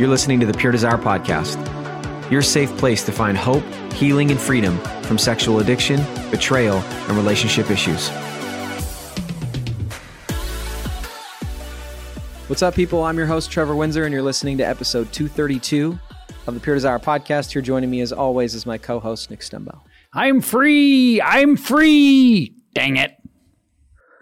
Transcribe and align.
You're 0.00 0.08
listening 0.08 0.40
to 0.40 0.46
the 0.46 0.54
Pure 0.54 0.72
Desire 0.72 0.96
Podcast, 0.96 1.60
your 2.30 2.40
safe 2.40 2.74
place 2.78 3.04
to 3.04 3.12
find 3.12 3.36
hope, 3.36 3.62
healing, 3.92 4.30
and 4.30 4.40
freedom 4.40 4.78
from 5.02 5.18
sexual 5.18 5.58
addiction, 5.60 6.02
betrayal, 6.30 6.78
and 6.78 7.18
relationship 7.18 7.70
issues. 7.70 8.08
What's 12.48 12.62
up, 12.62 12.74
people? 12.74 13.04
I'm 13.04 13.18
your 13.18 13.26
host, 13.26 13.50
Trevor 13.50 13.76
Windsor, 13.76 14.04
and 14.04 14.10
you're 14.14 14.22
listening 14.22 14.56
to 14.56 14.64
episode 14.64 15.12
232 15.12 15.98
of 16.46 16.54
the 16.54 16.60
Pure 16.60 16.76
Desire 16.76 16.98
Podcast. 16.98 17.52
Here 17.52 17.60
joining 17.60 17.90
me, 17.90 18.00
as 18.00 18.10
always, 18.10 18.54
is 18.54 18.64
my 18.64 18.78
co 18.78 19.00
host, 19.00 19.28
Nick 19.28 19.40
Stumbo. 19.40 19.80
I'm 20.14 20.40
free. 20.40 21.20
I'm 21.20 21.58
free. 21.58 22.56
Dang 22.72 22.96
it. 22.96 23.18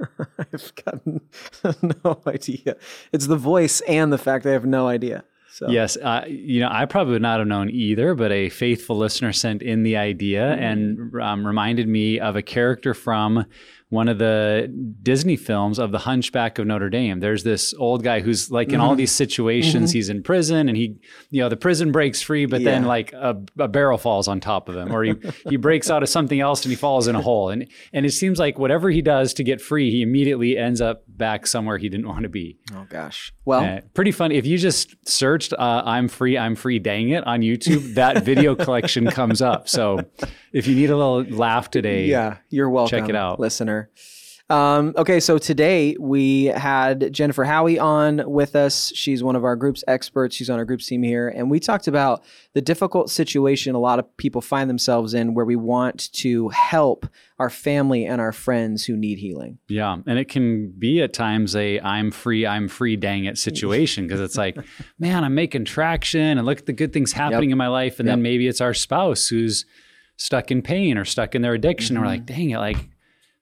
I've 0.40 0.72
got 0.84 1.06
no 2.04 2.20
idea. 2.26 2.78
It's 3.12 3.28
the 3.28 3.36
voice 3.36 3.80
and 3.82 4.12
the 4.12 4.18
fact 4.18 4.44
I 4.44 4.50
have 4.50 4.66
no 4.66 4.88
idea. 4.88 5.22
So. 5.58 5.68
Yes, 5.68 5.96
uh, 5.96 6.24
you 6.28 6.60
know, 6.60 6.68
I 6.70 6.84
probably 6.84 7.14
would 7.14 7.22
not 7.22 7.40
have 7.40 7.48
known 7.48 7.68
either, 7.68 8.14
but 8.14 8.30
a 8.30 8.48
faithful 8.48 8.96
listener 8.96 9.32
sent 9.32 9.60
in 9.60 9.82
the 9.82 9.96
idea 9.96 10.42
mm-hmm. 10.42 10.62
and 10.62 11.20
um, 11.20 11.44
reminded 11.44 11.88
me 11.88 12.20
of 12.20 12.36
a 12.36 12.42
character 12.42 12.94
from 12.94 13.44
one 13.90 14.08
of 14.08 14.18
the 14.18 14.70
Disney 15.02 15.36
films 15.36 15.78
of 15.78 15.92
the 15.92 15.98
Hunchback 15.98 16.58
of 16.58 16.66
Notre 16.66 16.90
Dame. 16.90 17.20
There's 17.20 17.42
this 17.42 17.72
old 17.72 18.02
guy 18.02 18.20
who's 18.20 18.50
like 18.50 18.68
in 18.68 18.74
mm-hmm. 18.74 18.82
all 18.82 18.94
these 18.94 19.12
situations. 19.12 19.90
Mm-hmm. 19.90 19.96
He's 19.96 20.08
in 20.10 20.22
prison 20.22 20.68
and 20.68 20.76
he, 20.76 20.96
you 21.30 21.40
know, 21.40 21.48
the 21.48 21.56
prison 21.56 21.90
breaks 21.90 22.20
free, 22.20 22.44
but 22.44 22.60
yeah. 22.60 22.72
then 22.72 22.84
like 22.84 23.14
a, 23.14 23.40
a, 23.58 23.68
barrel 23.68 23.96
falls 23.96 24.28
on 24.28 24.40
top 24.40 24.68
of 24.68 24.76
him, 24.76 24.92
or 24.92 25.04
he 25.04 25.14
he 25.48 25.56
breaks 25.56 25.90
out 25.90 26.02
of 26.02 26.10
something 26.10 26.38
else 26.38 26.64
and 26.64 26.70
he 26.70 26.76
falls 26.76 27.08
in 27.08 27.16
a 27.16 27.22
hole. 27.22 27.48
And 27.48 27.66
and 27.94 28.04
it 28.04 28.12
seems 28.12 28.38
like 28.38 28.58
whatever 28.58 28.90
he 28.90 29.00
does 29.00 29.32
to 29.34 29.44
get 29.44 29.60
free, 29.60 29.90
he 29.90 30.02
immediately 30.02 30.58
ends 30.58 30.82
up 30.82 31.04
back 31.08 31.46
somewhere 31.46 31.78
he 31.78 31.88
didn't 31.88 32.08
want 32.08 32.24
to 32.24 32.28
be. 32.28 32.58
Oh 32.74 32.86
gosh, 32.90 33.32
well, 33.46 33.64
uh, 33.64 33.80
pretty 33.94 34.12
fun. 34.12 34.32
If 34.32 34.44
you 34.44 34.58
just 34.58 34.96
searched 35.08 35.54
uh, 35.54 35.82
"I'm 35.84 36.08
free, 36.08 36.36
I'm 36.36 36.56
free, 36.56 36.78
dang 36.78 37.08
it" 37.10 37.26
on 37.26 37.40
YouTube, 37.40 37.94
that 37.94 38.24
video 38.24 38.54
collection 38.64 39.06
comes 39.06 39.40
up. 39.40 39.68
So 39.68 40.04
if 40.52 40.66
you 40.66 40.74
need 40.74 40.90
a 40.90 40.96
little 40.96 41.22
laugh 41.24 41.70
today, 41.70 42.06
yeah, 42.06 42.38
you're 42.50 42.70
welcome. 42.70 42.98
Check 42.98 43.08
it 43.08 43.16
out, 43.16 43.40
listener. 43.40 43.90
Um, 44.50 44.94
okay, 44.96 45.20
so 45.20 45.36
today 45.36 45.94
we 46.00 46.46
had 46.46 47.12
Jennifer 47.12 47.44
Howie 47.44 47.78
on 47.78 48.22
with 48.24 48.56
us. 48.56 48.90
She's 48.94 49.22
one 49.22 49.36
of 49.36 49.44
our 49.44 49.56
group's 49.56 49.84
experts. 49.86 50.34
She's 50.34 50.48
on 50.48 50.58
our 50.58 50.64
group's 50.64 50.86
team 50.86 51.02
here. 51.02 51.28
And 51.28 51.50
we 51.50 51.60
talked 51.60 51.86
about 51.86 52.24
the 52.54 52.62
difficult 52.62 53.10
situation 53.10 53.74
a 53.74 53.78
lot 53.78 53.98
of 53.98 54.16
people 54.16 54.40
find 54.40 54.70
themselves 54.70 55.12
in 55.12 55.34
where 55.34 55.44
we 55.44 55.56
want 55.56 56.10
to 56.14 56.48
help 56.48 57.06
our 57.38 57.50
family 57.50 58.06
and 58.06 58.22
our 58.22 58.32
friends 58.32 58.86
who 58.86 58.96
need 58.96 59.18
healing. 59.18 59.58
Yeah. 59.68 59.98
And 60.06 60.18
it 60.18 60.30
can 60.30 60.70
be 60.70 61.02
at 61.02 61.12
times 61.12 61.54
a 61.54 61.78
I'm 61.80 62.10
free, 62.10 62.46
I'm 62.46 62.68
free, 62.68 62.96
dang 62.96 63.26
it 63.26 63.36
situation 63.36 64.06
because 64.06 64.20
it's 64.20 64.38
like, 64.38 64.56
man, 64.98 65.24
I'm 65.24 65.34
making 65.34 65.66
traction 65.66 66.38
and 66.38 66.46
look 66.46 66.60
at 66.60 66.66
the 66.66 66.72
good 66.72 66.94
things 66.94 67.12
happening 67.12 67.50
yep. 67.50 67.54
in 67.54 67.58
my 67.58 67.68
life. 67.68 68.00
And 68.00 68.06
yep. 68.06 68.14
then 68.14 68.22
maybe 68.22 68.48
it's 68.48 68.62
our 68.62 68.72
spouse 68.72 69.26
who's 69.26 69.66
stuck 70.18 70.50
in 70.50 70.60
pain 70.60 70.98
or 70.98 71.06
stuck 71.06 71.34
in 71.34 71.40
their 71.40 71.54
addiction. 71.54 71.96
Mm-hmm. 71.96 72.04
And 72.04 72.06
we're 72.06 72.16
like, 72.18 72.26
dang 72.26 72.50
it, 72.50 72.58
like, 72.58 72.76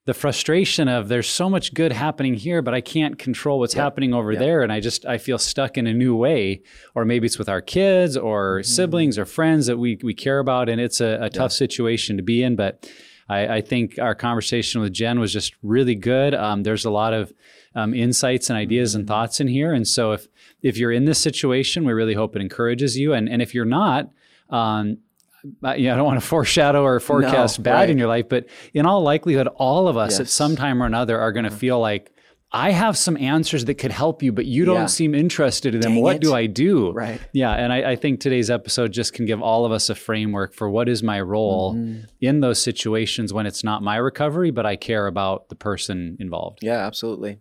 the 0.07 0.15
frustration 0.15 0.87
of 0.87 1.09
there's 1.09 1.29
so 1.29 1.51
much 1.51 1.75
good 1.75 1.93
happening 1.93 2.35
here 2.35 2.63
but 2.63 2.73
i 2.73 2.81
can't 2.81 3.19
control 3.19 3.59
what's 3.59 3.75
yep. 3.75 3.83
happening 3.83 4.15
over 4.15 4.33
yep. 4.33 4.41
there 4.41 4.63
and 4.63 4.73
i 4.73 4.81
just 4.81 5.05
i 5.05 5.19
feel 5.19 5.37
stuck 5.37 5.77
in 5.77 5.87
a 5.87 5.93
new 5.93 6.17
way 6.17 6.63
or 6.95 7.05
maybe 7.05 7.27
it's 7.27 7.39
with 7.39 7.49
our 7.49 7.61
kids 7.61 8.17
or 8.17 8.61
mm-hmm. 8.61 8.65
siblings 8.65 9.19
or 9.19 9.27
friends 9.27 9.67
that 9.67 9.79
we, 9.79 9.99
we 10.03 10.15
care 10.15 10.39
about 10.39 10.69
and 10.69 10.81
it's 10.81 11.01
a, 11.01 11.19
a 11.21 11.29
tough 11.29 11.53
situation 11.53 12.17
to 12.17 12.23
be 12.23 12.43
in 12.43 12.57
but 12.57 12.89
I, 13.29 13.57
I, 13.57 13.61
think 13.61 13.99
our 13.99 14.15
conversation 14.15 14.81
with 14.81 14.93
jen 14.93 15.19
was 15.19 15.33
just 15.33 15.55
really 15.61 15.97
good 15.97 16.35
um, 16.35 16.63
there's 16.63 16.85
a 16.85 16.91
lot 16.91 17.13
of 17.13 17.33
um, 17.75 17.93
insights 17.93 18.49
and 18.49 18.57
ideas 18.57 18.93
mm-hmm. 18.93 19.01
and 19.01 19.09
thoughts 19.09 19.41
in 19.41 19.49
here 19.49 19.73
and 19.73 19.89
so 19.89 20.13
if 20.13 20.29
if 20.63 20.79
you're 20.79 20.93
in 20.93 21.05
this 21.05 21.19
situation 21.19 21.85
we 21.85 21.93
really 21.93 22.15
hope 22.15 22.37
it 22.37 22.43
encourages 22.43 22.97
you 22.97 23.13
and 23.13 23.29
and 23.29 23.43
if 23.43 23.55
you're 23.55 23.65
not 23.65 24.11
um, 24.51 24.99
you 25.47 25.85
know, 25.89 25.95
I 25.95 25.97
don't 25.97 26.05
want 26.05 26.21
to 26.21 26.27
foreshadow 26.27 26.83
or 26.83 27.01
forecast 27.01 27.59
no, 27.59 27.65
bad 27.65 27.75
right. 27.75 27.91
in 27.91 27.99
your 27.99 28.09
life, 28.09 28.29
but 28.29 28.47
in 28.75 28.87
all 28.87 29.03
likelihood, 29.03 29.49
all 29.57 29.89
of 29.89 29.97
us 29.97 30.13
yes. 30.13 30.21
at 30.21 30.29
some 30.29 30.57
time 30.57 30.83
or 30.83 30.87
another 30.87 31.19
are 31.19 31.33
going 31.33 31.45
to 31.45 31.51
mm-hmm. 31.51 31.59
feel 31.59 31.81
like, 31.81 32.13
I 32.53 32.71
have 32.71 32.97
some 32.97 33.17
answers 33.17 33.65
that 33.65 33.75
could 33.75 33.91
help 33.91 34.23
you, 34.23 34.33
but 34.33 34.47
you 34.47 34.65
don't 34.65 34.89
seem 34.89 35.15
interested 35.15 35.75
in 35.75 35.81
them. 35.81 35.95
Dang 35.95 36.03
what 36.03 36.17
it. 36.17 36.23
do 36.23 36.33
I 36.33 36.47
do? 36.47 36.93
Right. 36.93 37.21
Yeah. 37.33 37.53
And 37.53 37.73
I, 37.73 37.91
I, 37.91 37.97
think 37.97 38.21
today's 38.21 38.51
episode 38.51 38.93
just 38.93 39.13
can 39.13 39.27
give 39.27 39.43
all 39.43 39.67
of 39.67 39.73
us 39.73 39.91
a 39.91 39.95
framework 39.95 40.55
for 40.55 40.71
what 40.71 40.89
is 40.89 41.03
my 41.03 41.21
role 41.21 41.75
mm-hmm. 41.75 42.05
in 42.21 42.41
those 42.41 42.63
situations 42.63 43.33
when 43.33 43.47
it's 43.47 43.65
not 43.65 43.83
my 43.83 43.97
recovery, 43.97 44.53
but 44.53 44.65
I 44.65 44.77
care 44.77 45.07
about 45.09 45.49
the 45.49 45.57
person 45.57 46.17
involved. 46.21 46.61
Yeah, 46.63 46.87
absolutely. 46.87 47.41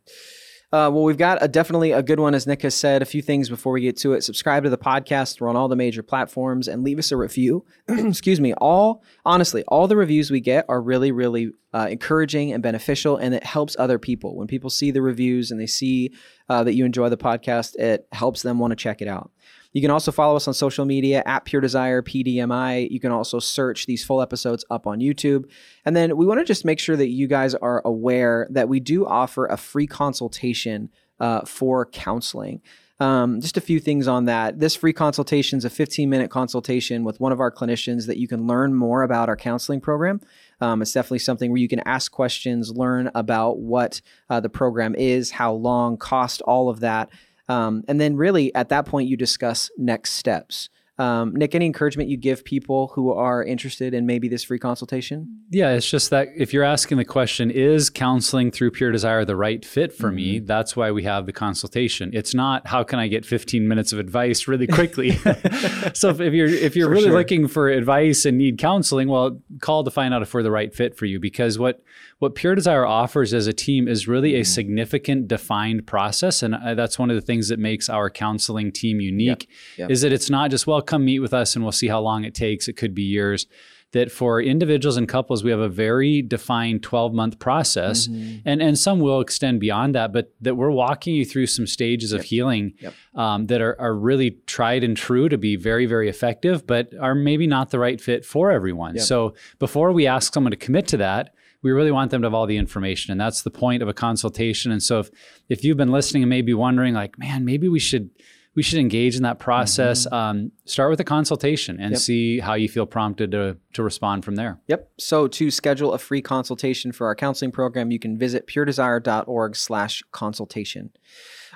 Uh, 0.75 0.89
well, 0.89 1.03
we've 1.03 1.15
got 1.15 1.37
a, 1.39 1.47
definitely 1.47 1.93
a 1.93 2.03
good 2.03 2.19
one, 2.19 2.35
as 2.35 2.45
Nick 2.45 2.63
has 2.63 2.75
said. 2.75 3.01
A 3.01 3.05
few 3.05 3.21
things 3.21 3.47
before 3.47 3.71
we 3.71 3.79
get 3.79 3.95
to 3.99 4.11
it. 4.11 4.25
Subscribe 4.25 4.63
to 4.65 4.69
the 4.69 4.77
podcast. 4.77 5.39
We're 5.39 5.47
on 5.47 5.55
all 5.55 5.69
the 5.69 5.75
major 5.77 6.03
platforms 6.03 6.67
and 6.67 6.83
leave 6.83 6.99
us 6.99 7.13
a 7.13 7.17
review. 7.17 7.63
Excuse 7.87 8.41
me. 8.41 8.53
All 8.55 9.01
honestly, 9.23 9.63
all 9.69 9.87
the 9.87 9.95
reviews 9.95 10.29
we 10.29 10.41
get 10.41 10.65
are 10.67 10.81
really, 10.81 11.13
really 11.13 11.51
uh, 11.73 11.87
encouraging 11.89 12.51
and 12.51 12.61
beneficial, 12.61 13.15
and 13.15 13.33
it 13.33 13.45
helps 13.45 13.77
other 13.79 13.97
people. 13.97 14.35
When 14.35 14.47
people 14.47 14.69
see 14.69 14.91
the 14.91 15.01
reviews 15.01 15.49
and 15.49 15.61
they 15.61 15.65
see 15.65 16.13
uh, 16.49 16.65
that 16.65 16.73
you 16.73 16.83
enjoy 16.83 17.07
the 17.07 17.15
podcast, 17.15 17.77
it 17.77 18.05
helps 18.11 18.41
them 18.41 18.59
want 18.59 18.71
to 18.71 18.75
check 18.75 19.01
it 19.01 19.07
out. 19.07 19.31
You 19.75 19.81
can 19.81 19.91
also 19.91 20.13
follow 20.13 20.37
us 20.37 20.47
on 20.47 20.53
social 20.53 20.85
media 20.85 21.21
at 21.25 21.43
Pure 21.43 21.59
Desire 21.59 22.01
PDMI. 22.01 22.89
You 22.89 23.01
can 23.01 23.11
also 23.11 23.39
search 23.39 23.87
these 23.87 24.05
full 24.05 24.22
episodes 24.22 24.63
up 24.69 24.87
on 24.87 25.01
YouTube. 25.01 25.51
And 25.83 25.93
then 25.93 26.16
we 26.16 26.25
want 26.25 26.39
to 26.39 26.45
just 26.45 26.63
make 26.63 26.79
sure 26.79 26.95
that 26.95 27.09
you 27.09 27.27
guys 27.27 27.53
are 27.55 27.81
aware 27.83 28.47
that 28.51 28.69
we 28.69 28.79
do 28.79 29.05
offer 29.05 29.47
a 29.47 29.57
free 29.57 29.85
consultation 29.85 30.89
uh, 31.19 31.41
for 31.41 31.85
counseling. 31.87 32.61
Um, 33.01 33.41
just 33.41 33.57
a 33.57 33.61
few 33.61 33.81
things 33.81 34.07
on 34.07 34.23
that. 34.25 34.59
This 34.59 34.77
free 34.77 34.93
consultation 34.93 35.57
is 35.57 35.66
a 35.66 35.69
15 35.69 36.09
minute 36.09 36.31
consultation 36.31 37.03
with 37.03 37.19
one 37.19 37.33
of 37.33 37.41
our 37.41 37.51
clinicians 37.51 38.07
that 38.07 38.16
you 38.16 38.29
can 38.29 38.47
learn 38.47 38.73
more 38.73 39.03
about 39.03 39.28
our 39.28 39.35
counseling 39.35 39.81
program. 39.81 40.21
Um, 40.61 40.81
it's 40.81 40.93
definitely 40.93 41.19
something 41.19 41.51
where 41.51 41.59
you 41.59 41.67
can 41.67 41.81
ask 41.85 42.13
questions, 42.13 42.71
learn 42.71 43.11
about 43.13 43.59
what 43.59 43.99
uh, 44.29 44.39
the 44.39 44.47
program 44.47 44.95
is, 44.95 45.31
how 45.31 45.51
long, 45.51 45.97
cost, 45.97 46.41
all 46.43 46.69
of 46.69 46.79
that. 46.79 47.09
Um, 47.47 47.83
and 47.87 47.99
then, 47.99 48.15
really, 48.15 48.53
at 48.55 48.69
that 48.69 48.85
point, 48.85 49.07
you 49.07 49.17
discuss 49.17 49.69
next 49.77 50.13
steps. 50.13 50.69
Um, 50.97 51.35
Nick, 51.35 51.53
any 51.55 51.65
encouragement 51.65 52.09
you 52.09 52.15
give 52.15 52.45
people 52.45 52.91
who 52.95 53.11
are 53.11 53.43
interested 53.43 53.93
in 53.93 54.05
maybe 54.05 54.29
this 54.29 54.45
free 54.45 54.59
consultation? 54.59 55.41
Yeah, 55.49 55.71
it's 55.71 55.89
just 55.89 56.09
that 56.11 56.29
if 56.37 56.53
you're 56.53 56.63
asking 56.63 56.97
the 56.97 57.05
question, 57.05 57.51
is 57.51 57.89
counseling 57.89 58.49
through 58.49 58.71
Pure 58.71 58.93
Desire 58.93 59.25
the 59.25 59.35
right 59.35 59.65
fit 59.65 59.91
for 59.91 60.07
mm-hmm. 60.07 60.15
me? 60.15 60.39
That's 60.39 60.75
why 60.75 60.91
we 60.91 61.03
have 61.03 61.25
the 61.25 61.33
consultation. 61.33 62.11
It's 62.13 62.33
not 62.33 62.67
how 62.67 62.83
can 62.83 62.99
I 62.99 63.07
get 63.07 63.25
15 63.25 63.67
minutes 63.67 63.91
of 63.91 63.99
advice 63.99 64.47
really 64.47 64.67
quickly. 64.67 65.11
so 65.93 66.09
if, 66.09 66.21
if, 66.21 66.33
you're 66.33 66.47
if 66.47 66.77
you're 66.77 66.87
for 66.87 66.93
really 66.93 67.03
sure. 67.05 67.17
looking 67.17 67.47
for 67.49 67.67
advice 67.67 68.23
and 68.25 68.37
need 68.37 68.57
counseling, 68.57 69.09
well, 69.09 69.41
call 69.59 69.83
to 69.83 69.91
find 69.91 70.13
out 70.13 70.21
if 70.21 70.33
we're 70.33 70.43
the 70.43 70.51
right 70.51 70.73
fit 70.73 70.95
for 70.95 71.05
you. 71.05 71.19
Because 71.19 71.59
what 71.59 71.83
what 72.19 72.35
Pure 72.35 72.55
Desire 72.55 72.85
offers 72.85 73.33
as 73.33 73.45
a 73.45 73.53
team 73.53 73.89
is 73.89 74.07
really 74.07 74.35
a 74.35 74.39
mm-hmm. 74.39 74.45
significant 74.45 75.27
defined 75.27 75.85
process, 75.85 76.41
and 76.41 76.55
uh, 76.55 76.73
that's 76.73 76.97
one 76.97 77.09
of 77.09 77.15
the 77.15 77.21
things 77.21 77.49
that 77.49 77.59
makes 77.59 77.89
our 77.89 78.09
counseling 78.09 78.71
team 78.71 79.01
unique. 79.01 79.49
Yep. 79.77 79.89
Yep. 79.89 79.91
Is 79.91 80.01
that 80.01 80.13
it's 80.13 80.29
not 80.29 80.49
just 80.51 80.65
well 80.65 80.81
come 80.85 81.05
meet 81.05 81.20
with 81.20 81.34
us 81.34 81.55
and 81.55 81.64
we'll 81.64 81.72
see 81.72 81.87
how 81.87 81.99
long 81.99 82.23
it 82.23 82.34
takes. 82.34 82.67
It 82.67 82.73
could 82.73 82.93
be 82.93 83.03
years. 83.03 83.47
That 83.91 84.11
for 84.11 84.41
individuals 84.41 84.97
and 84.97 85.08
couples, 85.08 85.41
we 85.41 85.52
have 85.52 85.61
a 85.61 85.70
very 85.70 86.22
defined 86.22 86.84
12 86.84 87.14
month 87.14 87.40
process, 87.40 88.08
mm-hmm. 88.08 88.40
and, 88.43 88.61
and 88.61 88.78
some 88.78 88.99
will 88.99 89.22
extend 89.22 89.61
beyond 89.61 89.96
that, 89.96 90.11
but 90.11 90.34
that 90.41 90.55
we're 90.55 90.72
walking 90.72 91.16
you 91.16 91.23
through 91.23 91.47
some 91.47 91.66
stages 91.66 92.11
yep. 92.11 92.20
of 92.20 92.26
healing 92.26 92.73
yep. 92.79 92.93
um, 93.14 93.47
that 93.47 93.61
are, 93.61 93.79
are 93.79 93.96
really 93.96 94.32
tried 94.47 94.84
and 94.84 94.97
true 94.97 95.29
to 95.29 95.37
be 95.37 95.55
very, 95.55 95.85
very 95.85 96.09
effective, 96.09 96.67
but 96.67 96.90
are 96.99 97.16
maybe 97.16 97.47
not 97.47 97.70
the 97.70 97.79
right 97.79 98.02
fit 98.02 98.26
for 98.26 98.52
everyone. 98.52 98.96
Yep. 98.96 99.05
So 99.05 99.34
before 99.59 99.93
we 99.93 100.08
ask 100.08 100.34
someone 100.34 100.52
to 100.52 100.58
commit 100.58 100.88
to 100.88 100.97
that, 100.97 101.34
we 101.66 101.72
really 101.72 101.91
want 101.91 102.11
them 102.11 102.22
to 102.22 102.28
have 102.28 102.34
all 102.34 102.46
the 102.46 102.58
information 102.58 103.11
and 103.11 103.20
that's 103.20 103.41
the 103.41 103.49
point 103.49 103.81
of 103.81 103.88
a 103.90 103.93
consultation 103.93 104.72
and 104.72 104.84
so 104.84 104.99
if 104.99 105.09
if 105.49 105.64
you've 105.64 105.78
been 105.78 105.91
listening 105.91 106.22
and 106.22 106.29
maybe 106.29 106.53
wondering 106.53 106.93
like 106.93 107.17
man 107.17 107.43
maybe 107.43 107.67
we 107.67 107.79
should 107.79 108.11
we 108.55 108.63
should 108.63 108.79
engage 108.79 109.16
in 109.16 109.23
that 109.23 109.37
process. 109.37 110.05
Mm-hmm. 110.05 110.16
Um, 110.16 110.52
start 110.66 110.90
with 110.90 110.99
a 110.99 111.03
consultation 111.03 111.79
and 111.79 111.91
yep. 111.91 111.99
see 111.99 112.40
how 112.40 112.53
you 112.53 112.69
feel 112.69 112.85
prompted 112.85 113.31
to, 113.31 113.57
to 113.73 113.84
respond 113.84 114.23
from 114.23 114.35
there. 114.35 114.59
Yep. 114.67 114.91
So 114.97 115.28
to 115.28 115.52
schedule 115.52 115.93
a 115.93 115.97
free 115.97 116.22
consultation 116.22 116.91
for 116.91 117.07
our 117.07 117.16
counseling 117.16 117.52
program, 117.52 117.91
you 117.91 117.99
can 117.99 118.17
visit 118.17 118.47
puredesire.org 118.47 119.55
slash 119.55 120.02
consultation. 120.11 120.91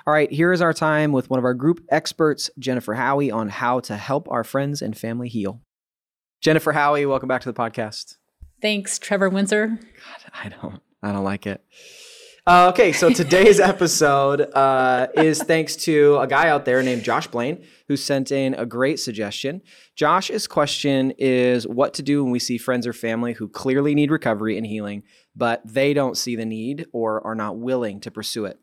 All 0.06 0.14
right, 0.14 0.30
here 0.30 0.52
is 0.52 0.62
our 0.62 0.72
time 0.72 1.12
with 1.12 1.28
one 1.28 1.38
of 1.38 1.44
our 1.44 1.54
group 1.54 1.84
experts, 1.90 2.50
Jennifer 2.58 2.94
Howie, 2.94 3.30
on 3.30 3.48
how 3.48 3.80
to 3.80 3.96
help 3.96 4.30
our 4.30 4.44
friends 4.44 4.80
and 4.80 4.96
family 4.96 5.28
heal. 5.28 5.60
Jennifer 6.40 6.72
Howie, 6.72 7.04
welcome 7.04 7.28
back 7.28 7.42
to 7.42 7.52
the 7.52 7.58
podcast. 7.58 8.16
Thanks, 8.62 8.98
Trevor 8.98 9.28
Windsor. 9.28 9.66
God, 9.68 10.32
I 10.32 10.48
don't 10.48 10.80
I 11.02 11.12
don't 11.12 11.24
like 11.24 11.46
it. 11.46 11.62
Uh, 12.46 12.68
okay, 12.70 12.90
so 12.90 13.10
today's 13.10 13.60
episode 13.60 14.40
uh, 14.54 15.08
is 15.14 15.42
thanks 15.42 15.76
to 15.76 16.16
a 16.18 16.26
guy 16.26 16.48
out 16.48 16.64
there 16.64 16.82
named 16.82 17.02
Josh 17.02 17.26
Blaine 17.26 17.62
who 17.86 17.96
sent 17.96 18.32
in 18.32 18.54
a 18.54 18.64
great 18.64 18.98
suggestion. 18.98 19.60
Josh's 19.94 20.46
question 20.46 21.12
is 21.18 21.66
what 21.66 21.92
to 21.94 22.02
do 22.02 22.24
when 22.24 22.32
we 22.32 22.38
see 22.38 22.56
friends 22.56 22.86
or 22.86 22.94
family 22.94 23.34
who 23.34 23.46
clearly 23.46 23.94
need 23.94 24.10
recovery 24.10 24.56
and 24.56 24.66
healing, 24.66 25.02
but 25.36 25.60
they 25.66 25.92
don't 25.92 26.16
see 26.16 26.34
the 26.34 26.46
need 26.46 26.86
or 26.92 27.24
are 27.26 27.34
not 27.34 27.58
willing 27.58 28.00
to 28.00 28.10
pursue 28.10 28.46
it. 28.46 28.58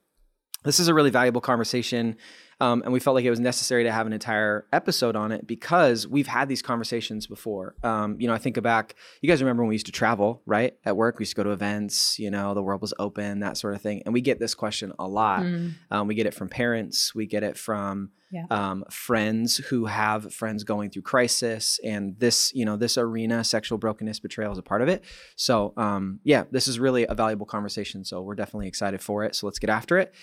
This 0.63 0.79
is 0.79 0.88
a 0.88 0.94
really 0.94 1.12
valuable 1.12 1.41
conversation 1.41 2.18
um, 2.59 2.81
and 2.83 2.92
we 2.92 3.00
felt 3.00 3.13
like 3.15 3.25
it 3.25 3.30
was 3.30 3.39
necessary 3.39 3.83
to 3.83 3.92
have 3.92 4.07
an 4.07 4.13
entire 4.13 4.65
episode 4.74 5.15
on 5.15 5.31
it 5.31 5.45
because 5.45 6.07
we've 6.07 6.27
had 6.27 6.50
these 6.50 6.62
conversations 6.62 7.27
before. 7.27 7.75
Um, 7.83 8.19
you 8.19 8.27
know, 8.27 8.33
I 8.33 8.39
think 8.39 8.62
back, 8.62 8.95
you 9.21 9.30
guys 9.30 9.42
remember 9.42 9.63
when 9.63 9.69
we 9.69 9.75
used 9.75 9.86
to 9.86 9.92
travel, 9.92 10.42
right? 10.45 10.75
At 10.83 10.98
work, 10.98 11.19
we 11.19 11.24
used 11.24 11.33
to 11.33 11.36
go 11.36 11.44
to 11.44 11.51
events, 11.51 12.18
you 12.18 12.31
know, 12.31 12.56
the 12.56 12.63
world 12.63 12.81
was 12.81 12.94
open, 12.98 13.42
that 13.42 13.57
sort 13.57 13.75
of 13.75 13.81
thing. 13.81 14.01
And 14.06 14.13
we 14.13 14.21
get 14.21 14.39
this 14.39 14.56
question 14.56 14.92
a 14.98 15.07
lot. 15.07 15.42
Mm. 15.42 15.74
Um, 15.92 16.07
we 16.07 16.15
get 16.15 16.25
it 16.25 16.33
from 16.33 16.50
parents, 16.50 17.13
we 17.13 17.27
get 17.27 17.44
it 17.44 17.57
from 17.57 18.09
yeah. 18.31 18.45
um, 18.50 18.83
friends 18.89 19.57
who 19.57 19.86
have 19.86 20.33
friends 20.33 20.63
going 20.63 20.89
through 20.89 21.03
crisis 21.03 21.80
and 21.83 22.19
this 22.19 22.51
you 22.53 22.65
know 22.65 22.75
this 22.75 22.98
arena 22.98 23.44
sexual 23.44 23.77
brokenness 23.77 24.19
betrayal 24.19 24.51
is 24.51 24.57
a 24.57 24.63
part 24.63 24.81
of 24.81 24.89
it 24.89 25.03
so 25.36 25.74
um, 25.77 26.19
yeah 26.24 26.44
this 26.51 26.68
is 26.68 26.77
really 26.77 27.06
a 27.07 27.15
valuable 27.15 27.45
conversation 27.45 28.03
so 28.03 28.21
we're 28.21 28.36
definitely 28.36 28.68
excited 28.68 29.01
for 29.01 29.24
it 29.24 29.33
so 29.33 29.48
let's 29.48 29.60
get 29.60 29.69
after 29.69 29.98
it 29.98 30.13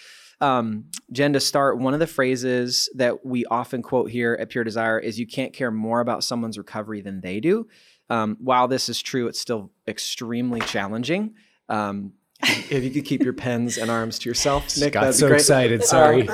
um, 0.40 0.86
Jen, 1.12 1.32
to 1.32 1.40
start, 1.40 1.78
one 1.78 1.94
of 1.94 2.00
the 2.00 2.06
phrases 2.06 2.88
that 2.94 3.25
we 3.25 3.44
often 3.46 3.82
quote 3.82 4.10
here 4.10 4.36
at 4.40 4.48
Pure 4.48 4.64
Desire 4.64 4.98
is 4.98 5.19
you 5.19 5.26
can't 5.26 5.52
care 5.52 5.70
more 5.70 6.00
about 6.00 6.25
someone's 6.25 6.58
recovery 6.58 7.00
than 7.00 7.20
they 7.20 7.40
do. 7.40 7.66
Um, 8.10 8.36
while 8.40 8.69
this 8.69 8.88
is 8.88 9.00
true, 9.00 9.28
it's 9.28 9.40
still 9.40 9.70
extremely 9.88 10.60
challenging. 10.60 11.34
Um, 11.69 12.12
if 12.42 12.84
you 12.84 12.90
could 12.90 13.04
keep 13.04 13.22
your 13.22 13.32
pens 13.32 13.78
and 13.78 13.90
arms 13.90 14.19
to 14.20 14.28
yourself, 14.28 14.76
Nick, 14.76 14.92
got 14.92 15.14
so 15.14 15.28
great. 15.28 15.40
excited. 15.40 15.84
Sorry. 15.84 16.28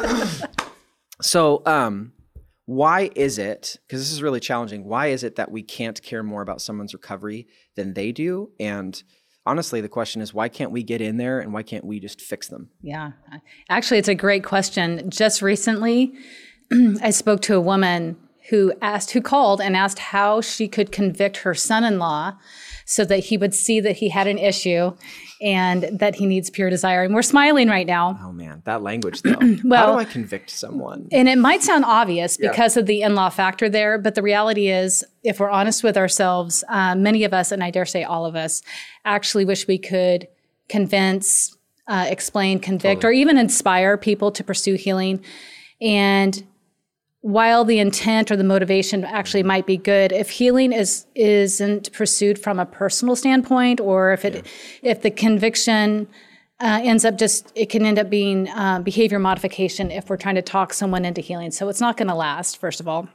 so, 1.21 1.63
um, 1.67 2.13
why 2.67 3.11
is 3.17 3.39
it? 3.39 3.79
Because 3.87 4.01
this 4.01 4.13
is 4.13 4.23
really 4.23 4.41
challenging. 4.41 4.85
Why 4.85 5.09
is 5.09 5.25
it 5.25 5.37
that 5.37 5.51
we 5.51 5.63
can't 5.63 6.01
care 6.03 6.23
more 6.23 6.43
about 6.43 6.61
someone's 6.61 6.95
recovery 6.95 7.49
than 7.75 7.95
they 7.95 8.13
do? 8.13 8.53
And 8.61 9.03
honestly, 9.47 9.81
the 9.81 9.89
question 9.89 10.23
is 10.23 10.35
why 10.35 10.49
can't 10.49 10.71
we 10.71 10.83
get 10.83 11.01
in 11.01 11.17
there 11.17 11.41
and 11.41 11.53
why 11.53 11.63
can't 11.63 11.85
we 11.85 12.01
just 12.01 12.21
fix 12.21 12.49
them? 12.49 12.71
Yeah. 12.83 13.13
Actually, 13.69 13.99
it's 13.99 14.09
a 14.09 14.15
great 14.15 14.45
question. 14.45 15.09
Just 15.11 15.43
recently, 15.43 16.15
I 17.03 17.11
spoke 17.11 17.43
to 17.43 17.55
a 17.55 17.61
woman 17.61 18.17
who 18.49 18.73
asked, 18.83 19.13
who 19.13 19.21
called 19.21 19.61
and 19.61 19.77
asked 19.77 19.99
how 19.99 20.41
she 20.41 20.67
could 20.69 20.93
convict 20.93 21.39
her 21.39 21.55
son 21.55 21.85
in 21.85 21.99
law 21.99 22.37
so 22.91 23.05
that 23.05 23.21
he 23.21 23.37
would 23.37 23.55
see 23.55 23.79
that 23.79 23.97
he 23.99 24.09
had 24.09 24.27
an 24.27 24.37
issue 24.37 24.93
and 25.41 25.85
that 26.01 26.17
he 26.17 26.27
needs 26.27 26.51
pure 26.51 26.69
desire. 26.69 27.05
And 27.05 27.15
we're 27.15 27.23
smiling 27.23 27.69
right 27.69 27.87
now. 27.87 28.19
Oh 28.21 28.33
man, 28.33 28.63
that 28.65 28.83
language 28.83 29.23
though. 29.23 29.37
well, 29.63 29.87
how 29.87 29.93
do 29.93 29.99
I 30.01 30.05
convict 30.05 30.51
someone? 30.51 31.07
And 31.13 31.29
it 31.29 31.39
might 31.39 31.63
sound 31.63 31.85
obvious 31.85 32.37
yeah. 32.41 32.51
because 32.51 32.77
of 32.77 32.87
the 32.87 33.03
in-law 33.03 33.29
factor 33.29 33.69
there, 33.69 33.97
but 33.97 34.17
the 34.17 34.23
reality 34.23 34.71
is, 34.71 35.05
if 35.23 35.39
we're 35.39 35.51
honest 35.51 35.85
with 35.85 35.97
ourselves, 35.97 36.65
uh, 36.69 36.97
many 36.97 37.23
of 37.23 37.33
us, 37.33 37.53
and 37.53 37.63
I 37.63 37.71
dare 37.71 37.87
say 37.87 38.03
all 38.03 38.27
of 38.27 38.35
us, 38.35 38.61
actually 39.05 39.45
wish 39.45 39.69
we 39.69 39.79
could 39.79 40.27
convince, 40.69 41.57
uh, 41.87 42.07
explain, 42.09 42.59
convict, 42.59 43.03
totally. 43.03 43.11
or 43.11 43.21
even 43.21 43.39
inspire 43.39 43.97
people 43.99 44.33
to 44.33 44.43
pursue 44.43 44.75
healing. 44.75 45.25
And 45.81 46.45
while 47.23 47.65
the 47.65 47.79
intent 47.79 48.31
or 48.31 48.37
the 48.37 48.45
motivation 48.45 49.05
actually 49.05 49.43
might 49.43 49.67
be 49.67 49.77
good 49.77 50.11
if 50.13 50.31
healing 50.31 50.73
is 50.73 51.07
isn't 51.15 51.93
pursued 51.93 52.39
from 52.39 52.59
a 52.59 52.65
personal 52.65 53.15
standpoint 53.15 53.81
or 53.81 54.13
if 54.13 54.25
it 54.25 54.35
yeah. 54.83 54.91
if 54.91 55.03
the 55.03 55.11
conviction 55.11 56.09
uh, 56.61 56.81
ends 56.83 57.05
up 57.05 57.19
just 57.19 57.53
it 57.55 57.69
can 57.69 57.85
end 57.85 57.99
up 57.99 58.09
being 58.09 58.49
uh, 58.49 58.79
behavior 58.81 59.19
modification 59.19 59.91
if 59.91 60.09
we're 60.09 60.17
trying 60.17 60.35
to 60.35 60.43
talk 60.43 60.73
someone 60.73 61.05
into 61.05 61.21
healing. 61.21 61.51
So 61.51 61.69
it's 61.69 61.81
not 61.81 61.97
going 61.97 62.09
to 62.09 62.15
last 62.15 62.59
first 62.59 62.81
of 62.81 62.89
all. 62.89 63.09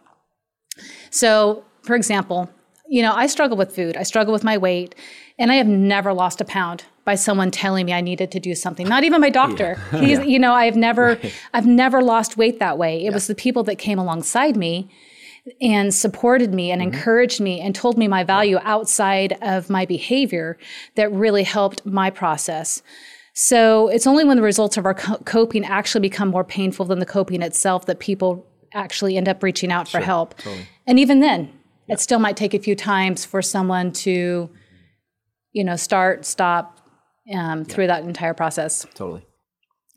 So 1.10 1.64
for 1.82 1.96
example 1.96 2.50
you 2.88 3.02
know 3.02 3.14
i 3.16 3.26
struggle 3.26 3.58
with 3.58 3.76
food. 3.76 3.98
I 3.98 4.04
struggle 4.04 4.34
with 4.34 4.44
my 4.44 4.58
weight 4.58 4.94
and 5.40 5.52
i 5.52 5.56
have 5.56 5.68
never 5.68 6.14
lost 6.14 6.42
a 6.42 6.46
pound 6.46 6.84
by 7.06 7.16
someone 7.16 7.52
telling 7.52 7.86
me 7.86 7.94
I 7.94 8.02
needed 8.02 8.32
to 8.32 8.40
do 8.40 8.56
something. 8.56 8.88
Not 8.88 9.04
even 9.04 9.22
my 9.22 9.30
doctor. 9.30 9.78
Yeah. 9.94 10.00
He's, 10.02 10.20
yeah. 10.20 10.26
you 10.26 10.40
know, 10.40 10.54
I've 10.54 10.76
never, 10.76 11.20
right. 11.22 11.34
I've 11.54 11.68
never 11.68 12.02
lost 12.02 12.36
weight 12.36 12.60
that 12.60 12.78
way. 12.78 13.02
It 13.02 13.04
yeah. 13.06 13.12
was 13.12 13.28
the 13.28 13.36
people 13.36 13.64
that 13.64 13.76
came 13.76 14.00
alongside 14.00 14.58
me 14.58 14.90
and 15.62 15.94
supported 15.94 16.54
me 16.54 16.72
and 16.72 16.82
mm-hmm. 16.82 16.94
encouraged 16.94 17.40
me 17.40 17.62
and 17.62 17.76
told 17.76 17.98
me 17.98 18.08
my 18.08 18.24
value 18.24 18.58
outside 18.64 19.38
of 19.42 19.70
my 19.70 19.86
behavior 19.86 20.58
that 20.96 21.12
really 21.12 21.44
helped 21.44 21.86
my 21.86 22.10
process. 22.10 22.82
So 23.34 23.90
it's 23.90 24.08
only 24.08 24.24
when 24.24 24.38
the 24.38 24.44
results 24.44 24.78
of 24.78 24.86
our 24.86 24.94
co- 24.94 25.18
coping 25.26 25.66
actually 25.66 26.02
become 26.02 26.30
more 26.30 26.44
painful 26.44 26.86
than 26.86 27.00
the 27.00 27.06
coping 27.06 27.42
itself 27.42 27.86
that 27.86 28.00
people 28.00 28.48
actually 28.74 29.18
end 29.18 29.30
up 29.30 29.44
reaching 29.44 29.72
out 29.72 29.88
for 29.88 30.00
help. 30.00 30.38
Totally. 30.38 30.68
And 30.88 31.00
even 31.00 31.20
then, 31.20 31.52
it 31.88 32.00
still 32.00 32.20
might 32.20 32.38
take 32.38 32.54
a 32.54 32.60
few 32.60 32.76
times 32.76 33.26
for 33.26 33.42
someone 33.42 33.92
to, 33.92 34.50
you 35.52 35.64
know, 35.64 35.76
start, 35.76 36.26
stop, 36.26 36.75
um, 37.34 37.66
through 37.66 37.88
that 37.88 38.04
entire 38.04 38.34
process. 38.34 38.86
Totally. 38.94 39.26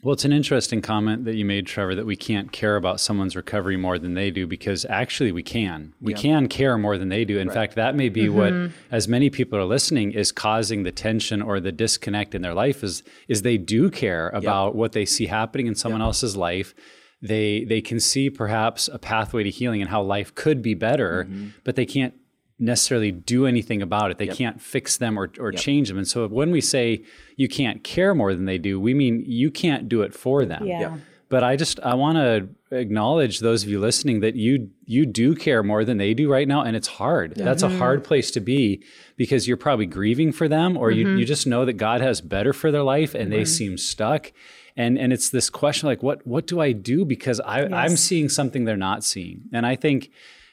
Well, 0.04 0.12
it's 0.12 0.24
an 0.24 0.32
interesting 0.32 0.80
comment 0.80 1.24
that 1.24 1.34
you 1.34 1.44
made, 1.44 1.66
Trevor, 1.66 1.96
that 1.96 2.06
we 2.06 2.14
can't 2.14 2.52
care 2.52 2.76
about 2.76 3.00
someone's 3.00 3.34
recovery 3.34 3.76
more 3.76 3.98
than 3.98 4.14
they 4.14 4.30
do 4.30 4.46
because 4.46 4.86
actually 4.88 5.32
we 5.32 5.42
can. 5.42 5.92
We 6.00 6.12
yeah. 6.12 6.20
can 6.20 6.48
care 6.48 6.78
more 6.78 6.96
than 6.98 7.08
they 7.08 7.24
do. 7.24 7.38
In 7.38 7.48
right. 7.48 7.54
fact, 7.54 7.74
that 7.74 7.96
may 7.96 8.08
be 8.08 8.26
mm-hmm. 8.26 8.66
what, 8.66 8.72
as 8.92 9.08
many 9.08 9.28
people 9.28 9.58
are 9.58 9.64
listening, 9.64 10.12
is 10.12 10.30
causing 10.30 10.84
the 10.84 10.92
tension 10.92 11.42
or 11.42 11.58
the 11.58 11.72
disconnect 11.72 12.36
in 12.36 12.42
their 12.42 12.54
life 12.54 12.84
is, 12.84 13.02
is 13.26 13.42
they 13.42 13.58
do 13.58 13.90
care 13.90 14.28
about 14.28 14.68
yep. 14.68 14.74
what 14.76 14.92
they 14.92 15.04
see 15.04 15.26
happening 15.26 15.66
in 15.66 15.74
someone 15.74 16.00
yep. 16.00 16.06
else's 16.06 16.36
life. 16.36 16.74
They, 17.20 17.64
they 17.64 17.80
can 17.80 17.98
see 17.98 18.30
perhaps 18.30 18.86
a 18.86 19.00
pathway 19.00 19.42
to 19.42 19.50
healing 19.50 19.80
and 19.80 19.90
how 19.90 20.02
life 20.02 20.32
could 20.32 20.62
be 20.62 20.74
better, 20.74 21.24
mm-hmm. 21.24 21.48
but 21.64 21.74
they 21.74 21.86
can't 21.86 22.14
necessarily 22.58 23.12
do 23.12 23.46
anything 23.46 23.82
about 23.82 24.10
it. 24.10 24.18
They 24.18 24.26
yep. 24.26 24.36
can't 24.36 24.60
fix 24.60 24.96
them 24.96 25.18
or, 25.18 25.30
or 25.38 25.52
yep. 25.52 25.60
change 25.60 25.88
them. 25.88 25.98
And 25.98 26.08
so 26.08 26.26
when 26.26 26.50
we 26.50 26.60
say 26.60 27.04
you 27.36 27.48
can't 27.48 27.84
care 27.84 28.14
more 28.14 28.34
than 28.34 28.46
they 28.46 28.58
do, 28.58 28.80
we 28.80 28.94
mean 28.94 29.22
you 29.26 29.50
can't 29.50 29.88
do 29.88 30.02
it 30.02 30.14
for 30.14 30.44
them. 30.44 30.66
Yeah. 30.66 30.96
But 31.28 31.44
I 31.44 31.56
just 31.56 31.78
I 31.80 31.94
want 31.94 32.16
to 32.16 32.48
acknowledge 32.74 33.40
those 33.40 33.62
of 33.62 33.68
you 33.68 33.80
listening 33.80 34.20
that 34.20 34.34
you 34.34 34.70
you 34.86 35.04
do 35.04 35.34
care 35.34 35.62
more 35.62 35.84
than 35.84 35.98
they 35.98 36.14
do 36.14 36.30
right 36.30 36.48
now, 36.48 36.62
and 36.62 36.74
it's 36.74 36.88
hard. 36.88 37.34
That's 37.34 37.62
mm-hmm. 37.62 37.74
a 37.74 37.78
hard 37.78 38.02
place 38.02 38.30
to 38.30 38.40
be 38.40 38.82
because 39.16 39.46
you're 39.46 39.58
probably 39.58 39.84
grieving 39.84 40.32
for 40.32 40.48
them, 40.48 40.74
or 40.74 40.90
mm-hmm. 40.90 41.00
you 41.00 41.16
you 41.18 41.24
just 41.26 41.46
know 41.46 41.66
that 41.66 41.74
God 41.74 42.00
has 42.00 42.22
better 42.22 42.54
for 42.54 42.70
their 42.70 42.82
life, 42.82 43.14
and 43.14 43.24
mm-hmm. 43.24 43.40
they 43.40 43.44
seem 43.44 43.76
stuck. 43.76 44.32
And 44.74 44.98
and 44.98 45.12
it's 45.12 45.28
this 45.28 45.50
question 45.50 45.86
like 45.86 46.02
what 46.02 46.26
what 46.26 46.46
do 46.46 46.60
I 46.60 46.72
do 46.72 47.04
because 47.04 47.40
I 47.40 47.62
yes. 47.62 47.72
I'm 47.74 47.96
seeing 47.98 48.30
something 48.30 48.64
they're 48.64 48.78
not 48.78 49.04
seeing, 49.04 49.42
and 49.52 49.66
I 49.66 49.76
think 49.76 50.10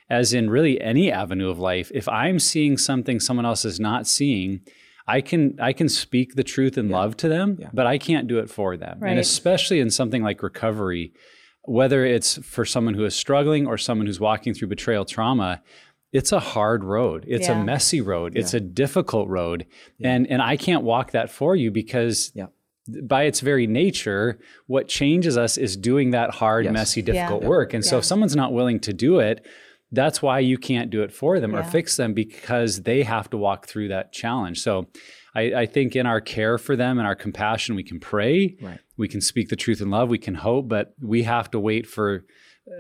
as 0.09 0.33
in 0.33 0.49
really 0.49 0.79
any 0.81 1.11
avenue 1.11 1.49
of 1.49 1.59
life, 1.59 1.91
if 1.93 2.07
I'm 2.07 2.39
seeing 2.39 2.77
something 2.77 3.19
someone 3.19 3.45
else 3.45 3.65
is 3.65 3.79
not 3.79 4.07
seeing, 4.07 4.61
I 5.07 5.21
can 5.21 5.59
I 5.59 5.73
can 5.73 5.89
speak 5.89 6.35
the 6.35 6.43
truth 6.43 6.77
in 6.77 6.89
yeah. 6.89 6.97
love 6.97 7.17
to 7.17 7.29
them, 7.29 7.57
yeah. 7.59 7.69
but 7.73 7.85
I 7.85 7.97
can't 7.97 8.27
do 8.27 8.39
it 8.39 8.49
for 8.49 8.77
them. 8.77 8.99
Right. 8.99 9.11
And 9.11 9.19
especially 9.19 9.79
in 9.79 9.89
something 9.89 10.23
like 10.23 10.41
recovery, 10.41 11.13
whether 11.63 12.05
it's 12.05 12.37
for 12.43 12.65
someone 12.65 12.93
who 12.93 13.05
is 13.05 13.15
struggling 13.15 13.67
or 13.67 13.77
someone 13.77 14.07
who's 14.07 14.19
walking 14.19 14.53
through 14.53 14.69
betrayal 14.69 15.05
trauma, 15.05 15.61
it's 16.11 16.31
a 16.31 16.39
hard 16.39 16.83
road. 16.83 17.25
It's 17.27 17.47
yeah. 17.47 17.59
a 17.59 17.63
messy 17.63 18.01
road. 18.01 18.35
It's 18.35 18.53
a 18.53 18.59
difficult 18.59 19.27
road. 19.27 19.65
And 20.01 20.27
and 20.27 20.41
I 20.41 20.57
can't 20.57 20.83
walk 20.83 21.11
that 21.11 21.29
for 21.29 21.55
you 21.55 21.71
because 21.71 22.31
by 23.03 23.23
its 23.23 23.39
very 23.39 23.65
nature, 23.67 24.39
what 24.67 24.87
changes 24.87 25.37
us 25.37 25.57
is 25.57 25.75
doing 25.75 26.11
that 26.11 26.31
hard, 26.31 26.65
yes. 26.65 26.73
messy, 26.73 27.01
difficult 27.01 27.43
work. 27.43 27.73
And 27.73 27.83
so 27.83 27.97
if 27.97 28.05
someone's 28.05 28.35
not 28.35 28.53
willing 28.53 28.79
to 28.81 28.93
do 28.93 29.19
it, 29.19 29.45
that's 29.91 30.21
why 30.21 30.39
you 30.39 30.57
can't 30.57 30.89
do 30.89 31.03
it 31.03 31.11
for 31.11 31.39
them 31.39 31.53
yeah. 31.53 31.59
or 31.59 31.63
fix 31.63 31.95
them 31.97 32.13
because 32.13 32.81
they 32.81 33.03
have 33.03 33.29
to 33.29 33.37
walk 33.37 33.67
through 33.67 33.89
that 33.89 34.11
challenge. 34.11 34.61
So 34.61 34.87
I, 35.35 35.41
I, 35.53 35.65
think 35.65 35.95
in 35.95 36.05
our 36.05 36.21
care 36.21 36.57
for 36.57 36.75
them 36.75 36.97
and 36.97 37.07
our 37.07 37.15
compassion, 37.15 37.75
we 37.75 37.83
can 37.83 37.99
pray, 37.99 38.57
right. 38.61 38.79
we 38.97 39.07
can 39.07 39.21
speak 39.21 39.49
the 39.49 39.55
truth 39.55 39.81
in 39.81 39.89
love, 39.89 40.09
we 40.09 40.17
can 40.17 40.35
hope, 40.35 40.67
but 40.67 40.93
we 41.01 41.23
have 41.23 41.51
to 41.51 41.59
wait 41.59 41.87
for 41.87 42.25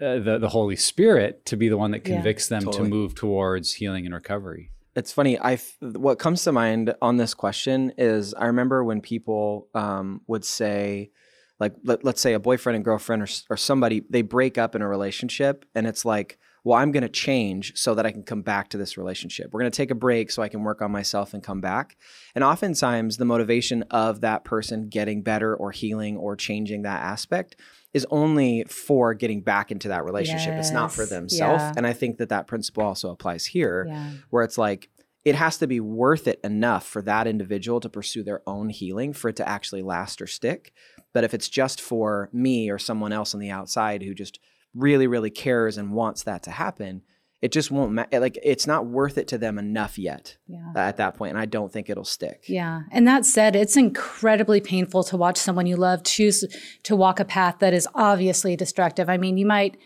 uh, 0.01 0.19
the, 0.19 0.39
the 0.39 0.49
Holy 0.49 0.75
Spirit 0.75 1.45
to 1.45 1.55
be 1.55 1.69
the 1.69 1.77
one 1.77 1.91
that 1.91 2.03
convicts 2.03 2.49
yeah. 2.49 2.57
them 2.57 2.65
totally. 2.65 2.83
to 2.85 2.89
move 2.89 3.13
towards 3.13 3.73
healing 3.73 4.05
and 4.05 4.15
recovery. 4.15 4.71
It's 4.95 5.11
funny. 5.11 5.37
I 5.37 5.59
what 5.81 6.19
comes 6.19 6.43
to 6.45 6.53
mind 6.53 6.95
on 7.01 7.17
this 7.17 7.33
question 7.33 7.91
is 7.97 8.33
I 8.33 8.45
remember 8.45 8.83
when 8.83 9.01
people 9.01 9.67
um, 9.75 10.21
would 10.25 10.45
say, 10.45 11.11
like, 11.59 11.75
let, 11.83 12.05
us 12.05 12.21
say 12.21 12.33
a 12.33 12.39
boyfriend 12.39 12.77
and 12.77 12.85
girlfriend 12.85 13.21
or, 13.21 13.27
or 13.49 13.57
somebody 13.57 14.03
they 14.09 14.21
break 14.21 14.57
up 14.57 14.73
in 14.73 14.81
a 14.81 14.87
relationship, 14.87 15.65
and 15.75 15.85
it's 15.85 16.05
like, 16.05 16.39
well, 16.65 16.79
I'm 16.79 16.91
going 16.91 17.03
to 17.03 17.09
change 17.09 17.77
so 17.77 17.93
that 17.93 18.07
I 18.07 18.11
can 18.11 18.23
come 18.23 18.41
back 18.41 18.69
to 18.69 18.77
this 18.77 18.97
relationship. 18.97 19.51
We're 19.53 19.61
going 19.61 19.71
to 19.71 19.77
take 19.77 19.91
a 19.91 19.95
break 19.95 20.31
so 20.31 20.41
I 20.41 20.49
can 20.49 20.63
work 20.63 20.81
on 20.81 20.91
myself 20.91 21.35
and 21.35 21.43
come 21.43 21.61
back. 21.61 21.95
And 22.33 22.43
oftentimes, 22.43 23.17
the 23.17 23.23
motivation 23.23 23.83
of 23.91 24.21
that 24.21 24.43
person 24.43 24.89
getting 24.89 25.21
better 25.21 25.55
or 25.55 25.71
healing 25.71 26.17
or 26.17 26.35
changing 26.35 26.81
that 26.81 27.03
aspect 27.03 27.55
is 27.93 28.07
only 28.09 28.63
for 28.63 29.13
getting 29.13 29.41
back 29.41 29.71
into 29.71 29.89
that 29.89 30.03
relationship. 30.03 30.53
Yes. 30.55 30.65
It's 30.65 30.73
not 30.73 30.91
for 30.91 31.05
themselves. 31.05 31.61
Yeah. 31.61 31.73
And 31.77 31.85
I 31.85 31.93
think 31.93 32.17
that 32.17 32.29
that 32.29 32.47
principle 32.47 32.83
also 32.83 33.11
applies 33.11 33.45
here, 33.45 33.85
yeah. 33.87 34.09
where 34.31 34.43
it's 34.43 34.57
like, 34.57 34.89
it 35.23 35.35
has 35.35 35.57
to 35.59 35.67
be 35.67 35.79
worth 35.79 36.27
it 36.27 36.39
enough 36.43 36.85
for 36.85 37.01
that 37.03 37.27
individual 37.27 37.79
to 37.79 37.89
pursue 37.89 38.23
their 38.23 38.41
own 38.47 38.69
healing 38.69 39.13
for 39.13 39.29
it 39.29 39.35
to 39.35 39.47
actually 39.47 39.83
last 39.83 40.19
or 40.19 40.27
stick. 40.27 40.73
But 41.13 41.23
if 41.23 41.33
it's 41.35 41.47
just 41.47 41.79
for 41.79 42.29
me 42.33 42.71
or 42.71 42.79
someone 42.79 43.13
else 43.13 43.35
on 43.35 43.39
the 43.39 43.51
outside 43.51 44.01
who 44.01 44.15
just 44.15 44.39
really, 44.75 45.07
really 45.07 45.29
cares 45.29 45.77
and 45.77 45.91
wants 45.91 46.23
that 46.23 46.43
to 46.43 46.51
happen, 46.51 47.01
it 47.41 47.51
just 47.51 47.69
won't 47.69 47.91
ma- 47.91 48.05
like 48.11 48.39
it's 48.41 48.65
not 48.65 48.87
worth 48.87 49.19
it 49.19 49.27
to 49.27 49.37
them 49.37 49.59
enough 49.59 49.99
yet 49.99 50.37
yeah. 50.47 50.71
at 50.75 50.97
that 50.97 51.15
point 51.15 51.29
and 51.29 51.39
i 51.39 51.45
don't 51.45 51.71
think 51.71 51.89
it'll 51.89 52.03
stick 52.03 52.43
yeah 52.47 52.81
and 52.91 53.07
that 53.07 53.23
said 53.23 53.55
it's 53.55 53.77
incredibly 53.77 54.59
painful 54.59 55.03
to 55.03 55.15
watch 55.15 55.37
someone 55.37 55.67
you 55.67 55.75
love 55.75 56.03
choose 56.03 56.43
to 56.81 56.95
walk 56.95 57.19
a 57.19 57.25
path 57.25 57.59
that 57.59 57.73
is 57.73 57.87
obviously 57.93 58.55
destructive 58.55 59.09
i 59.09 59.17
mean 59.17 59.37
you 59.37 59.45
might 59.45 59.77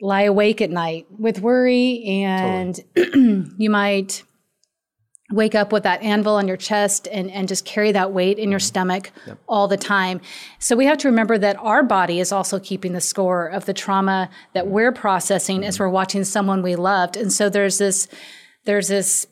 lie 0.00 0.22
awake 0.22 0.60
at 0.60 0.70
night 0.70 1.06
with 1.16 1.40
worry 1.40 2.02
and 2.04 2.80
totally. 2.96 3.44
you 3.58 3.70
might 3.70 4.24
wake 5.30 5.54
up 5.54 5.72
with 5.72 5.82
that 5.84 6.02
anvil 6.02 6.34
on 6.34 6.48
your 6.48 6.56
chest 6.56 7.08
and, 7.10 7.30
and 7.30 7.48
just 7.48 7.64
carry 7.64 7.92
that 7.92 8.12
weight 8.12 8.38
in 8.38 8.50
your 8.50 8.58
mm-hmm. 8.58 8.66
stomach 8.66 9.12
yep. 9.26 9.38
all 9.48 9.68
the 9.68 9.76
time. 9.76 10.20
So 10.58 10.76
we 10.76 10.86
have 10.86 10.98
to 10.98 11.08
remember 11.08 11.38
that 11.38 11.56
our 11.58 11.82
body 11.82 12.20
is 12.20 12.32
also 12.32 12.58
keeping 12.58 12.92
the 12.92 13.00
score 13.00 13.46
of 13.46 13.66
the 13.66 13.74
trauma 13.74 14.28
that 14.54 14.64
mm-hmm. 14.64 14.72
we're 14.72 14.92
processing 14.92 15.58
mm-hmm. 15.58 15.68
as 15.68 15.78
we're 15.78 15.88
watching 15.88 16.24
someone 16.24 16.62
we 16.62 16.76
loved. 16.76 17.16
And 17.16 17.32
so 17.32 17.48
there's 17.48 17.78
this 17.78 18.08
there's 18.64 18.88
this 18.88 19.26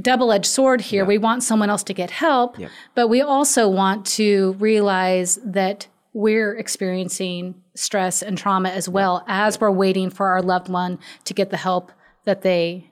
double-edged 0.00 0.46
sword 0.46 0.80
here. 0.80 1.02
Yep. 1.02 1.08
We 1.08 1.18
want 1.18 1.42
someone 1.42 1.70
else 1.70 1.84
to 1.84 1.94
get 1.94 2.10
help, 2.10 2.58
yep. 2.58 2.70
but 2.94 3.08
we 3.08 3.22
also 3.22 3.68
want 3.68 4.04
to 4.06 4.56
realize 4.58 5.38
that 5.44 5.86
we're 6.12 6.54
experiencing 6.56 7.54
stress 7.76 8.22
and 8.22 8.36
trauma 8.36 8.68
as 8.68 8.88
well 8.88 9.24
as 9.26 9.60
we're 9.60 9.70
waiting 9.70 10.10
for 10.10 10.28
our 10.28 10.42
loved 10.42 10.68
one 10.68 10.98
to 11.24 11.34
get 11.34 11.50
the 11.50 11.56
help 11.56 11.92
that 12.24 12.42
they 12.42 12.90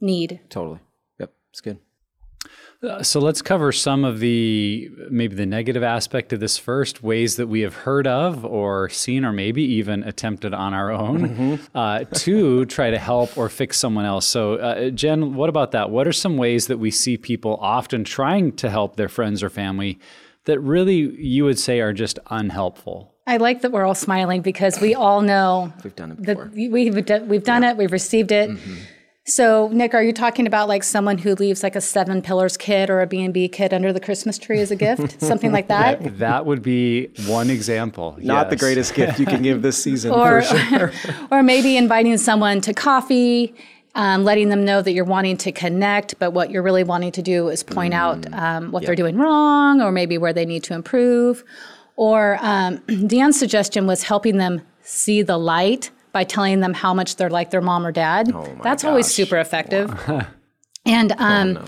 need. 0.00 0.40
Totally. 0.48 0.80
It's 1.52 1.60
good. 1.60 1.78
Uh, 2.82 3.00
so 3.02 3.20
let's 3.20 3.42
cover 3.42 3.70
some 3.70 4.04
of 4.04 4.18
the 4.18 4.90
maybe 5.08 5.36
the 5.36 5.46
negative 5.46 5.84
aspect 5.84 6.32
of 6.32 6.40
this 6.40 6.58
first 6.58 7.00
ways 7.00 7.36
that 7.36 7.46
we 7.46 7.60
have 7.60 7.74
heard 7.74 8.08
of 8.08 8.44
or 8.44 8.88
seen 8.88 9.24
or 9.24 9.32
maybe 9.32 9.62
even 9.62 10.02
attempted 10.02 10.52
on 10.52 10.74
our 10.74 10.90
own 10.90 11.28
mm-hmm. 11.28 11.76
uh, 11.76 12.02
to 12.12 12.64
try 12.64 12.90
to 12.90 12.98
help 12.98 13.38
or 13.38 13.48
fix 13.48 13.78
someone 13.78 14.04
else. 14.04 14.26
So 14.26 14.54
uh, 14.54 14.90
Jen, 14.90 15.34
what 15.34 15.48
about 15.48 15.70
that? 15.72 15.90
What 15.90 16.08
are 16.08 16.12
some 16.12 16.36
ways 16.36 16.66
that 16.66 16.78
we 16.78 16.90
see 16.90 17.16
people 17.16 17.56
often 17.60 18.02
trying 18.02 18.52
to 18.56 18.68
help 18.68 18.96
their 18.96 19.08
friends 19.08 19.44
or 19.44 19.50
family 19.50 20.00
that 20.46 20.58
really 20.58 21.14
you 21.20 21.44
would 21.44 21.60
say 21.60 21.80
are 21.80 21.92
just 21.92 22.18
unhelpful? 22.30 23.14
I 23.28 23.36
like 23.36 23.60
that 23.60 23.70
we're 23.70 23.84
all 23.84 23.94
smiling 23.94 24.42
because 24.42 24.80
we 24.80 24.96
all 24.96 25.20
know 25.20 25.72
we've 25.84 25.94
done 25.94 26.10
it 26.10 26.22
before. 26.22 26.50
We've, 26.52 26.72
we've 26.72 27.44
done 27.44 27.62
yeah. 27.62 27.70
it. 27.70 27.76
We've 27.76 27.92
received 27.92 28.32
it. 28.32 28.50
Mm-hmm. 28.50 28.74
So, 29.24 29.68
Nick, 29.68 29.94
are 29.94 30.02
you 30.02 30.12
talking 30.12 30.48
about 30.48 30.66
like 30.66 30.82
someone 30.82 31.16
who 31.16 31.36
leaves 31.36 31.62
like 31.62 31.76
a 31.76 31.80
seven 31.80 32.22
pillars 32.22 32.56
kit 32.56 32.90
or 32.90 33.00
a 33.00 33.06
B&B 33.06 33.48
kit 33.48 33.72
under 33.72 33.92
the 33.92 34.00
Christmas 34.00 34.36
tree 34.36 34.58
as 34.58 34.72
a 34.72 34.76
gift? 34.76 35.20
Something 35.22 35.52
like 35.52 35.68
that? 35.68 36.02
that? 36.02 36.18
that? 36.18 36.46
would 36.46 36.60
be 36.60 37.08
one 37.26 37.48
example. 37.48 38.16
Not 38.18 38.46
yes. 38.46 38.50
the 38.50 38.56
greatest 38.56 38.94
gift 38.94 39.20
you 39.20 39.26
can 39.26 39.42
give 39.42 39.62
this 39.62 39.80
season 39.80 40.10
or, 40.10 40.42
sure. 40.42 40.92
or 41.30 41.44
maybe 41.44 41.76
inviting 41.76 42.18
someone 42.18 42.60
to 42.62 42.74
coffee, 42.74 43.54
um, 43.94 44.24
letting 44.24 44.48
them 44.48 44.64
know 44.64 44.82
that 44.82 44.90
you're 44.90 45.04
wanting 45.04 45.36
to 45.36 45.52
connect, 45.52 46.18
but 46.18 46.32
what 46.32 46.50
you're 46.50 46.62
really 46.62 46.82
wanting 46.82 47.12
to 47.12 47.22
do 47.22 47.48
is 47.48 47.62
point 47.62 47.94
mm, 47.94 47.98
out 47.98 48.32
um, 48.32 48.72
what 48.72 48.82
yep. 48.82 48.88
they're 48.88 48.96
doing 48.96 49.16
wrong 49.18 49.80
or 49.80 49.92
maybe 49.92 50.18
where 50.18 50.32
they 50.32 50.44
need 50.44 50.64
to 50.64 50.74
improve. 50.74 51.44
Or 51.94 52.38
um, 52.40 52.78
Dan's 53.06 53.38
suggestion 53.38 53.86
was 53.86 54.02
helping 54.02 54.38
them 54.38 54.62
see 54.80 55.22
the 55.22 55.38
light 55.38 55.92
by 56.12 56.24
telling 56.24 56.60
them 56.60 56.74
how 56.74 56.94
much 56.94 57.16
they're 57.16 57.30
like 57.30 57.50
their 57.50 57.60
mom 57.60 57.86
or 57.86 57.92
dad. 57.92 58.30
Oh 58.34 58.44
That's 58.62 58.82
gosh. 58.82 58.88
always 58.88 59.06
super 59.06 59.38
effective. 59.38 59.90
Wow. 60.08 60.26
and 60.86 61.12
um, 61.12 61.48
oh, 61.48 61.52
no. 61.52 61.64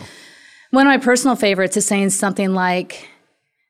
one 0.71 0.87
of 0.87 0.91
my 0.91 0.99
personal 0.99 1.37
favorites 1.37 1.77
is 1.77 1.87
saying 1.87 2.11
something 2.11 2.53
like, 2.53 3.09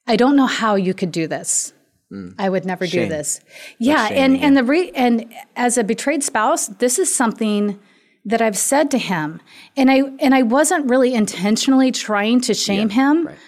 I 0.07 0.17
don't 0.17 0.37
know 0.37 0.47
how 0.47 0.75
you 0.75 0.95
could 0.95 1.13
do 1.13 1.27
this. 1.27 1.73
Mm. 2.13 2.35
I 2.39 2.49
would 2.49 2.65
never 2.65 2.87
shame. 2.87 3.05
do 3.05 3.09
this. 3.09 3.41
Yeah, 3.79 4.09
and 4.11 4.37
and 4.39 4.57
the 4.57 4.63
re- 4.63 4.91
and 4.95 5.33
as 5.57 5.79
a 5.79 5.85
betrayed 5.85 6.23
spouse, 6.23 6.67
this 6.67 6.99
is 6.99 7.15
something 7.15 7.81
that 8.25 8.41
I've 8.41 8.57
said 8.57 8.91
to 8.93 8.99
him, 8.99 9.41
and 9.77 9.91
I 9.91 10.03
and 10.21 10.35
I 10.35 10.43
wasn't 10.43 10.89
really 10.89 11.15
intentionally 11.15 11.91
trying 11.91 12.41
to 12.43 12.55
shame 12.55 12.91
yeah, 12.91 12.95
him. 12.95 13.27
Right. 13.27 13.39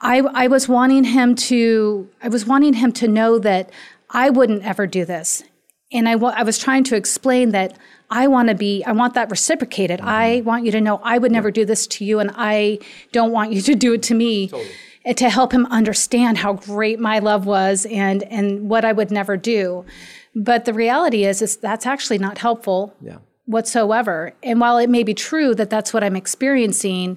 I 0.00 0.18
I 0.18 0.46
was 0.48 0.68
wanting 0.68 1.04
him 1.04 1.34
to 1.36 2.08
I 2.22 2.28
was 2.28 2.46
wanting 2.46 2.74
him 2.74 2.92
to 2.92 3.08
know 3.08 3.38
that 3.38 3.70
I 4.10 4.30
wouldn't 4.30 4.64
ever 4.64 4.86
do 4.86 5.04
this, 5.04 5.44
and 5.92 6.08
I, 6.08 6.12
w- 6.12 6.34
I 6.34 6.42
was 6.42 6.58
trying 6.58 6.84
to 6.84 6.96
explain 6.96 7.50
that 7.50 7.76
I 8.10 8.26
want 8.26 8.48
to 8.48 8.54
be, 8.54 8.82
I 8.84 8.92
want 8.92 9.14
that 9.14 9.30
reciprocated. 9.30 10.00
Mm-hmm. 10.00 10.08
I 10.08 10.42
want 10.44 10.64
you 10.64 10.72
to 10.72 10.80
know 10.80 11.00
I 11.02 11.18
would 11.18 11.32
never 11.32 11.48
yeah. 11.48 11.54
do 11.54 11.64
this 11.64 11.86
to 11.88 12.04
you, 12.04 12.18
and 12.20 12.30
I 12.34 12.78
don't 13.12 13.32
want 13.32 13.52
you 13.52 13.60
to 13.62 13.74
do 13.74 13.92
it 13.94 14.02
to 14.04 14.14
me. 14.14 14.48
Totally. 14.48 14.70
To 15.16 15.30
help 15.30 15.50
him 15.52 15.64
understand 15.66 16.36
how 16.36 16.52
great 16.52 17.00
my 17.00 17.20
love 17.20 17.46
was 17.46 17.86
and 17.86 18.22
and 18.24 18.68
what 18.68 18.84
I 18.84 18.92
would 18.92 19.10
never 19.10 19.34
do, 19.38 19.86
but 20.34 20.66
the 20.66 20.74
reality 20.74 21.24
is, 21.24 21.40
is 21.40 21.56
that's 21.56 21.86
actually 21.86 22.18
not 22.18 22.36
helpful 22.36 22.94
yeah. 23.00 23.16
whatsoever. 23.46 24.34
And 24.42 24.60
while 24.60 24.76
it 24.76 24.90
may 24.90 25.02
be 25.02 25.14
true 25.14 25.54
that 25.54 25.70
that's 25.70 25.94
what 25.94 26.04
I'm 26.04 26.16
experiencing, 26.16 27.16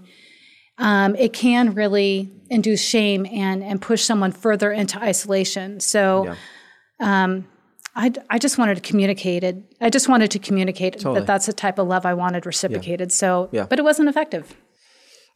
um, 0.77 1.13
it 1.17 1.33
can 1.33 1.73
really 1.73 2.31
induce 2.49 2.81
shame 2.81 3.25
and 3.25 3.61
and 3.61 3.81
push 3.81 4.01
someone 4.05 4.31
further 4.31 4.71
into 4.71 4.97
isolation. 5.01 5.81
So. 5.81 6.25
Yeah. 6.25 6.35
Um, 7.23 7.47
I, 7.95 8.11
I 8.29 8.39
just 8.39 8.57
wanted 8.57 8.75
to 8.75 8.81
communicate 8.81 9.43
it. 9.43 9.57
I 9.79 9.89
just 9.89 10.09
wanted 10.09 10.31
to 10.31 10.39
communicate 10.39 10.93
totally. 10.93 11.19
that 11.19 11.27
that's 11.27 11.45
the 11.45 11.53
type 11.53 11.77
of 11.77 11.87
love 11.87 12.05
I 12.05 12.13
wanted 12.13 12.45
reciprocated. 12.45 13.11
Yeah. 13.11 13.15
So, 13.15 13.49
yeah. 13.51 13.65
but 13.69 13.79
it 13.79 13.83
wasn't 13.83 14.09
effective. 14.09 14.55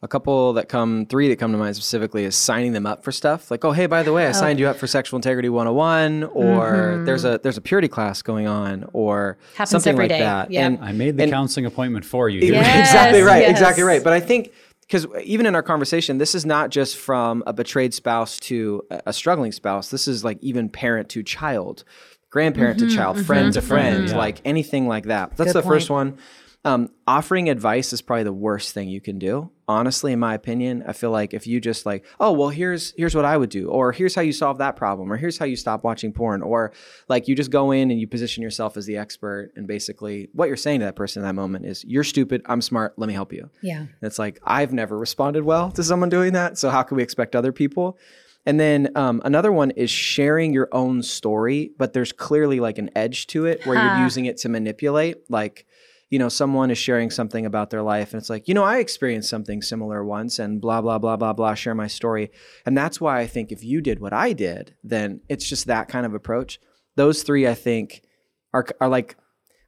A 0.00 0.06
couple 0.06 0.52
that 0.52 0.68
come, 0.68 1.06
three 1.06 1.28
that 1.28 1.36
come 1.36 1.50
to 1.50 1.58
mind 1.58 1.74
specifically 1.74 2.24
is 2.24 2.36
signing 2.36 2.72
them 2.72 2.86
up 2.86 3.02
for 3.02 3.10
stuff 3.10 3.50
like, 3.50 3.64
oh, 3.64 3.72
hey, 3.72 3.86
by 3.86 4.04
the 4.04 4.12
way, 4.12 4.26
I 4.26 4.30
oh. 4.30 4.32
signed 4.32 4.60
you 4.60 4.68
up 4.68 4.76
for 4.76 4.86
Sexual 4.86 5.18
Integrity 5.18 5.48
101, 5.48 6.22
or 6.22 6.70
mm-hmm. 6.70 7.04
there's 7.04 7.24
a 7.24 7.40
there's 7.42 7.56
a 7.56 7.60
purity 7.60 7.88
class 7.88 8.22
going 8.22 8.46
on, 8.46 8.88
or 8.92 9.38
Happens 9.54 9.70
something 9.70 9.96
like 9.96 10.10
day. 10.10 10.20
that. 10.20 10.52
Yep. 10.52 10.62
And 10.64 10.84
I 10.84 10.92
made 10.92 11.16
the 11.16 11.24
and, 11.24 11.32
counseling 11.32 11.66
appointment 11.66 12.04
for 12.04 12.28
you. 12.28 12.40
Yes, 12.40 12.88
exactly 12.88 13.22
right, 13.22 13.42
yes. 13.42 13.50
exactly 13.50 13.82
right. 13.82 14.02
But 14.02 14.12
I 14.12 14.20
think 14.20 14.52
because 14.82 15.04
even 15.24 15.46
in 15.46 15.56
our 15.56 15.64
conversation, 15.64 16.18
this 16.18 16.32
is 16.32 16.46
not 16.46 16.70
just 16.70 16.96
from 16.96 17.42
a 17.44 17.52
betrayed 17.52 17.92
spouse 17.92 18.38
to 18.40 18.84
a 18.90 19.12
struggling 19.12 19.50
spouse. 19.50 19.90
This 19.90 20.06
is 20.06 20.22
like 20.22 20.38
even 20.42 20.68
parent 20.68 21.08
to 21.10 21.24
child 21.24 21.82
grandparent 22.30 22.78
mm-hmm, 22.78 22.88
to 22.88 22.94
child, 22.94 23.16
mm-hmm, 23.16 23.26
friend 23.26 23.52
to 23.52 23.62
friend, 23.62 24.08
mm-hmm. 24.08 24.16
like 24.16 24.40
anything 24.44 24.86
like 24.86 25.04
that. 25.04 25.36
That's 25.36 25.52
Good 25.52 25.60
the 25.60 25.62
point. 25.62 25.74
first 25.74 25.90
one. 25.90 26.18
Um, 26.64 26.90
offering 27.06 27.48
advice 27.48 27.92
is 27.92 28.02
probably 28.02 28.24
the 28.24 28.32
worst 28.32 28.74
thing 28.74 28.88
you 28.88 29.00
can 29.00 29.18
do. 29.18 29.50
Honestly, 29.68 30.12
in 30.12 30.18
my 30.18 30.34
opinion, 30.34 30.82
I 30.86 30.92
feel 30.92 31.10
like 31.10 31.32
if 31.32 31.46
you 31.46 31.60
just 31.60 31.86
like, 31.86 32.04
oh 32.18 32.32
well, 32.32 32.48
here's 32.48 32.92
here's 32.96 33.14
what 33.14 33.24
I 33.24 33.36
would 33.36 33.48
do, 33.48 33.70
or 33.70 33.92
here's 33.92 34.14
how 34.14 34.22
you 34.22 34.32
solve 34.32 34.58
that 34.58 34.74
problem, 34.74 35.10
or 35.10 35.16
here's 35.16 35.38
how 35.38 35.44
you 35.44 35.54
stop 35.54 35.84
watching 35.84 36.12
porn, 36.12 36.42
or 36.42 36.72
like 37.08 37.28
you 37.28 37.36
just 37.36 37.52
go 37.52 37.70
in 37.70 37.90
and 37.92 38.00
you 38.00 38.08
position 38.08 38.42
yourself 38.42 38.76
as 38.76 38.86
the 38.86 38.96
expert, 38.96 39.52
and 39.54 39.68
basically 39.68 40.30
what 40.32 40.48
you're 40.48 40.56
saying 40.56 40.80
to 40.80 40.86
that 40.86 40.96
person 40.96 41.22
in 41.22 41.28
that 41.28 41.34
moment 41.34 41.64
is, 41.64 41.84
you're 41.84 42.04
stupid, 42.04 42.42
I'm 42.46 42.60
smart, 42.60 42.94
let 42.98 43.06
me 43.06 43.14
help 43.14 43.32
you. 43.32 43.48
Yeah. 43.62 43.78
And 43.78 43.90
it's 44.02 44.18
like 44.18 44.40
I've 44.42 44.72
never 44.72 44.98
responded 44.98 45.44
well 45.44 45.70
to 45.72 45.84
someone 45.84 46.08
doing 46.08 46.32
that, 46.32 46.58
so 46.58 46.70
how 46.70 46.82
can 46.82 46.96
we 46.96 47.04
expect 47.04 47.36
other 47.36 47.52
people? 47.52 47.98
And 48.48 48.58
then 48.58 48.88
um, 48.94 49.20
another 49.26 49.52
one 49.52 49.72
is 49.72 49.90
sharing 49.90 50.54
your 50.54 50.70
own 50.72 51.02
story, 51.02 51.72
but 51.76 51.92
there's 51.92 52.12
clearly 52.12 52.60
like 52.60 52.78
an 52.78 52.88
edge 52.96 53.26
to 53.26 53.44
it 53.44 53.66
where 53.66 53.76
you're 53.76 54.02
using 54.02 54.24
it 54.24 54.38
to 54.38 54.48
manipulate. 54.48 55.18
Like, 55.28 55.66
you 56.08 56.18
know, 56.18 56.30
someone 56.30 56.70
is 56.70 56.78
sharing 56.78 57.10
something 57.10 57.44
about 57.44 57.68
their 57.68 57.82
life 57.82 58.14
and 58.14 58.20
it's 58.22 58.30
like, 58.30 58.48
you 58.48 58.54
know, 58.54 58.64
I 58.64 58.78
experienced 58.78 59.28
something 59.28 59.60
similar 59.60 60.02
once 60.02 60.38
and 60.38 60.62
blah, 60.62 60.80
blah, 60.80 60.96
blah, 60.96 61.18
blah, 61.18 61.34
blah, 61.34 61.52
share 61.52 61.74
my 61.74 61.88
story. 61.88 62.30
And 62.64 62.74
that's 62.74 62.98
why 62.98 63.20
I 63.20 63.26
think 63.26 63.52
if 63.52 63.62
you 63.62 63.82
did 63.82 64.00
what 64.00 64.14
I 64.14 64.32
did, 64.32 64.74
then 64.82 65.20
it's 65.28 65.46
just 65.46 65.66
that 65.66 65.88
kind 65.88 66.06
of 66.06 66.14
approach. 66.14 66.58
Those 66.96 67.22
three, 67.24 67.46
I 67.46 67.52
think, 67.52 68.02
are, 68.54 68.64
are 68.80 68.88
like, 68.88 69.18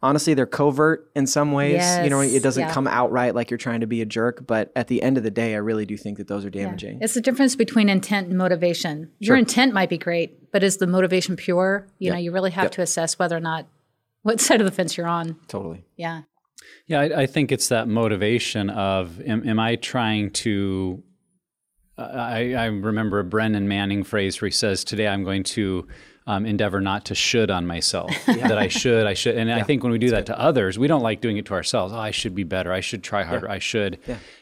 honestly, 0.02 0.35
they're 0.35 0.47
covert 0.47 1.11
in 1.14 1.26
some 1.26 1.52
ways. 1.52 1.75
Yes, 1.75 2.04
you 2.04 2.11
know, 2.11 2.21
it 2.21 2.42
doesn't 2.42 2.69
yeah. 2.69 2.73
come 2.73 2.87
outright 2.87 3.35
like 3.35 3.50
you're 3.50 3.59
trying 3.59 3.80
to 3.80 3.87
be 3.87 4.00
a 4.02 4.07
jerk. 4.07 4.47
But 4.47 4.73
at 4.75 4.88
the 4.88 5.02
end 5.02 5.16
of 5.16 5.23
the 5.23 5.30
day, 5.30 5.54
I 5.54 5.59
really 5.59 5.87
do 5.87 5.97
think 5.97 6.19
that 6.19 6.28
those 6.28 6.45
are 6.45 6.50
damaging. 6.50 6.99
It's 7.00 7.14
the 7.14 7.21
difference 7.21 7.57
between 7.57 7.88
intent 7.88 8.28
and 8.28 8.38
motivation. 8.38 9.11
Sure. 9.23 9.35
Your 9.35 9.37
intent 9.37 9.75
might 9.75 9.88
be 9.88 9.99
great, 9.99 10.50
but 10.52 10.62
is 10.62 10.78
the 10.78 10.87
motivation 10.87 11.37
pure? 11.37 11.87
You 11.99 12.07
Yep. 12.07 12.14
know, 12.14 12.21
you 12.21 12.33
really 12.33 12.50
have 12.50 12.64
Yep. 12.64 12.73
to 12.73 12.83
assess 12.83 13.19
whether 13.19 13.37
or 13.37 13.40
not 13.40 13.66
what 14.23 14.40
side 14.40 14.61
of 14.61 14.64
the 14.66 14.73
fence 14.73 14.97
you're 14.97 15.07
on. 15.07 15.37
Totally. 15.49 15.85
Yeah. 15.97 16.23
Yeah, 16.87 17.00
I, 17.00 17.23
I 17.23 17.26
think 17.26 17.52
it's 17.52 17.69
that 17.69 17.88
motivation 17.88 18.69
of 18.71 19.21
am, 19.23 19.49
am 19.49 19.59
I 19.59 19.76
trying 19.76 20.30
to? 20.33 21.02
Uh, 21.97 22.02
I, 22.02 22.52
I 22.54 22.64
remember 22.66 23.19
a 23.19 23.25
Brennan 23.25 23.66
Manning 23.66 24.04
phrase 24.04 24.40
where 24.40 24.49
he 24.49 24.52
says, 24.52 24.85
"Today 24.85 25.09
I'm 25.09 25.25
going 25.25 25.42
to 25.45 25.87
um, 26.30 26.46
endeavor 26.46 26.80
not 26.80 27.04
to 27.06 27.14
should 27.14 27.50
on 27.50 27.66
myself. 27.66 28.10
That 28.26 28.58
I 28.58 28.68
should, 28.68 29.06
I 29.06 29.14
should." 29.14 29.37
And 29.37 29.52
I 29.52 29.62
think 29.62 29.82
when 29.82 29.92
we 29.92 29.99
do 29.99 30.10
that 30.10 30.26
to 30.26 30.38
others, 30.38 30.78
we 30.78 30.87
don't 30.87 31.02
like 31.02 31.20
doing 31.20 31.37
it 31.37 31.46
to 31.46 31.54
ourselves. 31.54 31.92
Oh, 31.92 31.99
I 31.99 32.10
should 32.10 32.34
be 32.34 32.44
better. 32.44 32.72
I 32.72 32.80
should 32.80 33.02
try 33.02 33.22
harder. 33.22 33.50
I 33.50 33.58
should. 33.58 33.99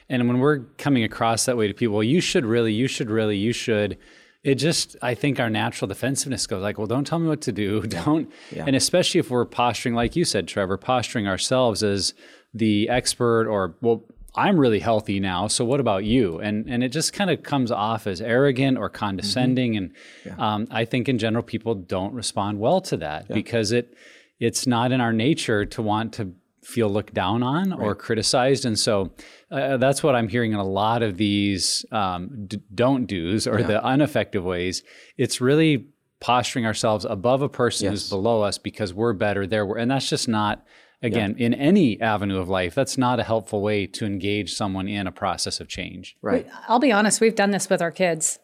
And 0.09 0.28
when 0.28 0.38
we're 0.38 0.61
coming 0.76 1.04
across 1.04 1.47
that 1.47 1.57
way 1.57 1.66
to 1.68 1.75
people, 1.75 1.95
well, 1.97 2.02
you 2.04 2.21
should 2.21 2.45
really, 2.45 2.73
you 2.73 2.88
should 2.88 3.11
really, 3.11 3.37
you 3.37 3.52
should. 3.52 3.99
It 4.45 4.54
just, 4.54 4.97
I 5.02 5.14
think 5.14 5.40
our 5.40 5.50
natural 5.50 5.88
defensiveness 5.88 6.47
goes 6.47 6.62
like, 6.62 6.78
well, 6.78 6.87
don't 6.87 7.07
tell 7.07 7.18
me 7.18 7.28
what 7.28 7.40
to 7.42 7.52
do. 7.52 7.83
Don't. 8.04 8.30
And 8.66 8.76
especially 8.76 9.18
if 9.18 9.30
we're 9.30 9.45
posturing, 9.45 9.95
like 9.95 10.14
you 10.14 10.25
said, 10.25 10.47
Trevor, 10.47 10.76
posturing 10.76 11.26
ourselves 11.26 11.83
as 11.83 12.14
the 12.54 12.88
expert 12.88 13.49
or, 13.49 13.75
well, 13.80 14.04
I'm 14.47 14.59
really 14.59 14.78
healthy 14.80 15.18
now. 15.21 15.49
So 15.49 15.64
what 15.64 15.80
about 15.80 16.04
you? 16.04 16.38
And 16.38 16.68
and 16.68 16.83
it 16.85 16.90
just 16.90 17.12
kind 17.12 17.30
of 17.30 17.42
comes 17.42 17.71
off 17.71 18.07
as 18.07 18.21
arrogant 18.21 18.78
or 18.78 18.88
condescending. 18.88 19.76
And 19.76 19.92
um, 20.38 20.66
I 20.71 20.85
think 20.85 21.09
in 21.09 21.18
general, 21.18 21.42
people 21.42 21.75
don't 21.75 22.14
respond 22.14 22.61
well 22.61 22.80
to 22.83 22.97
that 22.99 23.28
because 23.35 23.73
it 23.73 23.95
it's 24.40 24.66
not 24.66 24.92
in 24.92 25.00
our 25.00 25.12
nature 25.12 25.64
to 25.66 25.83
want 25.83 26.12
to 26.14 26.33
feel 26.62 26.88
looked 26.90 27.14
down 27.14 27.42
on 27.42 27.73
or 27.73 27.95
criticized. 27.95 28.64
And 28.66 28.78
so 28.78 29.11
uh, 29.50 29.78
that's 29.78 30.02
what 30.02 30.14
I'm 30.14 30.28
hearing 30.28 30.52
in 30.52 30.59
a 30.59 30.64
lot 30.66 31.02
of 31.02 31.16
these 31.16 31.87
um, 31.90 32.45
d- 32.47 32.61
don't 32.75 33.07
do's 33.07 33.47
or 33.47 33.62
the 33.68 33.80
ineffective 33.95 34.45
ways. 34.45 34.83
It's 35.16 35.40
really 35.40 35.87
posturing 36.21 36.66
ourselves 36.66 37.04
above 37.04 37.42
a 37.42 37.49
person 37.49 37.87
who's 37.90 38.11
below 38.11 38.42
us 38.42 38.59
because 38.59 38.92
we're 38.92 39.14
better 39.14 39.47
there. 39.47 39.64
And 39.76 39.90
that's 39.90 40.11
just 40.11 40.28
not, 40.28 40.64
again, 41.02 41.37
in 41.38 41.55
any 41.55 42.00
avenue 42.00 42.38
of 42.38 42.49
life, 42.49 42.75
that's 42.75 42.99
not 42.99 43.21
a 43.21 43.25
helpful 43.25 43.62
way 43.62 43.87
to 43.87 44.05
engage 44.05 44.55
someone 44.55 44.88
in 44.88 45.07
a 45.07 45.12
process 45.12 45.61
of 45.61 45.69
change. 45.69 46.17
Right. 46.23 46.47
I'll 46.69 46.78
be 46.78 46.93
honest, 46.93 47.21
we've 47.21 47.35
done 47.35 47.50
this 47.50 47.71
with 47.71 47.81
our 47.83 47.90
kids. 47.90 48.38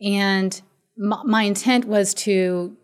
And 0.00 0.60
my, 0.96 1.22
my 1.24 1.42
intent 1.42 1.84
was 1.84 2.14
to 2.14 2.76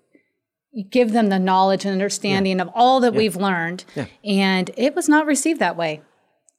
give 0.90 1.12
them 1.12 1.28
the 1.30 1.38
knowledge 1.38 1.84
and 1.84 1.92
understanding 1.92 2.60
of 2.60 2.68
all 2.74 3.00
that 3.00 3.14
we've 3.14 3.36
learned. 3.36 3.84
And 4.22 4.70
it 4.76 4.94
was 4.94 5.08
not 5.08 5.24
received 5.24 5.60
that 5.60 5.76
way. 5.76 6.02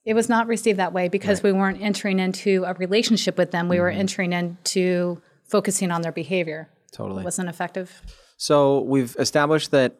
It 0.06 0.16
was 0.16 0.30
not 0.30 0.48
received 0.48 0.80
that 0.80 0.94
way 0.94 1.10
because 1.10 1.44
we 1.44 1.52
weren't 1.52 1.82
entering 1.82 2.20
into 2.20 2.64
a 2.66 2.74
relationship 2.74 3.38
with 3.38 3.52
them. 3.52 3.68
We 3.68 3.80
were 3.80 3.92
mm-hmm. 3.92 4.00
entering 4.00 4.34
into 4.34 5.22
focusing 5.44 5.92
on 5.92 6.02
their 6.02 6.12
behavior. 6.12 6.70
Totally. 6.92 7.22
It 7.22 7.26
wasn't 7.26 7.50
effective. 7.50 8.02
So 8.38 8.80
we've 8.82 9.16
established 9.20 9.72
that 9.72 10.00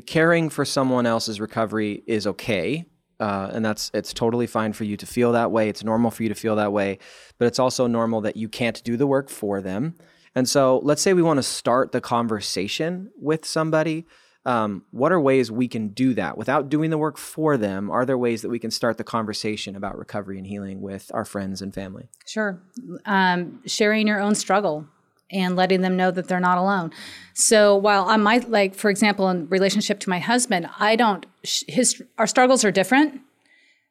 caring 0.00 0.48
for 0.48 0.64
someone 0.64 1.06
else's 1.06 1.40
recovery 1.40 2.02
is 2.06 2.26
okay. 2.26 2.86
Uh, 3.20 3.50
and 3.52 3.64
that's 3.64 3.90
it's 3.94 4.12
totally 4.12 4.46
fine 4.46 4.72
for 4.72 4.84
you 4.84 4.96
to 4.96 5.06
feel 5.06 5.32
that 5.32 5.50
way. 5.50 5.68
It's 5.68 5.84
normal 5.84 6.10
for 6.10 6.22
you 6.22 6.28
to 6.28 6.34
feel 6.34 6.56
that 6.56 6.72
way, 6.72 6.98
but 7.38 7.46
it's 7.46 7.58
also 7.58 7.86
normal 7.86 8.20
that 8.22 8.36
you 8.36 8.48
can't 8.48 8.82
do 8.82 8.96
the 8.96 9.06
work 9.06 9.28
for 9.28 9.60
them. 9.60 9.94
And 10.34 10.48
so, 10.48 10.80
let's 10.82 11.02
say 11.02 11.12
we 11.12 11.22
want 11.22 11.38
to 11.38 11.42
start 11.42 11.92
the 11.92 12.00
conversation 12.00 13.10
with 13.16 13.44
somebody. 13.44 14.06
Um, 14.44 14.84
what 14.90 15.12
are 15.12 15.20
ways 15.20 15.52
we 15.52 15.68
can 15.68 15.90
do 15.90 16.14
that 16.14 16.36
without 16.36 16.68
doing 16.68 16.90
the 16.90 16.98
work 16.98 17.16
for 17.16 17.56
them? 17.56 17.90
Are 17.90 18.04
there 18.04 18.18
ways 18.18 18.42
that 18.42 18.48
we 18.48 18.58
can 18.58 18.72
start 18.72 18.98
the 18.98 19.04
conversation 19.04 19.76
about 19.76 19.96
recovery 19.96 20.36
and 20.36 20.46
healing 20.46 20.80
with 20.80 21.10
our 21.14 21.24
friends 21.24 21.62
and 21.62 21.72
family? 21.72 22.08
Sure. 22.26 22.60
Um, 23.04 23.60
sharing 23.66 24.08
your 24.08 24.20
own 24.20 24.34
struggle 24.34 24.88
and 25.32 25.56
letting 25.56 25.80
them 25.80 25.96
know 25.96 26.10
that 26.10 26.28
they're 26.28 26.40
not 26.40 26.58
alone. 26.58 26.92
So 27.34 27.76
while 27.76 28.08
I 28.08 28.16
might 28.16 28.50
like, 28.50 28.74
for 28.74 28.90
example, 28.90 29.28
in 29.28 29.48
relationship 29.48 30.00
to 30.00 30.10
my 30.10 30.18
husband, 30.18 30.68
I 30.78 30.96
don't. 30.96 31.26
His 31.42 32.02
our 32.18 32.26
struggles 32.26 32.64
are 32.64 32.70
different, 32.70 33.20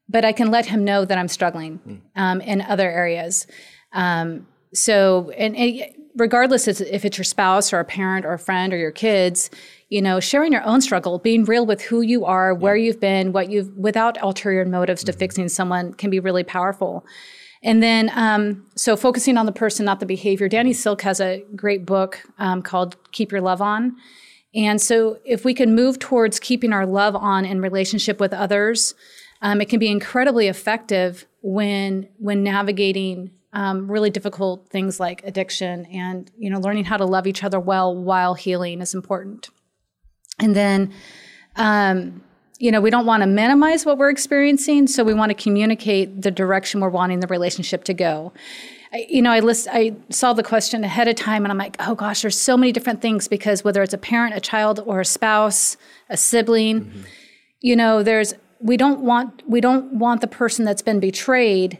but 0.07 0.23
I 0.23 0.31
can 0.31 0.51
let 0.51 0.67
him 0.67 0.85
know 0.85 1.05
that 1.05 1.17
I'm 1.17 1.27
struggling 1.27 2.01
um, 2.15 2.41
in 2.41 2.61
other 2.61 2.89
areas. 2.89 3.47
Um, 3.93 4.47
so 4.73 5.31
and, 5.37 5.55
and 5.55 5.81
regardless 6.15 6.67
if 6.67 6.81
if 6.81 7.05
it's 7.05 7.17
your 7.17 7.25
spouse 7.25 7.73
or 7.73 7.79
a 7.79 7.85
parent 7.85 8.25
or 8.25 8.33
a 8.33 8.39
friend 8.39 8.73
or 8.73 8.77
your 8.77 8.91
kids, 8.91 9.49
you 9.89 10.01
know, 10.01 10.19
sharing 10.19 10.51
your 10.51 10.63
own 10.63 10.81
struggle, 10.81 11.19
being 11.19 11.43
real 11.45 11.65
with 11.65 11.81
who 11.81 12.01
you 12.01 12.25
are, 12.25 12.53
where 12.53 12.75
you've 12.75 12.99
been, 12.99 13.33
what 13.33 13.49
you've 13.49 13.75
without 13.75 14.21
ulterior 14.21 14.65
motives 14.65 15.03
to 15.03 15.13
fixing 15.13 15.49
someone 15.49 15.93
can 15.93 16.09
be 16.09 16.19
really 16.19 16.43
powerful. 16.43 17.05
And 17.63 17.81
then, 17.81 18.11
um, 18.15 18.65
so 18.75 18.95
focusing 18.95 19.37
on 19.37 19.45
the 19.45 19.51
person, 19.51 19.85
not 19.85 19.99
the 19.99 20.05
behavior. 20.05 20.49
Danny 20.49 20.73
Silk 20.73 21.03
has 21.03 21.19
a 21.19 21.43
great 21.55 21.85
book 21.85 22.23
um, 22.39 22.61
called 22.61 22.95
Keep 23.11 23.31
Your 23.31 23.41
Love 23.41 23.61
On. 23.61 23.95
And 24.53 24.81
so, 24.81 25.19
if 25.23 25.45
we 25.45 25.53
can 25.53 25.75
move 25.75 25.99
towards 25.99 26.39
keeping 26.39 26.73
our 26.73 26.85
love 26.85 27.15
on 27.15 27.45
in 27.45 27.61
relationship 27.61 28.19
with 28.19 28.33
others, 28.33 28.95
um, 29.41 29.61
it 29.61 29.69
can 29.69 29.79
be 29.79 29.89
incredibly 29.89 30.47
effective 30.47 31.25
when 31.41 32.09
when 32.17 32.43
navigating 32.43 33.31
um, 33.53 33.89
really 33.89 34.09
difficult 34.09 34.67
things 34.69 34.99
like 34.99 35.23
addiction 35.25 35.85
and 35.85 36.31
you 36.37 36.49
know 36.49 36.59
learning 36.59 36.85
how 36.85 36.97
to 36.97 37.05
love 37.05 37.27
each 37.27 37.43
other 37.43 37.59
well 37.59 37.95
while 37.95 38.33
healing 38.33 38.81
is 38.81 38.93
important. 38.93 39.49
And 40.39 40.55
then, 40.55 40.93
um, 41.55 42.23
you 42.61 42.71
know, 42.71 42.79
we 42.79 42.91
don't 42.91 43.07
want 43.07 43.23
to 43.23 43.27
minimize 43.27 43.87
what 43.87 43.97
we're 43.97 44.11
experiencing, 44.11 44.85
so 44.85 45.03
we 45.03 45.15
want 45.15 45.31
to 45.31 45.33
communicate 45.33 46.21
the 46.21 46.29
direction 46.29 46.79
we're 46.79 46.89
wanting 46.89 47.19
the 47.19 47.27
relationship 47.27 47.83
to 47.85 47.93
go. 47.93 48.31
I, 48.93 49.07
you 49.09 49.19
know, 49.23 49.31
I 49.31 49.39
list, 49.39 49.67
I 49.71 49.95
saw 50.09 50.33
the 50.33 50.43
question 50.43 50.83
ahead 50.83 51.07
of 51.07 51.15
time, 51.15 51.43
and 51.43 51.51
I'm 51.51 51.57
like, 51.57 51.75
oh 51.79 51.95
gosh, 51.95 52.21
there's 52.21 52.39
so 52.39 52.55
many 52.55 52.71
different 52.71 53.01
things 53.01 53.27
because 53.27 53.63
whether 53.63 53.81
it's 53.81 53.95
a 53.95 53.97
parent, 53.97 54.35
a 54.35 54.39
child, 54.39 54.79
or 54.85 55.01
a 55.01 55.05
spouse, 55.05 55.75
a 56.07 56.15
sibling, 56.15 56.81
mm-hmm. 56.81 57.01
you 57.61 57.75
know, 57.75 58.03
there's 58.03 58.35
we 58.59 58.77
don't 58.77 59.01
want 59.01 59.41
we 59.49 59.59
don't 59.59 59.93
want 59.93 60.21
the 60.21 60.27
person 60.27 60.63
that's 60.63 60.83
been 60.83 60.99
betrayed. 60.99 61.79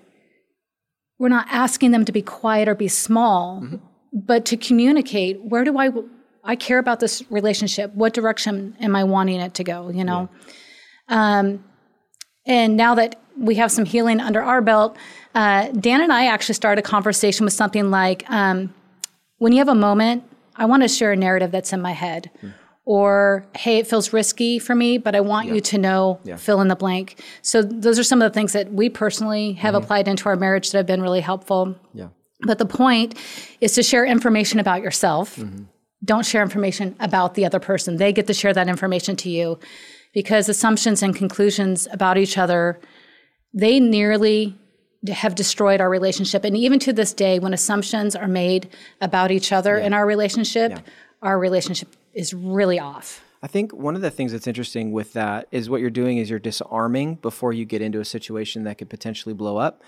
We're 1.20 1.30
not 1.30 1.46
asking 1.52 1.92
them 1.92 2.06
to 2.06 2.12
be 2.12 2.24
quiet 2.24 2.68
or 2.68 2.74
be 2.74 2.88
small, 2.88 3.62
mm-hmm. 3.62 3.76
but 4.12 4.46
to 4.46 4.58
communicate. 4.58 5.44
Where 5.44 5.64
do 5.64 5.78
I 5.78 5.92
I 6.44 6.56
care 6.56 6.80
about 6.80 7.02
this 7.02 7.24
relationship? 7.30 7.94
What 7.94 8.16
direction 8.16 8.76
am 8.80 8.96
I 8.96 9.04
wanting 9.04 9.40
it 9.42 9.54
to 9.56 9.64
go? 9.64 9.90
You 9.90 10.04
know. 10.04 10.28
Um, 11.12 11.64
and 12.48 12.76
now 12.76 12.96
that 12.96 13.22
we 13.38 13.56
have 13.56 13.72
some 13.72 13.86
healing 13.86 14.20
under 14.20 14.42
our 14.42 14.62
belt, 14.62 14.98
uh, 15.36 15.68
Dan 15.68 16.02
and 16.02 16.12
I 16.12 16.26
actually 16.26 16.56
started 16.56 16.84
a 16.84 16.88
conversation 16.88 17.44
with 17.44 17.54
something 17.54 17.92
like, 17.92 18.28
um, 18.32 18.74
when 19.38 19.52
you 19.52 19.60
have 19.60 19.70
a 19.70 19.76
moment, 19.76 20.24
I 20.56 20.66
want 20.66 20.82
to 20.84 20.88
share 20.88 21.12
a 21.12 21.16
narrative 21.16 21.52
that's 21.52 21.74
in 21.74 21.82
my 21.82 21.92
head. 21.92 22.32
Or, 22.84 23.46
hey, 23.56 23.78
it 23.78 23.88
feels 23.88 24.12
risky 24.12 24.58
for 24.58 24.74
me, 24.74 24.98
but 24.98 25.16
I 25.16 25.22
want 25.22 25.48
you 25.48 25.62
to 25.62 25.78
know, 25.78 26.20
fill 26.38 26.62
in 26.62 26.68
the 26.68 26.76
blank. 26.76 27.24
So, 27.44 27.62
those 27.62 28.00
are 28.00 28.04
some 28.04 28.22
of 28.22 28.32
the 28.32 28.34
things 28.34 28.54
that 28.54 28.74
we 28.74 28.90
personally 28.90 29.54
have 29.54 29.76
applied 29.76 30.08
into 30.08 30.28
our 30.28 30.36
marriage 30.36 30.72
that 30.72 30.80
have 30.80 30.88
been 30.88 31.02
really 31.02 31.22
helpful. 31.22 31.76
Yeah. 31.94 32.08
But 32.42 32.58
the 32.58 32.66
point 32.66 33.18
is 33.62 33.74
to 33.74 33.84
share 33.84 34.04
information 34.04 34.60
about 34.60 34.82
yourself. 34.82 35.40
Don't 36.04 36.26
share 36.26 36.42
information 36.42 36.96
about 37.00 37.36
the 37.36 37.46
other 37.46 37.60
person. 37.60 37.98
They 37.98 38.12
get 38.12 38.26
to 38.28 38.34
share 38.34 38.54
that 38.54 38.68
information 38.68 39.16
to 39.18 39.30
you 39.30 39.60
because 40.14 40.50
assumptions 40.50 41.02
and 41.02 41.16
conclusions 41.16 41.88
about 41.92 42.18
each 42.18 42.38
other, 42.38 42.80
they 43.54 43.80
nearly 43.80 44.58
have 45.12 45.36
destroyed 45.36 45.82
our 45.82 45.90
relationship. 45.90 46.44
And 46.44 46.56
even 46.56 46.80
to 46.80 46.94
this 46.94 47.14
day, 47.14 47.40
when 47.40 47.54
assumptions 47.54 48.16
are 48.16 48.28
made 48.28 48.70
about 49.00 49.32
each 49.32 49.52
other 49.52 49.78
in 49.78 49.94
our 49.94 50.06
relationship, 50.06 50.80
our 51.22 51.40
relationship 51.40 51.96
is 52.14 52.34
really 52.34 52.80
off. 52.80 53.24
I 53.44 53.48
think 53.48 53.74
one 53.74 53.96
of 53.96 54.02
the 54.02 54.12
things 54.12 54.32
that's 54.32 54.46
interesting 54.46 54.92
with 54.92 55.14
that 55.14 55.48
is 55.52 55.70
what 55.70 55.82
you're 55.82 55.90
doing 55.90 56.18
is 56.18 56.30
you're 56.30 56.38
disarming 56.38 57.16
before 57.16 57.54
you 57.54 57.66
get 57.66 57.82
into 57.82 58.00
a 58.00 58.06
situation 58.06 58.64
that 58.66 58.78
could 58.78 58.90
potentially 58.90 59.34
blow 59.34 59.58
up. 59.58 59.82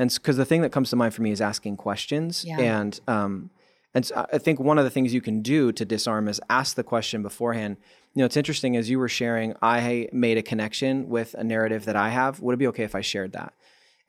And 0.00 0.12
because 0.12 0.36
the 0.36 0.44
thing 0.44 0.62
that 0.62 0.72
comes 0.72 0.90
to 0.90 0.96
mind 0.96 1.14
for 1.14 1.22
me 1.22 1.30
is 1.30 1.40
asking 1.40 1.76
questions. 1.76 2.44
Yeah. 2.44 2.58
And 2.58 2.98
um, 3.06 3.50
and 3.94 4.04
so 4.04 4.26
I 4.32 4.38
think 4.38 4.60
one 4.60 4.78
of 4.78 4.84
the 4.84 4.90
things 4.90 5.14
you 5.14 5.20
can 5.20 5.40
do 5.42 5.72
to 5.72 5.84
disarm 5.84 6.28
is 6.28 6.40
ask 6.50 6.76
the 6.76 6.84
question 6.84 7.22
beforehand. 7.22 7.78
You 8.14 8.20
know, 8.20 8.26
it's 8.26 8.36
interesting 8.36 8.76
as 8.76 8.90
you 8.90 8.98
were 8.98 9.08
sharing, 9.08 9.54
I 9.62 10.08
made 10.12 10.38
a 10.38 10.42
connection 10.42 11.08
with 11.08 11.34
a 11.34 11.44
narrative 11.44 11.86
that 11.86 11.96
I 11.96 12.10
have. 12.10 12.40
Would 12.40 12.54
it 12.54 12.58
be 12.58 12.66
okay 12.68 12.84
if 12.84 12.94
I 12.94 13.00
shared 13.00 13.32
that? 13.32 13.54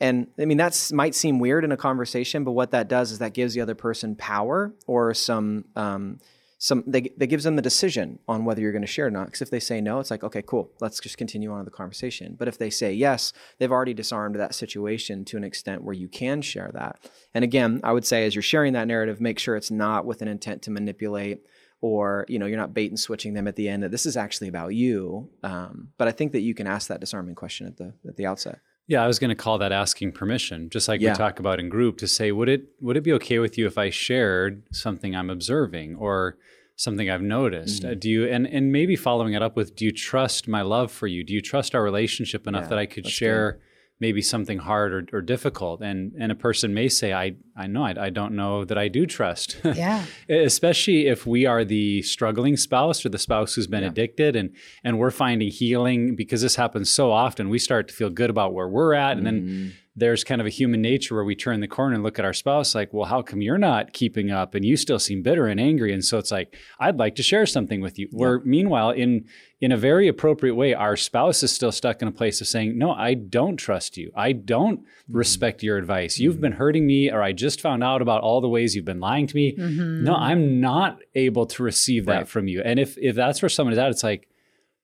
And 0.02 0.28
I 0.40 0.46
mean, 0.46 0.58
that 0.58 0.92
might 0.94 1.16
seem 1.16 1.40
weird 1.40 1.64
in 1.64 1.72
a 1.72 1.78
conversation, 1.78 2.44
but 2.44 2.52
what 2.52 2.72
that 2.72 2.88
does 2.88 3.12
is 3.12 3.20
that 3.20 3.34
gives 3.34 3.54
the 3.54 3.62
other 3.62 3.76
person 3.76 4.16
power 4.16 4.74
or 4.88 5.14
some 5.14 5.66
um, 5.76 6.20
some 6.62 6.84
they, 6.86 7.10
that 7.18 7.28
gives 7.28 7.46
them 7.46 7.56
the 7.56 7.62
decision 7.62 8.20
on 8.28 8.44
whether 8.44 8.62
you're 8.62 8.74
going 8.74 8.82
to 8.82 8.88
share 8.88 9.08
or 9.08 9.12
not. 9.12 9.28
Because 9.28 9.42
if 9.42 9.50
they 9.50 9.62
say 9.62 9.80
no, 9.80 10.00
it's 10.00 10.12
like 10.12 10.24
okay, 10.24 10.44
cool, 10.46 10.72
let's 10.82 11.00
just 11.00 11.18
continue 11.18 11.52
on 11.52 11.66
the 11.66 11.72
conversation. 11.72 12.36
But 12.38 12.50
if 12.50 12.58
they 12.58 12.70
say 12.70 12.94
yes, 12.94 13.34
they've 13.58 13.72
already 13.72 13.94
disarmed 13.94 14.36
that 14.36 14.54
situation 14.54 15.26
to 15.26 15.38
an 15.38 15.46
extent 15.46 15.84
where 15.84 15.96
you 15.96 16.10
can 16.10 16.42
share 16.42 16.70
that. 16.74 17.10
And 17.34 17.44
again, 17.44 17.80
I 17.84 17.94
would 17.94 18.06
say 18.06 18.26
as 18.26 18.36
you're 18.36 18.42
sharing 18.42 18.74
that 18.74 18.88
narrative, 18.88 19.22
make 19.22 19.40
sure 19.40 19.56
it's 19.56 19.72
not 19.72 20.06
with 20.06 20.22
an 20.22 20.28
intent 20.28 20.62
to 20.64 20.72
manipulate 20.72 21.42
or 21.82 22.26
you 22.28 22.38
know 22.38 22.46
you're 22.46 22.58
not 22.58 22.74
bait 22.74 22.92
and 22.92 23.00
switching 23.00 23.34
them 23.34 23.48
at 23.48 23.56
the 23.56 23.70
end 23.70 23.84
that 23.84 23.92
this 23.92 24.06
is 24.06 24.18
actually 24.18 24.50
about 24.50 24.76
you 24.76 25.30
um, 25.44 25.90
but 25.98 26.10
i 26.10 26.12
think 26.12 26.34
that 26.34 26.42
you 26.42 26.54
can 26.54 26.68
ask 26.68 26.90
that 26.90 27.00
disarming 27.00 27.36
question 27.36 27.66
at 27.66 27.78
the 27.78 27.94
at 28.08 28.18
the 28.18 28.26
outset 28.26 28.60
yeah, 28.90 29.04
I 29.04 29.08
was 29.08 29.20
going 29.20 29.30
to 29.30 29.36
call 29.36 29.60
that 29.60 29.72
asking 29.72 30.14
permission, 30.14 30.68
just 30.72 30.88
like 30.88 31.00
yeah. 31.00 31.12
we 31.12 31.16
talk 31.16 31.40
about 31.40 31.60
in 31.60 31.70
group, 31.70 32.00
to 32.00 32.08
say, 32.08 32.32
would 32.32 32.50
it 32.50 32.70
would 32.82 32.98
it 32.98 33.04
be 33.04 33.14
okay 33.14 33.38
with 33.38 33.56
you 33.56 33.68
if 33.68 33.78
I 33.78 33.92
shared 33.92 34.64
something 34.72 35.16
I'm 35.16 35.30
observing 35.30 35.96
or 35.98 36.38
something 36.76 37.08
I've 37.08 37.22
noticed? 37.22 37.84
Mm-hmm. 37.84 37.92
Uh, 37.92 37.94
do 37.94 38.10
you 38.10 38.28
and 38.28 38.48
and 38.48 38.72
maybe 38.72 38.96
following 38.96 39.34
it 39.34 39.44
up 39.44 39.56
with, 39.56 39.76
do 39.76 39.86
you 39.86 39.92
trust 39.92 40.48
my 40.48 40.64
love 40.64 40.92
for 40.92 41.06
you? 41.06 41.24
Do 41.24 41.36
you 41.36 41.42
trust 41.42 41.76
our 41.76 41.84
relationship 41.84 42.48
enough 42.48 42.64
yeah, 42.64 42.70
that 42.70 42.80
I 42.80 42.88
could 42.88 43.08
share? 43.08 43.52
Good 43.52 43.62
maybe 44.02 44.22
something 44.22 44.60
hard 44.60 44.94
or, 44.94 45.06
or, 45.12 45.22
difficult 45.22 45.82
and 45.82 46.14
and 46.18 46.32
a 46.32 46.36
person 46.36 46.74
may 46.74 46.88
say 46.88 47.12
i 47.12 47.36
i 47.60 47.68
know 47.68 47.84
I, 47.84 48.06
I 48.06 48.10
don't 48.10 48.36
know 48.36 48.66
that 48.66 48.78
i 48.78 48.88
do 48.88 49.06
trust 49.06 49.58
yeah 49.64 50.06
especially 50.30 51.08
if 51.08 51.28
we 51.28 51.46
are 51.46 51.64
the 51.64 52.02
struggling 52.02 52.58
spouse 52.58 53.06
or 53.06 53.10
the 53.10 53.20
spouse 53.20 53.54
who's 53.54 53.68
been 53.68 53.84
yeah. 53.84 53.90
addicted 53.90 54.36
and 54.36 54.56
and 54.84 54.98
we're 54.98 55.12
finding 55.12 55.50
healing 55.50 56.16
because 56.16 56.42
this 56.42 56.56
happens 56.56 56.90
so 56.90 57.12
often 57.12 57.50
we 57.50 57.60
start 57.60 57.88
to 57.90 57.94
feel 57.94 58.10
good 58.10 58.30
about 58.30 58.54
where 58.54 58.68
we're 58.68 58.94
at 58.94 59.18
and 59.18 59.28
mm-hmm. 59.28 59.48
then 59.48 59.74
there's 60.00 60.24
kind 60.24 60.40
of 60.40 60.48
a 60.48 60.52
human 60.52 60.82
nature 60.82 61.16
where 61.16 61.24
we 61.24 61.36
turn 61.36 61.60
the 61.60 61.68
corner 61.68 61.96
and 61.96 62.04
look 62.04 62.18
at 62.18 62.26
our 62.26 62.34
spouse 62.34 62.74
like, 62.74 62.94
well, 62.94 63.06
how 63.06 63.22
come 63.22 63.42
you're 63.42 63.58
not 63.58 63.92
keeping 63.94 64.32
up 64.32 64.56
and 64.56 64.64
you 64.64 64.78
still 64.78 65.00
seem 65.00 65.22
bitter 65.22 65.48
and 65.48 65.60
angry? 65.60 65.94
And 65.94 66.04
so 66.04 66.18
it's 66.18 66.32
like, 66.32 66.56
I'd 66.80 66.98
like 66.98 67.16
to 67.16 67.24
share 67.24 67.46
something 67.46 67.82
with 67.82 68.00
you. 68.00 68.08
Yeah. 68.12 68.18
Where 68.18 68.40
meanwhile, 68.42 68.92
in 68.92 69.26
in 69.62 69.74
a 69.74 69.78
very 69.78 70.08
appropriate 70.08 70.56
way, 70.56 70.74
our 70.74 70.96
spouse 70.96 71.44
is 71.44 71.52
still 71.52 71.72
stuck 71.72 72.02
in 72.02 72.08
a 72.08 72.14
place 72.14 72.40
of 72.40 72.48
saying, 72.48 72.78
No, 72.78 72.92
I 72.92 73.14
don't 73.14 73.58
trust 73.58 73.98
you. 73.98 74.12
I 74.16 74.32
don't 74.32 74.80
mm-hmm. 74.80 75.18
respect 75.18 75.64
your 75.64 75.78
advice. 75.78 76.18
You've 76.18 76.36
mm-hmm. 76.36 76.42
been 76.42 76.52
hurting 76.54 76.88
me, 76.88 77.12
or 77.12 77.22
I 77.22 77.34
just 77.34 77.49
found 77.56 77.84
out 77.84 78.02
about 78.02 78.22
all 78.22 78.42
the 78.42 78.50
ways 78.50 78.76
you've 78.76 78.86
been 78.86 79.00
lying 79.00 79.28
to 79.28 79.36
me. 79.36 79.56
Mm-hmm. 79.56 80.04
No, 80.04 80.16
I'm 80.16 80.60
not 80.60 81.00
able 81.16 81.46
to 81.48 81.64
receive 81.64 82.06
that 82.08 82.18
right. 82.18 82.28
from 82.28 82.48
you. 82.48 82.62
And 82.62 82.80
if 82.80 82.98
if 82.98 83.16
that's 83.16 83.42
where 83.42 83.50
someone 83.50 83.74
is 83.74 83.80
at, 83.80 83.90
it's 83.90 84.04
like, 84.04 84.28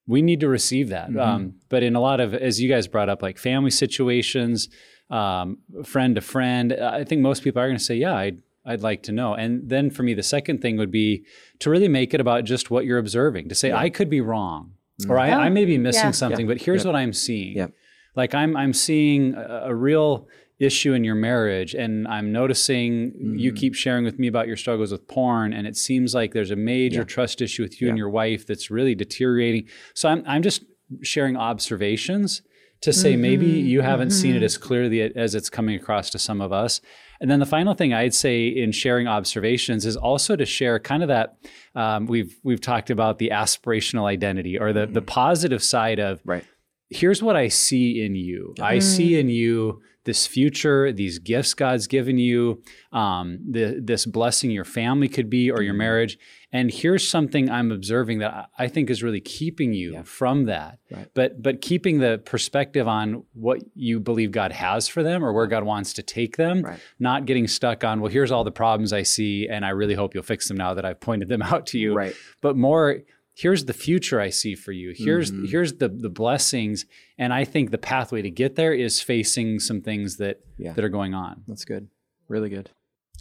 we 0.07 0.21
need 0.21 0.39
to 0.41 0.47
receive 0.47 0.89
that. 0.89 1.09
Mm-hmm. 1.09 1.19
Um, 1.19 1.53
but 1.69 1.83
in 1.83 1.95
a 1.95 1.99
lot 1.99 2.19
of, 2.19 2.33
as 2.33 2.61
you 2.61 2.69
guys 2.69 2.87
brought 2.87 3.09
up, 3.09 3.21
like 3.21 3.37
family 3.37 3.71
situations, 3.71 4.69
um, 5.09 5.59
friend 5.83 6.15
to 6.15 6.21
friend, 6.21 6.73
I 6.73 7.03
think 7.03 7.21
most 7.21 7.43
people 7.43 7.61
are 7.61 7.67
going 7.67 7.77
to 7.77 7.83
say, 7.83 7.95
yeah, 7.95 8.15
I'd, 8.15 8.41
I'd 8.65 8.81
like 8.81 9.03
to 9.03 9.11
know. 9.11 9.33
And 9.33 9.69
then 9.69 9.89
for 9.89 10.03
me, 10.03 10.13
the 10.13 10.23
second 10.23 10.61
thing 10.61 10.77
would 10.77 10.91
be 10.91 11.25
to 11.59 11.69
really 11.69 11.87
make 11.87 12.13
it 12.13 12.21
about 12.21 12.43
just 12.43 12.71
what 12.71 12.85
you're 12.85 12.97
observing, 12.97 13.49
to 13.49 13.55
say, 13.55 13.69
yeah. 13.69 13.77
I 13.77 13.89
could 13.89 14.09
be 14.09 14.21
wrong, 14.21 14.73
mm-hmm. 15.01 15.11
or 15.11 15.19
I, 15.19 15.31
I, 15.31 15.49
may 15.49 15.65
be 15.65 15.77
missing 15.77 16.05
yeah. 16.05 16.11
something, 16.11 16.47
yeah. 16.47 16.53
but 16.53 16.61
here's 16.61 16.85
what 16.85 16.95
I'm 16.95 17.13
seeing. 17.13 17.71
Like 18.15 18.33
I'm, 18.33 18.55
I'm 18.55 18.73
seeing 18.73 19.35
a, 19.35 19.65
a, 19.65 19.75
real 19.75 20.27
issue 20.59 20.93
in 20.93 21.03
your 21.03 21.15
marriage, 21.15 21.73
and 21.73 22.07
I'm 22.07 22.31
noticing 22.31 23.11
mm-hmm. 23.11 23.35
you 23.35 23.51
keep 23.51 23.75
sharing 23.75 24.05
with 24.05 24.17
me 24.17 24.27
about 24.27 24.47
your 24.47 24.57
struggles 24.57 24.91
with 24.91 25.07
porn, 25.07 25.53
and 25.53 25.67
it 25.67 25.75
seems 25.75 26.13
like 26.13 26.33
there's 26.33 26.51
a 26.51 26.55
major 26.55 27.03
trust 27.03 27.41
issue 27.41 27.63
with 27.63 27.81
you 27.81 27.89
and 27.89 27.97
your 27.97 28.09
wife 28.09 28.47
that's 28.47 28.71
really 28.71 28.95
deteriorating. 28.95 29.67
So 29.93 30.09
I'm, 30.09 30.23
I'm 30.25 30.41
just 30.41 30.63
sharing 31.01 31.35
observations 31.35 32.41
to 32.81 32.93
say 32.93 33.13
mm-hmm. 33.13 33.21
maybe 33.21 33.45
you 33.47 33.81
haven't 33.81 34.09
mm-hmm. 34.09 34.21
seen 34.21 34.31
it 34.31 34.37
mm-hmm. 34.37 34.45
as 34.45 34.57
clearly 34.57 35.01
as 35.01 35.35
it's 35.35 35.49
coming 35.49 35.75
across 35.75 36.09
to 36.11 36.19
some 36.19 36.41
of 36.41 36.53
us. 36.53 36.81
And 37.21 37.31
then 37.31 37.39
the 37.39 37.45
final 37.45 37.73
thing 37.73 37.93
I'd 37.93 38.13
say 38.13 38.47
in 38.47 38.71
sharing 38.71 39.07
observations 39.07 39.85
is 39.85 39.95
also 39.95 40.35
to 40.35 40.45
share 40.45 40.79
kind 40.79 41.01
of 41.01 41.09
that 41.09 41.37
um, 41.73 42.05
we've 42.05 42.37
we've 42.43 42.61
talked 42.61 42.89
about 42.89 43.19
the 43.19 43.29
aspirational 43.33 44.05
identity 44.05 44.59
or 44.59 44.73
the 44.73 44.81
mm-hmm. 44.81 44.93
the 44.93 45.01
positive 45.01 45.63
side 45.63 45.99
of 45.99 46.21
right. 46.25 46.43
Here's 46.89 47.21
what 47.21 47.35
I 47.35 47.47
see 47.47 48.05
in 48.05 48.15
you. 48.15 48.53
I 48.61 48.79
see 48.79 49.11
mm. 49.11 49.19
in 49.19 49.29
you 49.29 49.81
this 50.05 50.27
future, 50.27 50.91
these 50.91 51.19
gifts 51.19 51.53
God's 51.53 51.87
given 51.87 52.17
you, 52.17 52.61
um, 52.93 53.39
the, 53.49 53.81
this 53.83 54.05
blessing 54.05 54.51
your 54.51 54.63
family 54.63 55.09
could 55.09 55.29
be 55.29 55.51
or 55.51 55.61
your 55.61 55.73
mm-hmm. 55.73 55.79
marriage. 55.79 56.17
And 56.51 56.71
here's 56.71 57.09
something 57.09 57.49
I'm 57.49 57.71
observing 57.71 58.19
that 58.19 58.49
I 58.57 58.67
think 58.67 58.89
is 58.89 59.03
really 59.03 59.19
keeping 59.19 59.73
you 59.73 59.93
yeah. 59.93 60.03
from 60.03 60.45
that. 60.45 60.79
Right. 60.89 61.07
But 61.13 61.41
but 61.41 61.59
keeping 61.59 61.99
the 61.99 62.21
perspective 62.23 62.87
on 62.87 63.23
what 63.33 63.61
you 63.73 63.99
believe 63.99 64.31
God 64.31 64.53
has 64.53 64.87
for 64.87 65.03
them 65.03 65.25
or 65.25 65.33
where 65.33 65.47
God 65.47 65.63
wants 65.63 65.91
to 65.93 66.03
take 66.03 66.37
them, 66.37 66.61
right. 66.61 66.79
not 66.97 67.25
getting 67.25 67.47
stuck 67.47 67.83
on, 67.83 67.99
well, 67.99 68.11
here's 68.11 68.31
all 68.31 68.45
the 68.45 68.51
problems 68.51 68.93
I 68.93 69.03
see, 69.03 69.49
and 69.49 69.65
I 69.65 69.69
really 69.69 69.95
hope 69.95 70.13
you'll 70.13 70.23
fix 70.23 70.47
them 70.47 70.55
now 70.55 70.75
that 70.75 70.85
I've 70.85 71.01
pointed 71.01 71.27
them 71.27 71.41
out 71.41 71.65
to 71.67 71.79
you. 71.79 71.93
Right. 71.93 72.15
But 72.41 72.55
more 72.55 72.99
here's 73.35 73.65
the 73.65 73.73
future 73.73 74.19
I 74.19 74.29
see 74.29 74.55
for 74.55 74.71
you. 74.71 74.93
Here's 74.95 75.31
mm-hmm. 75.31 75.45
here's 75.45 75.73
the 75.73 75.89
the 75.89 76.09
blessings, 76.09 76.85
and 77.17 77.31
I 77.33 77.45
think 77.45 77.69
the 77.69 77.77
pathway 77.77 78.23
to 78.23 78.31
get 78.31 78.55
there 78.55 78.73
is 78.73 79.01
facing 79.01 79.59
some 79.59 79.81
things 79.81 80.17
that 80.17 80.41
yeah. 80.57 80.73
that 80.73 80.83
are 80.83 80.89
going 80.89 81.13
on. 81.13 81.43
That's 81.47 81.65
good, 81.65 81.89
really 82.27 82.49
good. 82.49 82.71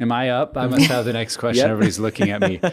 Am 0.00 0.10
I 0.10 0.30
up? 0.30 0.56
I 0.56 0.66
must 0.66 0.86
have 0.86 1.04
the 1.04 1.12
next 1.12 1.36
question. 1.38 1.62
yep. 1.62 1.70
Everybody's 1.70 2.00
looking 2.00 2.30
at 2.30 2.40
me. 2.40 2.60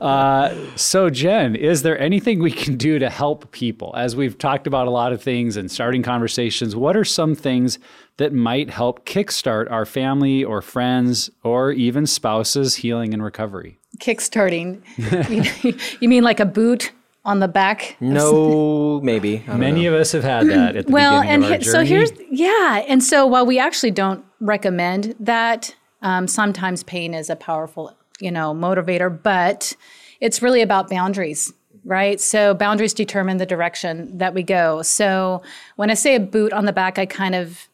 Uh, 0.00 0.54
so, 0.76 1.10
Jen, 1.10 1.56
is 1.56 1.82
there 1.82 1.98
anything 1.98 2.40
we 2.40 2.50
can 2.50 2.76
do 2.76 2.98
to 2.98 3.08
help 3.08 3.50
people? 3.52 3.94
As 3.96 4.14
we've 4.14 4.36
talked 4.36 4.66
about 4.66 4.86
a 4.86 4.90
lot 4.90 5.12
of 5.12 5.22
things 5.22 5.56
and 5.56 5.70
starting 5.70 6.02
conversations, 6.02 6.76
what 6.76 6.96
are 6.96 7.04
some 7.04 7.34
things 7.34 7.78
that 8.18 8.32
might 8.32 8.70
help 8.70 9.06
kickstart 9.06 9.70
our 9.70 9.84
family 9.84 10.44
or 10.44 10.60
friends 10.62 11.30
or 11.42 11.72
even 11.72 12.06
spouses 12.06 12.76
healing 12.76 13.12
and 13.12 13.22
recovery? 13.22 13.78
Kickstarting. 13.98 14.82
you, 15.64 15.78
you 16.00 16.08
mean 16.08 16.22
like 16.22 16.40
a 16.40 16.46
boot 16.46 16.92
on 17.24 17.40
the 17.40 17.48
back? 17.48 17.96
No, 18.00 19.00
maybe. 19.04 19.44
Many 19.46 19.84
know. 19.84 19.94
of 19.94 20.00
us 20.00 20.12
have 20.12 20.24
had 20.24 20.48
that 20.48 20.76
at 20.76 20.86
the 20.86 20.92
well, 20.92 21.20
beginning 21.20 21.44
and 21.44 21.44
of 21.44 21.52
our 21.52 21.60
so 21.62 21.84
here's 21.84 22.10
yeah, 22.30 22.84
and 22.88 23.02
so 23.02 23.26
while 23.26 23.46
we 23.46 23.58
actually 23.58 23.90
don't 23.90 24.24
recommend 24.40 25.14
that, 25.20 25.74
um, 26.02 26.26
sometimes 26.28 26.82
pain 26.82 27.14
is 27.14 27.30
a 27.30 27.36
powerful 27.36 27.96
you 28.20 28.30
know 28.30 28.54
motivator, 28.54 29.22
but 29.22 29.74
it's 30.20 30.42
really 30.42 30.62
about 30.62 30.88
boundaries. 30.88 31.52
Right. 31.84 32.20
So 32.20 32.52
boundaries 32.52 32.92
determine 32.92 33.38
the 33.38 33.46
direction 33.46 34.18
that 34.18 34.34
we 34.34 34.42
go. 34.42 34.82
So 34.82 35.42
when 35.76 35.90
I 35.90 35.94
say 35.94 36.16
a 36.16 36.20
boot 36.20 36.52
on 36.52 36.66
the 36.66 36.72
back, 36.72 36.98
I 36.98 37.06
kind 37.06 37.34
of 37.34 37.68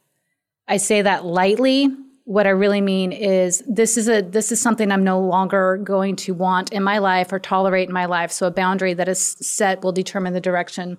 I 0.69 0.77
say 0.77 1.03
that 1.03 1.25
lightly 1.25 1.89
what 2.25 2.47
I 2.47 2.51
really 2.51 2.81
mean 2.81 3.13
is 3.13 3.63
this 3.67 3.97
is 3.99 4.09
a 4.09 4.23
this 4.23 4.51
is 4.51 4.61
something 4.61 4.91
I'm 4.91 5.05
no 5.05 5.21
longer 5.21 5.77
going 5.77 6.17
to 6.17 6.33
want 6.33 6.73
in 6.73 6.83
my 6.83 6.99
life 6.99 7.33
or 7.33 7.39
tolerate 7.39 7.89
in 7.89 7.95
my 7.95 8.07
life. 8.07 8.33
So 8.33 8.47
a 8.47 8.51
boundary 8.51 8.95
that 8.95 9.09
is 9.09 9.21
set 9.21 9.83
will 9.83 9.93
determine 9.93 10.33
the 10.33 10.41
direction 10.41 10.97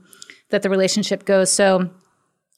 that 0.50 0.62
the 0.62 0.70
relationship 0.70 1.26
goes. 1.26 1.52
So 1.52 1.90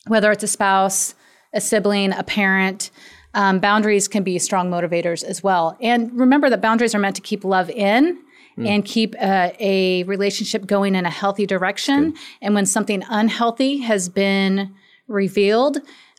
whether 0.08 0.32
it's 0.32 0.44
a 0.44 0.48
spouse, 0.48 1.16
a 1.54 1.62
sibling, 1.62 2.12
a 2.12 2.24
parent, 2.24 2.92
um, 3.34 3.60
boundaries 3.60 4.08
can 4.10 4.24
be 4.24 4.38
strong 4.38 4.70
motivators 4.70 5.24
as 5.24 5.42
well. 5.42 5.78
And 5.82 6.12
remember 6.18 6.50
that 6.50 6.62
boundaries 6.62 6.94
are 6.94 7.00
meant 7.00 7.16
to 7.16 7.22
keep 7.22 7.46
love 7.46 7.70
in 7.70 8.20
mm. 8.58 8.68
and 8.68 8.84
keep 8.84 9.16
uh, 9.20 9.52
a 9.60 10.04
relationship 10.04 10.66
going 10.66 10.96
in 10.96 11.06
a 11.06 11.10
healthy 11.10 11.46
direction. 11.46 12.16
And 12.42 12.54
when 12.54 12.66
something 12.66 13.04
unhealthy 13.10 13.78
has 13.78 14.10
been 14.10 14.74
revealed, 15.08 15.78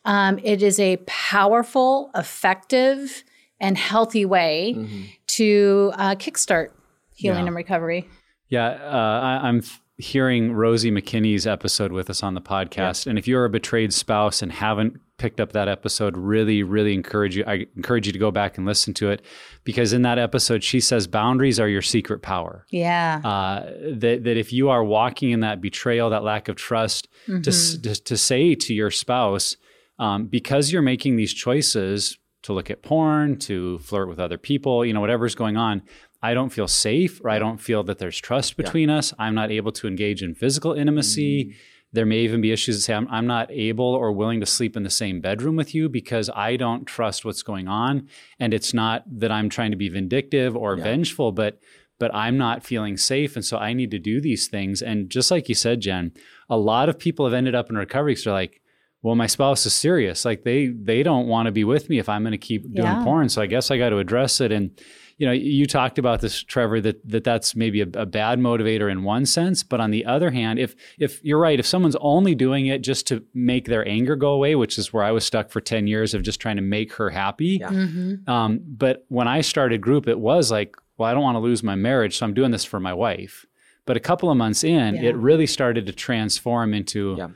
um, 0.08 0.40
it 0.42 0.62
is 0.62 0.80
a 0.80 0.96
powerful, 1.06 2.10
effective, 2.16 3.24
and 3.60 3.76
healthy 3.76 4.24
way 4.24 4.74
mm-hmm. 4.74 5.02
to 5.26 5.92
uh, 5.96 6.14
kickstart 6.14 6.70
healing 7.14 7.40
yeah. 7.40 7.46
and 7.48 7.54
recovery. 7.54 8.08
Yeah, 8.48 8.68
uh, 8.68 9.40
I, 9.42 9.48
am 9.50 9.62
hearing 9.98 10.54
Rosie 10.54 10.90
Makinney's 10.90 11.46
episode 11.46 11.92
with 11.92 12.08
us 12.08 12.22
on 12.22 12.32
the 12.32 12.40
podcast, 12.40 13.04
yeah. 13.04 13.10
and 13.10 13.18
if 13.18 13.28
you're 13.28 13.44
a 13.44 13.50
betrayed 13.50 13.92
spouse 13.92 14.40
and 14.40 14.50
haven't 14.50 14.98
picked 15.18 15.40
up 15.40 15.52
that 15.52 15.68
episode, 15.68 16.16
really, 16.16 16.62
really 16.62 16.94
encourage 16.94 17.36
you. 17.36 17.44
I 17.46 17.66
encourage 17.76 18.06
you 18.06 18.12
to 18.14 18.18
go 18.18 18.30
back 18.30 18.56
and 18.56 18.64
listen 18.64 18.94
to 18.94 19.10
it 19.10 19.22
because 19.64 19.92
in 19.92 20.00
that 20.02 20.18
episode, 20.18 20.64
she 20.64 20.80
says 20.80 21.06
boundaries 21.06 21.60
are 21.60 21.68
your 21.68 21.82
secret 21.82 22.22
power. 22.22 22.64
Yeah. 22.70 23.20
Uh, 23.22 23.72
that 23.96 24.24
that 24.24 24.38
if 24.38 24.54
you 24.54 24.70
are 24.70 24.82
walking 24.82 25.32
in 25.32 25.40
that 25.40 25.60
betrayal, 25.60 26.08
that 26.08 26.24
lack 26.24 26.48
of 26.48 26.56
trust, 26.56 27.08
mm-hmm. 27.26 27.42
to, 27.42 27.82
to 27.82 28.02
to 28.04 28.16
say 28.16 28.54
to 28.54 28.72
your 28.72 28.90
spouse 28.90 29.58
um, 29.98 30.26
because 30.26 30.72
you're 30.72 30.82
making 30.82 31.16
these 31.16 31.32
choices 31.34 32.18
to 32.42 32.52
look 32.52 32.70
at 32.70 32.82
porn, 32.82 33.36
to 33.38 33.78
flirt 33.80 34.08
with 34.08 34.20
other 34.20 34.38
people, 34.38 34.84
you 34.84 34.92
know, 34.92 35.00
whatever's 35.00 35.34
going 35.34 35.56
on, 35.56 35.82
I 36.22 36.34
don't 36.34 36.50
feel 36.50 36.68
safe 36.68 37.20
or 37.22 37.30
I 37.30 37.38
don't 37.38 37.58
feel 37.58 37.82
that 37.84 37.98
there's 37.98 38.18
trust 38.18 38.56
between 38.56 38.90
us. 38.90 39.12
I'm 39.18 39.34
not 39.34 39.50
able 39.50 39.72
to 39.72 39.88
engage 39.88 40.22
in 40.22 40.34
physical 40.34 40.72
intimacy. 40.72 41.44
Mm. 41.44 41.54
There 41.92 42.06
may 42.06 42.18
even 42.18 42.40
be 42.40 42.52
issues 42.52 42.76
that 42.76 42.82
say 42.82 42.94
I'm, 42.94 43.08
I'm 43.08 43.26
not 43.26 43.50
able 43.50 43.86
or 43.86 44.12
willing 44.12 44.40
to 44.40 44.46
sleep 44.46 44.76
in 44.76 44.82
the 44.82 44.90
same 44.90 45.20
bedroom 45.20 45.56
with 45.56 45.74
you 45.74 45.88
because 45.88 46.28
I 46.34 46.56
don't 46.56 46.84
trust 46.86 47.24
what's 47.24 47.42
going 47.42 47.66
on. 47.66 48.08
And 48.38 48.52
it's 48.52 48.74
not 48.74 49.04
that 49.20 49.32
I'm 49.32 49.48
trying 49.48 49.70
to 49.70 49.76
be 49.76 49.88
vindictive 49.88 50.56
or 50.56 50.76
Yeah. 50.76 50.84
vengeful, 50.84 51.32
but 51.32 51.60
but 52.00 52.14
I'm 52.14 52.38
not 52.38 52.64
feeling 52.64 52.96
safe. 52.96 53.34
And 53.34 53.44
so 53.44 53.58
I 53.58 53.72
need 53.72 53.90
to 53.90 53.98
do 53.98 54.20
these 54.20 54.46
things. 54.46 54.82
And 54.82 55.10
just 55.10 55.32
like 55.32 55.48
you 55.48 55.56
said, 55.56 55.80
Jen, 55.80 56.12
a 56.48 56.56
lot 56.56 56.88
of 56.88 56.96
people 56.96 57.26
have 57.26 57.34
ended 57.34 57.56
up 57.56 57.70
in 57.70 57.76
recovery 57.76 58.12
because 58.12 58.22
they're 58.22 58.32
like, 58.32 58.60
well, 59.02 59.14
my 59.14 59.26
spouse 59.26 59.64
is 59.66 59.74
serious. 59.74 60.24
Like 60.24 60.42
they 60.44 60.68
they 60.68 61.02
don't 61.02 61.26
want 61.28 61.46
to 61.46 61.52
be 61.52 61.64
with 61.64 61.88
me 61.88 61.98
if 61.98 62.08
I'm 62.08 62.22
going 62.22 62.32
to 62.32 62.38
keep 62.38 62.62
doing 62.62 62.86
Yeah. 62.86 63.04
porn. 63.04 63.28
So 63.28 63.40
I 63.42 63.46
guess 63.46 63.70
I 63.70 63.78
got 63.78 63.90
to 63.90 63.98
address 63.98 64.40
it. 64.40 64.50
And 64.52 64.70
you 65.18 65.26
know, 65.26 65.32
you 65.32 65.66
talked 65.66 65.98
about 65.98 66.20
this, 66.20 66.42
Trevor, 66.44 66.80
that 66.80 67.08
that 67.08 67.24
that's 67.24 67.56
maybe 67.56 67.80
a, 67.80 67.88
a 67.94 68.06
bad 68.06 68.38
motivator 68.38 68.88
in 68.90 69.02
one 69.02 69.26
sense, 69.26 69.64
but 69.64 69.80
on 69.80 69.90
the 69.90 70.04
other 70.04 70.30
hand, 70.30 70.60
if 70.60 70.76
if 70.98 71.22
you're 71.24 71.40
right, 71.40 71.58
if 71.58 71.66
someone's 71.66 71.96
only 72.00 72.34
doing 72.36 72.66
it 72.66 72.82
just 72.82 73.06
to 73.08 73.24
make 73.34 73.66
their 73.66 73.86
anger 73.88 74.14
go 74.14 74.30
away, 74.30 74.54
which 74.54 74.78
is 74.78 74.92
where 74.92 75.02
I 75.02 75.10
was 75.10 75.24
stuck 75.24 75.50
for 75.50 75.60
ten 75.60 75.86
years 75.88 76.14
of 76.14 76.22
just 76.22 76.40
trying 76.40 76.54
to 76.56 76.62
make 76.62 76.92
her 76.94 77.10
happy. 77.10 77.58
Yeah. 77.60 77.70
Mm-hmm. 77.70 78.30
Um, 78.30 78.60
but 78.64 79.04
when 79.08 79.26
I 79.26 79.40
started 79.40 79.80
group, 79.80 80.06
it 80.06 80.20
was 80.20 80.52
like, 80.52 80.76
well, 80.98 81.08
I 81.10 81.14
don't 81.14 81.22
want 81.24 81.34
to 81.34 81.40
lose 81.40 81.64
my 81.64 81.74
marriage, 81.74 82.16
so 82.16 82.24
I'm 82.24 82.34
doing 82.34 82.52
this 82.52 82.64
for 82.64 82.78
my 82.78 82.94
wife. 82.94 83.44
But 83.86 83.96
a 83.96 84.00
couple 84.00 84.30
of 84.30 84.36
months 84.36 84.62
in, 84.62 84.94
Yeah. 84.96 85.10
it 85.10 85.16
really 85.16 85.46
started 85.46 85.86
to 85.86 85.92
transform 85.92 86.74
into 86.74 87.16
Yeah. 87.18 87.28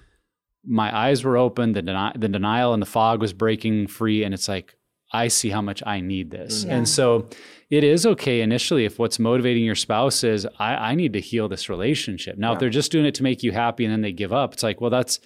My 0.64 0.96
eyes 0.96 1.24
were 1.24 1.36
open, 1.36 1.72
the, 1.72 1.82
deni- 1.82 2.20
the 2.20 2.28
denial 2.28 2.72
and 2.72 2.80
the 2.82 2.86
fog 2.86 3.20
was 3.20 3.32
breaking 3.32 3.86
free. 3.88 4.22
And 4.24 4.32
it's 4.32 4.48
like, 4.48 4.74
I 5.12 5.28
see 5.28 5.50
how 5.50 5.60
much 5.60 5.82
I 5.84 6.00
need 6.00 6.30
this. 6.30 6.64
Yeah. 6.64 6.76
And 6.76 6.88
so 6.88 7.28
it 7.68 7.84
is 7.84 8.06
okay 8.06 8.40
initially 8.40 8.84
if 8.84 8.98
what's 8.98 9.18
motivating 9.18 9.64
your 9.64 9.74
spouse 9.74 10.24
is, 10.24 10.46
I, 10.58 10.74
I 10.74 10.94
need 10.94 11.12
to 11.14 11.20
heal 11.20 11.48
this 11.48 11.68
relationship. 11.68 12.38
Now, 12.38 12.48
Yeah. 12.50 12.54
if 12.54 12.60
they're 12.60 12.70
just 12.70 12.92
doing 12.92 13.04
it 13.06 13.14
to 13.16 13.22
make 13.22 13.42
you 13.42 13.52
happy 13.52 13.84
and 13.84 13.92
then 13.92 14.00
they 14.02 14.12
give 14.12 14.32
up, 14.32 14.54
it's 14.54 14.62
like, 14.62 14.80
well, 14.80 14.90
that's, 14.90 15.18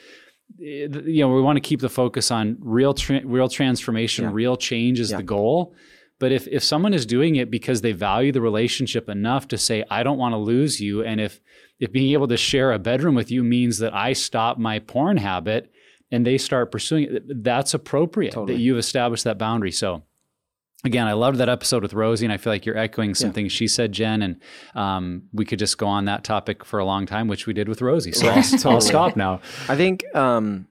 eh, 0.60 0.88
you 1.04 1.20
know, 1.20 1.28
we 1.34 1.40
want 1.42 1.56
to 1.56 1.60
keep 1.60 1.80
the 1.80 1.88
focus 1.88 2.30
on 2.30 2.56
real, 2.60 2.94
tra- 2.94 3.24
real 3.24 3.48
transformation, 3.48 4.24
Yeah. 4.24 4.30
real 4.32 4.56
change 4.56 4.98
is 4.98 5.10
the 5.10 5.22
goal. 5.22 5.74
But 6.18 6.32
if, 6.32 6.48
if 6.48 6.64
someone 6.64 6.94
is 6.94 7.04
doing 7.04 7.36
it 7.36 7.50
because 7.50 7.82
they 7.82 7.92
value 7.92 8.32
the 8.32 8.40
relationship 8.40 9.08
enough 9.08 9.48
to 9.48 9.58
say, 9.58 9.84
I 9.90 10.02
don't 10.02 10.16
want 10.18 10.32
to 10.32 10.38
lose 10.38 10.80
you, 10.80 11.04
and 11.04 11.20
if 11.20 11.40
if 11.78 11.92
being 11.92 12.12
able 12.12 12.28
to 12.28 12.36
share 12.36 12.72
a 12.72 12.78
bedroom 12.78 13.14
with 13.14 13.30
you 13.30 13.42
means 13.44 13.78
that 13.78 13.94
I 13.94 14.12
stop 14.14 14.58
my 14.58 14.78
porn 14.78 15.16
habit 15.18 15.70
and 16.10 16.26
they 16.26 16.38
start 16.38 16.70
pursuing 16.72 17.04
it, 17.04 17.44
that's 17.44 17.74
appropriate 17.74 18.32
Totally. 18.32 18.54
that 18.54 18.60
you've 18.60 18.78
established 18.78 19.24
that 19.24 19.38
boundary. 19.38 19.72
So 19.72 20.02
again, 20.84 21.06
I 21.06 21.14
loved 21.14 21.38
that 21.38 21.48
episode 21.48 21.82
with 21.82 21.94
Rosie, 21.94 22.24
and 22.24 22.32
I 22.32 22.36
feel 22.36 22.52
like 22.52 22.64
you're 22.64 22.76
echoing 22.78 23.14
some 23.14 23.32
Yeah. 23.34 23.48
she 23.48 23.66
said, 23.66 23.92
Jen, 23.92 24.22
and 24.22 24.40
um, 24.74 25.22
we 25.32 25.44
could 25.44 25.58
just 25.58 25.78
go 25.78 25.86
on 25.86 26.04
that 26.04 26.22
topic 26.22 26.64
for 26.64 26.78
a 26.78 26.84
long 26.84 27.06
time, 27.06 27.26
which 27.28 27.46
we 27.46 27.52
did 27.52 27.68
with 27.68 27.82
Rosie. 27.82 28.12
So 28.12 28.28
Right, 28.28 28.54
I'll, 28.66 28.72
I'll 28.74 28.80
stop 28.80 29.16
now. 29.16 29.40
I 29.68 29.74
think, 29.76 30.04
um, 30.14 30.68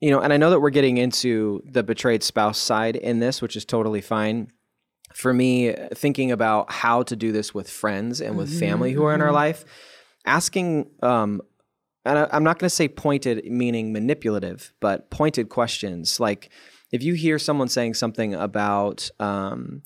you 0.00 0.10
know, 0.10 0.20
and 0.20 0.32
I 0.32 0.36
know 0.36 0.50
that 0.50 0.60
we're 0.60 0.70
getting 0.70 0.98
into 0.98 1.62
the 1.64 1.82
betrayed 1.82 2.22
spouse 2.22 2.58
side 2.58 2.94
in 2.94 3.20
this, 3.20 3.40
which 3.40 3.56
is 3.56 3.64
totally 3.64 4.02
fine. 4.02 4.52
For 5.14 5.32
me, 5.32 5.72
thinking 5.94 6.30
about 6.32 6.70
how 6.72 7.04
to 7.04 7.16
do 7.16 7.32
this 7.32 7.54
with 7.54 7.70
friends 7.70 8.20
and 8.20 8.36
with 8.36 8.58
family 8.58 8.92
who 8.92 9.04
are 9.04 9.14
in 9.14 9.22
our 9.22 9.32
life, 9.32 9.64
asking, 10.24 10.90
um, 11.02 11.40
and 12.04 12.18
I, 12.18 12.28
I'm 12.32 12.44
not 12.44 12.58
going 12.58 12.68
to 12.68 12.74
say 12.74 12.88
pointed, 12.88 13.44
meaning 13.46 13.92
manipulative, 13.92 14.72
but 14.80 15.10
pointed 15.10 15.48
questions. 15.48 16.20
Like 16.20 16.50
if 16.92 17.02
you 17.02 17.14
hear 17.14 17.38
someone 17.38 17.68
saying 17.68 17.94
something 17.94 18.34
about, 18.34 19.10
um, 19.18 19.82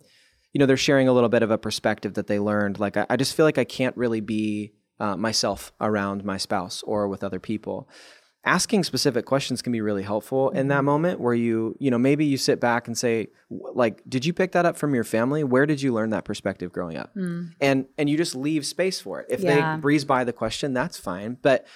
you 0.52 0.58
know, 0.58 0.66
they're 0.66 0.76
sharing 0.76 1.08
a 1.08 1.12
little 1.12 1.28
bit 1.28 1.42
of 1.42 1.50
a 1.50 1.58
perspective 1.58 2.14
that 2.14 2.26
they 2.26 2.38
learned. 2.38 2.78
Like 2.78 2.96
I, 2.96 3.06
I 3.10 3.16
just 3.16 3.34
feel 3.34 3.46
like 3.46 3.58
I 3.58 3.64
can't 3.64 3.96
really 3.96 4.20
be 4.20 4.72
uh, 5.00 5.16
myself 5.16 5.72
around 5.80 6.24
my 6.24 6.36
spouse 6.36 6.82
or 6.82 7.08
with 7.08 7.22
other 7.22 7.38
people 7.38 7.88
asking 8.48 8.82
specific 8.82 9.26
questions 9.26 9.60
can 9.60 9.72
be 9.72 9.82
really 9.82 10.02
helpful 10.02 10.48
in 10.50 10.68
that 10.68 10.82
moment 10.82 11.20
where 11.20 11.34
you 11.34 11.76
you 11.78 11.90
know 11.90 11.98
maybe 11.98 12.24
you 12.24 12.38
sit 12.38 12.58
back 12.60 12.86
and 12.88 12.96
say 12.96 13.28
like 13.50 14.02
did 14.08 14.24
you 14.24 14.32
pick 14.32 14.52
that 14.52 14.64
up 14.64 14.76
from 14.76 14.94
your 14.94 15.04
family? 15.04 15.44
Where 15.44 15.66
did 15.66 15.82
you 15.82 15.92
learn 15.92 16.10
that 16.10 16.24
perspective 16.24 16.72
growing 16.72 16.96
up? 16.96 17.14
And 17.60 17.86
and 17.98 18.08
you 18.08 18.16
just 18.16 18.34
leave 18.34 18.64
space 18.64 19.00
for 19.00 19.20
it. 19.20 19.26
If 19.28 19.40
Yeah. 19.40 19.74
they 19.74 19.80
breeze 19.80 20.04
by 20.06 20.24
the 20.24 20.32
question 20.32 20.72
that's 20.72 20.96
fine. 20.98 21.36
But 21.42 21.66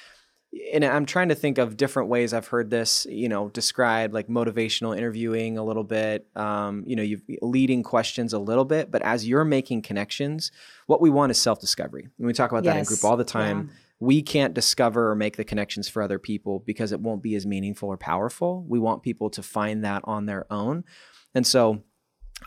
and 0.72 0.85
I'm 0.85 1.06
trying 1.06 1.30
to 1.30 1.35
think 1.35 1.56
of 1.56 1.78
different 1.78 2.11
ways 2.11 2.35
I've 2.35 2.48
heard 2.48 2.68
this, 2.68 3.06
you 3.08 3.28
know, 3.28 3.48
described 3.48 4.12
like 4.12 4.28
motivational 4.28 4.96
interviewing 4.96 5.56
a 5.56 5.64
little 5.64 5.85
bit, 5.85 6.26
um, 6.37 6.85
you 6.87 6.94
know, 6.94 7.02
you 7.02 7.20
leading 7.40 7.82
questions 7.82 8.35
a 8.35 8.38
little 8.38 8.66
bit, 8.66 8.90
but 8.90 9.00
as 9.00 9.26
you're 9.26 9.44
making 9.46 9.80
connections, 9.80 10.50
what 10.87 11.00
we 11.00 11.08
want 11.08 11.30
is 11.30 11.38
self-discovery. 11.38 12.08
And 12.18 12.26
we 12.26 12.35
talk 12.35 12.50
about 12.50 12.64
that 12.64 12.76
in 12.76 12.85
group 12.85 13.02
all 13.04 13.16
the 13.16 13.24
time 13.24 13.70
we 14.03 14.21
can't 14.21 14.53
discover 14.53 15.12
or 15.12 15.15
make 15.15 15.37
the 15.37 15.45
connections 15.45 15.88
for 15.88 16.03
other 16.03 16.19
people 16.19 16.59
because 16.67 16.91
it 16.91 16.99
won't 16.99 17.23
be 17.23 17.37
as 17.37 17.47
meaningful 17.47 17.88
or 17.88 17.97
powerful. 17.97 18.65
We 18.69 18.81
want 18.81 19.05
people 19.05 19.31
to 19.31 19.45
find 19.45 19.85
that 19.85 20.03
on 20.05 20.27
their 20.27 20.45
own. 20.53 20.83
And 21.37 21.47
so 21.47 21.85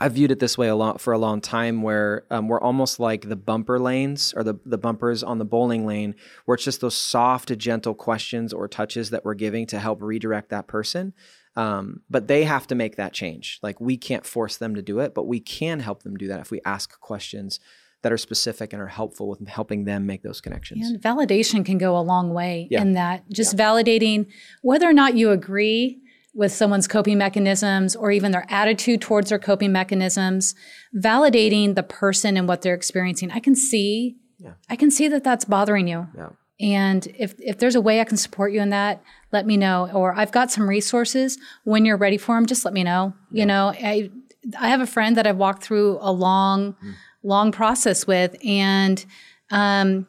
I've 0.01 0.11
viewed 0.11 0.31
it 0.31 0.39
this 0.39 0.57
way 0.57 0.67
a 0.67 0.75
lot 0.75 0.99
for 0.99 1.13
a 1.13 1.17
long 1.17 1.39
time 1.39 1.81
where 1.81 2.25
um, 2.29 2.49
we're 2.49 2.59
almost 2.59 2.99
like 2.99 3.29
the 3.29 3.37
bumper 3.37 3.79
lanes 3.79 4.33
or 4.35 4.43
the, 4.43 4.55
the 4.65 4.77
bumpers 4.77 5.23
on 5.23 5.37
the 5.37 5.45
bowling 5.45 5.85
lane, 5.85 6.15
where 6.43 6.55
it's 6.55 6.65
just 6.65 6.81
those 6.81 6.93
soft, 6.93 7.57
gentle 7.57 7.93
questions 7.93 8.51
or 8.51 8.67
touches 8.67 9.11
that 9.11 9.23
we're 9.23 9.33
giving 9.33 9.65
to 9.67 9.79
help 9.79 10.01
redirect 10.01 10.49
that 10.49 10.67
person. 10.67 11.13
Um, 11.55 12.01
but 12.09 12.27
they 12.27 12.43
have 12.43 12.67
to 12.67 12.75
make 12.75 12.97
that 12.97 13.13
change. 13.13 13.59
Like 13.63 13.79
we 13.79 13.95
can't 13.95 14.25
force 14.25 14.57
them 14.57 14.75
to 14.75 14.81
do 14.81 14.99
it, 14.99 15.13
but 15.15 15.25
we 15.25 15.39
can 15.39 15.79
help 15.79 16.03
them 16.03 16.17
do 16.17 16.27
that 16.27 16.41
if 16.41 16.51
we 16.51 16.59
ask 16.65 16.99
questions 16.99 17.61
that 18.05 18.11
are 18.13 18.17
specific 18.19 18.71
and 18.71 18.79
are 18.79 18.85
helpful 19.01 19.27
with 19.27 19.47
helping 19.47 19.85
them 19.85 20.05
make 20.05 20.21
those 20.21 20.39
connections. 20.39 20.87
And 20.87 21.01
validation 21.01 21.65
can 21.65 21.79
go 21.79 21.97
a 21.97 22.01
long 22.01 22.35
way 22.35 22.67
Yeah. 22.69 22.83
in 22.83 22.93
that 22.93 23.27
just 23.31 23.57
validating 23.57 24.27
whether 24.61 24.87
or 24.87 24.93
not 24.93 25.15
you 25.15 25.31
agree 25.31 25.99
with 26.35 26.51
someone's 26.51 26.87
coping 26.87 27.17
mechanisms 27.17 27.95
or 27.95 28.11
even 28.11 28.31
their 28.31 28.45
attitude 28.47 29.01
towards 29.01 29.29
their 29.29 29.39
coping 29.39 29.71
mechanisms, 29.71 30.53
validating 30.95 31.73
the 31.73 31.81
person 31.81 32.37
and 32.37 32.47
what 32.47 32.61
they're 32.61 32.75
experiencing. 32.75 33.31
I 33.31 33.39
can 33.39 33.55
see, 33.55 34.17
Yeah. 34.37 34.53
I 34.69 34.75
can 34.75 34.91
see 34.91 35.07
that 35.07 35.23
that's 35.23 35.45
bothering 35.45 35.87
you. 35.87 36.07
Yeah. 36.15 36.29
And 36.59 37.07
if, 37.17 37.33
if 37.39 37.57
there's 37.57 37.73
a 37.75 37.81
way 37.81 37.99
I 38.01 38.03
can 38.03 38.17
support 38.17 38.53
you 38.53 38.61
in 38.61 38.69
that, 38.69 39.01
let 39.31 39.47
me 39.47 39.57
know. 39.57 39.89
Or 39.93 40.13
I've 40.15 40.31
got 40.31 40.51
some 40.51 40.69
resources. 40.69 41.39
When 41.63 41.85
you're 41.85 41.97
ready 41.97 42.17
for 42.17 42.35
them, 42.35 42.45
just 42.45 42.65
let 42.65 42.73
me 42.73 42.83
know. 42.83 43.13
You 43.31 43.45
know, 43.47 43.73
I, 43.75 44.11
I 44.59 44.69
have 44.69 44.79
a 44.79 44.85
friend 44.87 45.17
that 45.17 45.25
I've 45.25 45.37
walked 45.37 45.63
through 45.63 45.97
a 46.01 46.11
long, 46.11 46.73
mm. 46.73 46.93
Long 47.25 47.51
process 47.51 48.05
with, 48.07 48.35
and 48.45 49.05
um, 49.51 50.07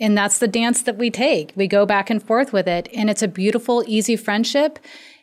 and 0.00 0.16
that's 0.16 0.38
the 0.38 0.48
dance 0.48 0.82
that 0.82 0.96
we 0.96 1.10
take. 1.10 1.52
We 1.56 1.66
go 1.66 1.84
back 1.86 2.10
and 2.10 2.22
forth 2.22 2.52
with 2.52 2.66
it, 2.68 2.88
and 2.94 3.10
it's 3.10 3.22
a 3.22 3.28
beautiful, 3.28 3.84
easy 3.86 4.16
friendship. 4.16 4.78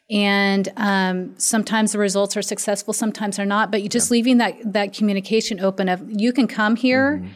And 0.09 0.69
um, 0.77 1.33
sometimes 1.39 1.91
the 1.93 1.97
results 1.97 2.37
are 2.37 2.43
successful, 2.43 2.93
sometimes 2.93 3.37
they're 3.37 3.45
not. 3.45 3.71
But 3.71 3.81
you 3.81 3.89
just 3.89 4.11
leaving 4.11 4.37
that 4.37 4.55
that 4.73 4.93
communication 4.93 5.59
open 5.59 5.89
of 5.89 6.01
you 6.09 6.31
can 6.31 6.47
come 6.47 6.75
here 6.75 7.17
Mm-hmm. 7.17 7.31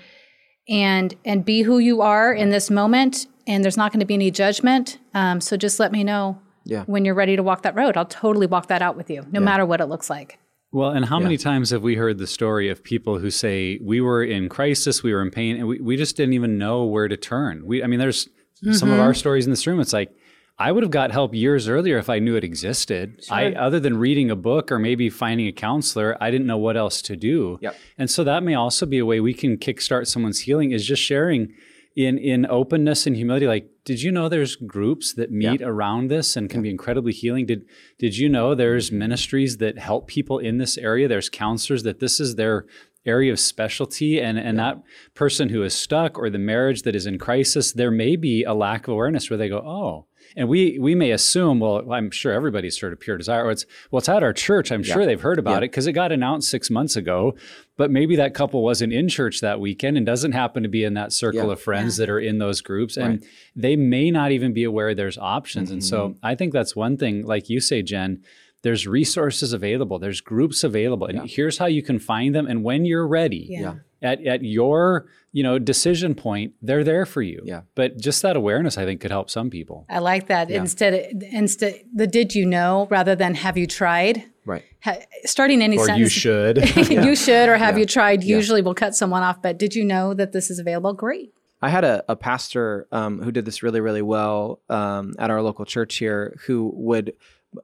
and 0.73 1.15
and 1.25 1.43
be 1.43 1.63
who 1.63 1.79
you 1.79 2.01
are 2.01 2.31
in 2.31 2.49
this 2.51 2.69
moment, 2.69 3.25
and 3.47 3.63
there's 3.63 3.77
not 3.77 3.91
going 3.91 4.01
to 4.01 4.05
be 4.05 4.13
any 4.13 4.29
judgment. 4.31 4.99
Um, 5.15 5.41
so 5.41 5.57
just 5.57 5.79
let 5.79 5.91
me 5.91 6.03
know 6.03 6.39
Yeah. 6.65 6.83
when 6.85 7.05
you're 7.05 7.15
ready 7.15 7.35
to 7.35 7.41
walk 7.43 7.63
that 7.63 7.75
road. 7.75 7.97
I'll 7.97 8.05
totally 8.05 8.45
walk 8.45 8.67
that 8.67 8.81
out 8.83 8.95
with 8.95 9.09
you, 9.09 9.25
no 9.31 9.39
matter 9.39 9.65
what 9.65 9.81
it 9.81 9.85
looks 9.87 10.09
like. 10.09 10.37
Well, 10.71 10.91
and 10.91 11.05
how 11.05 11.19
many 11.19 11.37
times 11.37 11.71
have 11.71 11.81
we 11.81 11.95
heard 11.95 12.19
the 12.19 12.27
story 12.27 12.69
of 12.69 12.83
people 12.83 13.17
who 13.17 13.31
say 13.31 13.79
we 13.81 14.01
were 14.01 14.23
in 14.23 14.49
crisis, 14.49 15.01
we 15.01 15.13
were 15.13 15.21
in 15.21 15.31
pain, 15.31 15.55
and 15.55 15.67
we, 15.67 15.79
we 15.79 15.97
just 15.97 16.15
didn't 16.15 16.33
even 16.33 16.59
know 16.59 16.85
where 16.85 17.07
to 17.07 17.17
turn? 17.17 17.65
We, 17.65 17.83
I 17.83 17.87
mean, 17.87 17.99
there's 17.99 18.29
some 18.61 18.89
of 18.89 18.95
mm-hmm. 18.95 18.99
our 18.99 19.13
stories 19.15 19.45
in 19.45 19.51
this 19.51 19.65
room. 19.65 19.79
It's 19.79 19.93
like 19.93 20.11
I 20.59 20.71
would 20.71 20.83
have 20.83 20.91
got 20.91 21.11
help 21.11 21.33
years 21.33 21.69
earlier 21.69 21.97
if 21.97 22.09
I 22.09 22.19
knew 22.19 22.35
it 22.35 22.43
existed. 22.43 23.25
I, 23.31 23.53
other 23.53 23.79
than 23.79 23.97
reading 23.97 24.29
a 24.29 24.35
book 24.35 24.71
or 24.71 24.77
maybe 24.77 25.09
finding 25.09 25.47
a 25.47 25.53
counselor, 25.53 26.17
I 26.21 26.29
didn't 26.29 26.47
know 26.47 26.57
what 26.57 26.75
else 26.75 27.01
to 27.03 27.15
do. 27.15 27.57
Yep. 27.61 27.75
And 27.97 28.11
so 28.11 28.25
that 28.25 28.43
may 28.43 28.55
also 28.55 28.85
be 28.85 28.99
a 28.99 29.05
way 29.05 29.21
we 29.21 29.33
can 29.33 29.57
kickstart 29.57 30.07
someone's 30.07 30.41
healing 30.41 30.71
is 30.71 30.85
just 30.85 31.01
sharing 31.01 31.53
in 31.99 32.17
in 32.17 32.45
openness 32.45 33.05
and 33.05 33.15
humility. 33.15 33.45
Like, 33.45 33.69
did 33.83 34.01
you 34.01 34.09
know 34.09 34.29
there's 34.29 34.55
groups 34.55 35.13
that 35.15 35.31
meet 35.31 35.61
around 35.61 36.07
this 36.07 36.37
and 36.37 36.49
can 36.49 36.61
be 36.61 36.69
incredibly 36.69 37.11
healing? 37.11 37.45
Did 37.45 37.65
did 37.97 38.17
you 38.17 38.29
know 38.29 38.55
there's 38.55 38.87
mm-hmm. 38.87 38.99
ministries 38.99 39.57
that 39.57 39.77
help 39.77 40.07
people 40.07 40.39
in 40.39 40.59
this 40.59 40.77
area? 40.77 41.09
There's 41.09 41.29
counselors 41.29 41.83
that 41.83 41.99
this 41.99 42.21
is 42.21 42.35
their 42.35 42.65
area 43.05 43.33
of 43.33 43.39
specialty 43.39 44.21
and 44.21 44.39
and 44.39 44.57
that 44.57 44.81
person 45.13 45.49
who 45.49 45.61
is 45.61 45.73
stuck 45.73 46.17
or 46.17 46.29
the 46.29 46.39
marriage 46.39 46.83
that 46.83 46.95
is 46.95 47.05
in 47.05 47.17
crisis, 47.17 47.73
there 47.73 47.91
may 47.91 48.15
be 48.15 48.43
a 48.43 48.53
lack 48.53 48.87
of 48.87 48.93
awareness 48.93 49.29
where 49.29 49.37
they 49.37 49.49
go, 49.49 49.59
oh. 49.59 50.05
And 50.35 50.47
we 50.47 50.77
we 50.79 50.95
may 50.95 51.11
assume, 51.11 51.59
well, 51.59 51.91
I'm 51.91 52.11
sure 52.11 52.31
everybody's 52.31 52.79
heard 52.79 52.93
of 52.93 52.99
Pure 52.99 53.17
Desire. 53.17 53.45
Or 53.45 53.51
it's 53.51 53.65
well, 53.91 53.99
it's 53.99 54.09
at 54.09 54.23
our 54.23 54.33
church. 54.33 54.71
I'm 54.71 54.83
sure 54.83 55.05
they've 55.05 55.19
heard 55.19 55.39
about 55.39 55.63
it 55.63 55.71
because 55.71 55.87
it 55.87 55.93
got 55.93 56.11
announced 56.11 56.49
six 56.49 56.69
months 56.69 56.95
ago. 56.95 57.35
But 57.77 57.91
maybe 57.91 58.15
that 58.17 58.33
couple 58.33 58.61
wasn't 58.61 58.93
in 58.93 59.07
church 59.07 59.41
that 59.41 59.59
weekend 59.59 59.97
and 59.97 60.05
doesn't 60.05 60.33
happen 60.33 60.63
to 60.63 60.69
be 60.69 60.83
in 60.83 60.93
that 60.95 61.13
circle 61.13 61.47
Yeah. 61.47 61.53
of 61.53 61.61
friends 61.61 61.97
that 61.97 62.09
are 62.09 62.19
in 62.19 62.37
those 62.37 62.61
groups, 62.61 62.97
and 62.97 63.23
they 63.55 63.75
may 63.75 64.11
not 64.11 64.31
even 64.31 64.53
be 64.53 64.63
aware 64.63 64.93
there's 64.93 65.17
options. 65.17 65.71
And 65.71 65.83
so 65.83 66.09
mm-hmm. 66.09 66.25
I 66.25 66.35
think 66.35 66.53
that's 66.53 66.75
one 66.75 66.97
thing, 66.97 67.25
like 67.25 67.49
you 67.49 67.59
say, 67.59 67.81
Jen. 67.81 68.21
There's 68.61 68.85
resources 68.85 69.53
available. 69.53 69.99
There's 69.99 70.19
groups 70.19 70.65
available, 70.65 71.07
and 71.07 71.29
here's 71.29 71.57
how 71.59 71.67
you 71.67 71.81
can 71.81 71.97
find 71.97 72.35
them. 72.35 72.45
And 72.45 72.61
when 72.61 72.83
you're 72.83 73.07
ready, 73.07 73.47
Yeah. 73.49 73.75
At, 74.01 74.25
at 74.25 74.43
your 74.43 75.07
you 75.31 75.43
know 75.43 75.59
decision 75.59 76.15
point 76.15 76.53
they're 76.61 76.83
there 76.83 77.05
for 77.05 77.21
you 77.21 77.41
Yeah. 77.43 77.61
but 77.75 77.97
just 77.97 78.21
that 78.21 78.35
awareness 78.35 78.77
i 78.77 78.85
think 78.85 79.01
could 79.01 79.11
help 79.11 79.29
some 79.29 79.49
people 79.49 79.85
I 79.89 79.99
like 79.99 80.27
that. 80.27 80.49
Instead, 80.49 81.23
instead 81.31 81.83
the 81.93 82.07
did 82.07 82.33
you 82.35 82.45
know 82.45 82.87
rather 82.89 83.15
than 83.15 83.35
have 83.35 83.57
you 83.57 83.67
tried. 83.67 84.23
Right. 84.45 84.63
Ha, 84.83 84.95
starting 85.25 85.61
any 85.61 85.77
or 85.77 85.85
sentence. 85.85 85.99
you 86.03 86.09
should 86.09 86.89
you 86.89 87.15
should 87.15 87.49
or 87.49 87.57
have 87.57 87.77
you 87.77 87.85
tried 87.85 88.23
usually 88.23 88.61
will 88.61 88.73
cut 88.73 88.95
someone 88.95 89.21
off 89.21 89.41
but 89.41 89.59
did 89.59 89.75
you 89.75 89.83
know 89.85 90.13
that 90.13 90.31
this 90.31 90.49
is 90.49 90.57
available 90.59 90.93
great 90.93 91.33
I 91.61 91.69
had 91.69 91.83
a, 91.83 92.03
a 92.07 92.15
pastor 92.15 92.87
um, 92.91 93.21
who 93.21 93.33
did 93.33 93.43
this 93.43 93.61
really, 93.61 93.81
really 93.81 94.01
well 94.01 94.61
um, 94.69 95.13
at 95.19 95.29
our 95.29 95.41
local 95.41 95.65
church 95.65 95.97
here 95.97 96.39
who 96.45 96.71
would 96.73 97.13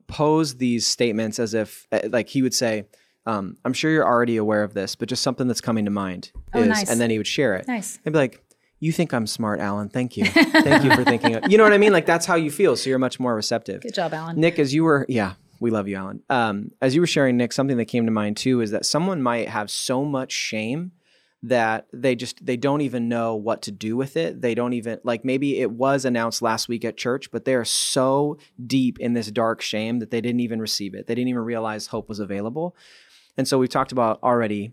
pose 0.08 0.58
these 0.58 0.86
statements 0.86 1.39
as 1.39 1.54
if, 1.54 1.88
uh, 1.93 2.02
like, 2.10 2.28
he 2.28 2.41
would 2.41 2.54
say, 2.54 2.88
um, 3.25 3.57
I'm 3.65 3.73
sure 3.73 3.91
you're 3.91 4.05
already 4.05 4.38
aware 4.38 4.63
of 4.63 4.73
this, 4.73 4.95
but 4.95 5.09
just 5.09 5.23
something 5.23 5.47
that's 5.47 5.61
coming 5.61 5.85
to 5.85 5.91
mind. 5.91 6.31
Oh, 6.53 6.61
is, 6.61 6.67
nice. 6.67 6.89
And 6.89 6.99
then 7.01 7.09
he 7.09 7.17
would 7.17 7.27
share 7.27 7.55
it. 7.55 7.67
Nice. 7.67 7.99
I'd 8.05 8.13
be 8.13 8.19
like, 8.19 8.43
You 8.79 8.91
think 8.91 9.13
I'm 9.13 9.27
smart, 9.27 9.59
Alan. 9.59 9.89
Thank 9.89 10.17
you. 10.17 10.25
Thank 10.25 10.83
you 10.83 10.95
for 10.95 11.03
thinking. 11.03 11.35
Of, 11.35 11.51
you 11.51 11.57
know 11.57 11.63
what 11.63 11.73
I 11.73 11.77
mean? 11.77 11.93
Like, 11.93 12.05
that's 12.05 12.25
how 12.25 12.35
you 12.35 12.51
feel. 12.51 12.75
So 12.75 12.89
you're 12.89 12.99
much 12.99 13.19
more 13.19 13.35
receptive. 13.35 13.81
good 13.81 13.93
job 13.93 14.13
alan 14.13 14.39
Nick, 14.39 14.59
as 14.59 14.73
you 14.73 14.83
were, 14.83 15.05
yeah, 15.09 15.33
we 15.59 15.71
love 15.71 15.88
you, 15.88 15.95
Alan. 15.95 16.21
Um, 16.29 16.71
as 16.81 16.93
you 16.93 17.01
were 17.01 17.07
sharing, 17.07 17.38
Nick, 17.38 17.53
something 17.53 17.77
that 17.77 17.85
came 17.85 18.05
to 18.05 18.11
mind 18.11 18.38
too 18.38 18.61
is 18.61 18.71
that 18.71 18.85
someone 18.85 19.21
might 19.21 19.49
have 19.49 19.71
so 19.71 20.05
much 20.05 20.31
shame 20.31 20.91
that 21.43 21.85
they 21.93 22.15
just 22.15 22.43
they 22.43 22.57
don't 22.57 22.81
even 22.81 23.07
know 23.07 23.35
what 23.35 23.61
to 23.63 23.71
do 23.71 23.95
with 23.95 24.17
it. 24.17 24.41
They 24.41 24.55
don't 24.55 24.73
even 24.73 24.99
like 25.03 25.23
maybe 25.23 25.59
it 25.59 25.71
was 25.71 26.03
announced 26.03 26.41
last 26.41 26.67
week 26.67 26.83
at 26.83 26.97
church, 26.97 27.29
but 27.31 27.45
they 27.45 27.53
are 27.53 27.65
so 27.65 28.38
deep 28.65 28.99
in 28.99 29.13
this 29.13 29.29
dark 29.29 29.61
shame 29.61 29.99
that 29.99 30.09
they 30.09 30.21
didn't 30.21 30.39
even 30.39 30.59
receive 30.59 30.95
it. 30.95 31.05
They 31.07 31.13
didn't 31.13 31.29
even 31.29 31.43
realize 31.43 31.88
hope 31.88 32.09
was 32.09 32.19
available. 32.19 32.75
And 33.38 33.48
so 33.48 33.58
we've 33.58 33.69
talked 33.69 33.91
about 33.91 34.21
already 34.24 34.71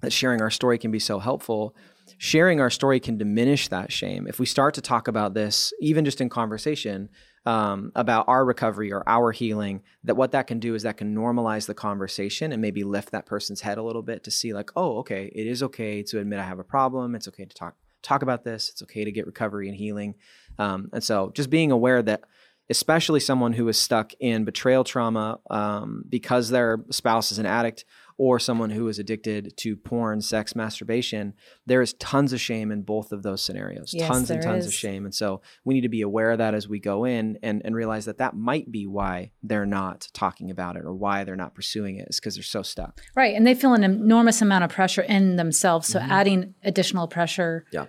that 0.00 0.12
sharing 0.12 0.40
our 0.40 0.50
story 0.50 0.78
can 0.78 0.90
be 0.90 0.98
so 0.98 1.18
helpful. 1.18 1.74
Sharing 2.18 2.60
our 2.60 2.70
story 2.70 3.00
can 3.00 3.18
diminish 3.18 3.68
that 3.68 3.92
shame. 3.92 4.26
If 4.26 4.38
we 4.38 4.46
start 4.46 4.74
to 4.74 4.80
talk 4.80 5.08
about 5.08 5.34
this, 5.34 5.72
even 5.80 6.04
just 6.04 6.20
in 6.20 6.28
conversation, 6.28 7.08
um, 7.46 7.92
about 7.94 8.26
our 8.28 8.44
recovery 8.44 8.92
or 8.92 9.02
our 9.08 9.32
healing, 9.32 9.82
that 10.04 10.16
what 10.16 10.32
that 10.32 10.46
can 10.46 10.58
do 10.58 10.74
is 10.74 10.82
that 10.82 10.96
can 10.96 11.14
normalize 11.14 11.66
the 11.66 11.74
conversation 11.74 12.52
and 12.52 12.60
maybe 12.60 12.84
lift 12.84 13.10
that 13.12 13.26
person's 13.26 13.62
head 13.62 13.78
a 13.78 13.82
little 13.82 14.02
bit 14.02 14.24
to 14.24 14.30
see, 14.30 14.52
like, 14.52 14.70
oh, 14.76 14.98
okay, 14.98 15.32
it 15.34 15.46
is 15.46 15.62
okay 15.62 16.02
to 16.04 16.18
admit 16.18 16.40
I 16.40 16.44
have 16.44 16.58
a 16.58 16.64
problem. 16.64 17.14
It's 17.14 17.28
okay 17.28 17.44
to 17.44 17.54
talk 17.54 17.74
talk 18.02 18.22
about 18.22 18.44
this. 18.44 18.68
It's 18.68 18.82
okay 18.82 19.04
to 19.04 19.10
get 19.10 19.26
recovery 19.26 19.68
and 19.68 19.76
healing. 19.76 20.14
Um, 20.58 20.88
and 20.92 21.02
so, 21.02 21.32
just 21.34 21.50
being 21.50 21.72
aware 21.72 22.02
that 22.02 22.22
especially 22.70 23.20
someone 23.20 23.52
who 23.54 23.66
is 23.68 23.78
stuck 23.78 24.12
in 24.20 24.44
betrayal 24.44 24.84
trauma 24.84 25.40
um, 25.50 26.04
because 26.08 26.50
their 26.50 26.84
spouse 26.90 27.32
is 27.32 27.38
an 27.38 27.46
addict 27.46 27.84
or 28.20 28.40
someone 28.40 28.70
who 28.70 28.88
is 28.88 28.98
addicted 28.98 29.56
to 29.56 29.76
porn, 29.76 30.20
sex, 30.20 30.56
masturbation, 30.56 31.32
there 31.66 31.80
is 31.80 31.92
tons 31.94 32.32
of 32.32 32.40
shame 32.40 32.72
in 32.72 32.82
both 32.82 33.12
of 33.12 33.22
those 33.22 33.40
scenarios. 33.40 33.94
Yes, 33.94 34.08
tons 34.08 34.28
and 34.28 34.42
tons 34.42 34.66
of 34.66 34.74
shame. 34.74 35.04
And 35.04 35.14
so 35.14 35.40
we 35.64 35.74
need 35.74 35.82
to 35.82 35.88
be 35.88 36.02
aware 36.02 36.32
of 36.32 36.38
that 36.38 36.52
as 36.52 36.68
we 36.68 36.80
go 36.80 37.04
in 37.04 37.38
and, 37.44 37.62
and 37.64 37.76
realize 37.76 38.06
that 38.06 38.18
that 38.18 38.34
might 38.34 38.72
be 38.72 38.88
why 38.88 39.30
they're 39.44 39.64
not 39.66 40.08
talking 40.12 40.50
about 40.50 40.74
it 40.74 40.82
or 40.84 40.92
why 40.92 41.22
they're 41.22 41.36
not 41.36 41.54
pursuing 41.54 41.96
it 41.96 42.08
is 42.10 42.18
because 42.18 42.34
they're 42.34 42.42
so 42.42 42.62
stuck. 42.62 43.00
right 43.14 43.36
and 43.36 43.46
they 43.46 43.54
feel 43.54 43.72
an 43.72 43.84
enormous 43.84 44.42
amount 44.42 44.64
of 44.64 44.70
pressure 44.70 45.02
in 45.02 45.36
themselves 45.36 45.86
so 45.86 46.00
adding 46.00 46.54
additional 46.64 47.06
pressure 47.06 47.66
Yeah. 47.70 47.86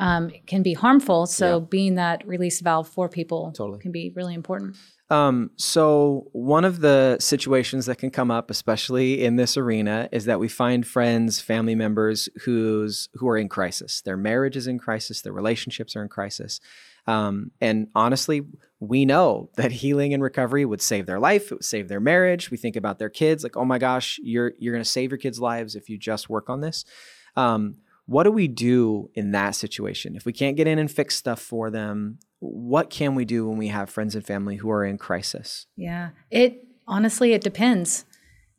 Um, 0.00 0.30
can 0.46 0.62
be 0.62 0.74
harmful 0.74 1.26
so 1.26 1.60
being 1.60 1.94
that 1.94 2.26
release 2.26 2.60
valve 2.60 2.88
for 2.88 3.08
people 3.08 3.52
Totally. 3.56 3.78
can 3.78 3.92
be 3.92 4.12
really 4.16 4.34
important 4.34 4.76
Um, 5.10 5.50
so 5.56 6.28
one 6.32 6.64
of 6.64 6.80
the 6.80 7.16
situations 7.18 7.86
that 7.86 7.98
can 7.98 8.10
come 8.10 8.30
up, 8.30 8.48
especially 8.48 9.24
in 9.24 9.34
this 9.34 9.56
arena, 9.56 10.08
is 10.12 10.24
that 10.26 10.38
we 10.38 10.48
find 10.48 10.86
friends, 10.86 11.40
family 11.40 11.74
members 11.74 12.28
who's 12.44 13.08
who 13.14 13.28
are 13.28 13.36
in 13.36 13.48
crisis. 13.48 14.02
Their 14.02 14.16
marriage 14.16 14.56
is 14.56 14.66
in 14.68 14.78
crisis. 14.78 15.22
Their 15.22 15.32
relationships 15.32 15.96
are 15.96 16.02
in 16.02 16.08
crisis. 16.08 16.60
Um, 17.08 17.50
and 17.60 17.88
honestly, 17.94 18.42
we 18.78 19.04
know 19.04 19.50
that 19.56 19.72
healing 19.72 20.14
and 20.14 20.22
recovery 20.22 20.64
would 20.64 20.80
save 20.80 21.06
their 21.06 21.18
life. 21.18 21.46
It 21.50 21.54
would 21.54 21.64
save 21.64 21.88
their 21.88 22.00
marriage. 22.00 22.52
We 22.52 22.56
think 22.56 22.76
about 22.76 22.98
their 23.00 23.10
kids, 23.10 23.42
like, 23.42 23.56
oh 23.56 23.64
my 23.64 23.78
gosh, 23.78 24.20
you're 24.22 24.52
you're 24.60 24.74
going 24.74 24.84
to 24.84 24.90
save 24.98 25.10
your 25.10 25.18
kids' 25.18 25.40
lives 25.40 25.74
if 25.74 25.88
you 25.88 25.98
just 25.98 26.30
work 26.30 26.48
on 26.48 26.60
this. 26.60 26.84
Um, 27.34 27.78
what 28.10 28.24
do 28.24 28.32
we 28.32 28.48
do 28.48 29.08
in 29.14 29.30
that 29.30 29.52
situation 29.52 30.16
if 30.16 30.24
we 30.24 30.32
can't 30.32 30.56
get 30.56 30.66
in 30.66 30.80
and 30.80 30.90
fix 30.90 31.14
stuff 31.14 31.40
for 31.40 31.70
them? 31.70 32.18
What 32.40 32.90
can 32.90 33.14
we 33.14 33.24
do 33.24 33.48
when 33.48 33.56
we 33.56 33.68
have 33.68 33.88
friends 33.88 34.16
and 34.16 34.26
family 34.26 34.56
who 34.56 34.68
are 34.68 34.84
in 34.84 34.98
crisis? 34.98 35.68
Yeah. 35.76 36.08
It 36.28 36.66
honestly, 36.88 37.34
it 37.34 37.40
depends. 37.40 38.04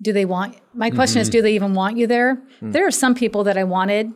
Do 0.02 0.14
they 0.14 0.24
want, 0.24 0.56
my 0.74 0.90
question 0.90 1.20
is, 1.20 1.28
mm-hmm. 1.28 1.34
do 1.34 1.42
they 1.42 1.54
even 1.54 1.74
want 1.74 1.98
you 1.98 2.08
there? 2.08 2.42
Mm. 2.62 2.72
There 2.72 2.88
are 2.88 2.92
some 2.92 3.14
people 3.14 3.44
that 3.44 3.58
I 3.58 3.66
wanted 3.66 4.14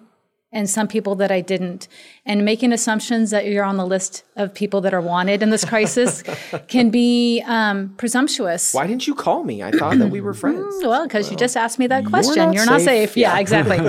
and 0.56 0.70
some 0.70 0.88
people 0.88 1.14
that 1.16 1.32
I 1.32 1.42
didn't. 1.42 1.88
And 2.26 2.44
making 2.46 2.72
assumptions 2.72 3.30
that 3.30 3.46
you're 3.46 3.64
on 3.66 3.78
the 3.78 3.86
list 3.86 4.24
of 4.36 4.54
people 4.54 4.82
that 4.82 4.94
are 4.94 5.02
wanted 5.02 5.44
in 5.44 5.52
this 5.52 5.66
crisis 5.66 6.24
can 6.68 6.90
be 6.90 7.44
um, 7.46 7.94
presumptuous. 7.98 8.74
Why 8.74 8.88
didn't 8.88 9.06
you 9.06 9.14
call 9.14 9.44
me? 9.44 9.62
I 9.62 9.70
thought 9.72 10.00
that 10.00 10.08
we 10.10 10.22
were 10.22 10.34
friends. 10.44 10.76
Well, 10.82 11.06
because 11.06 11.30
you 11.30 11.38
just 11.38 11.56
asked 11.58 11.78
me 11.78 11.88
that 11.88 12.06
question. 12.06 12.38
not 12.38 12.54
You're 12.56 12.66
not 12.66 12.82
safe. 12.82 13.10
safe. 13.12 13.18
Yeah, 13.18 13.38
exactly. 13.38 13.80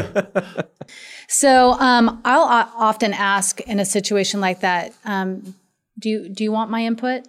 so 1.29 1.73
um, 1.73 2.21
I'll 2.25 2.43
o- 2.43 2.73
often 2.77 3.15
ask 3.15 3.61
in 3.61 3.79
a 3.81 3.85
situation 3.85 4.41
like 4.41 4.61
that, 4.61 4.93
um, 5.05 5.55
do 5.99 6.11
you 6.11 6.29
do 6.29 6.45
you 6.45 6.53
want 6.53 6.71
my 6.71 6.85
input? 6.85 7.23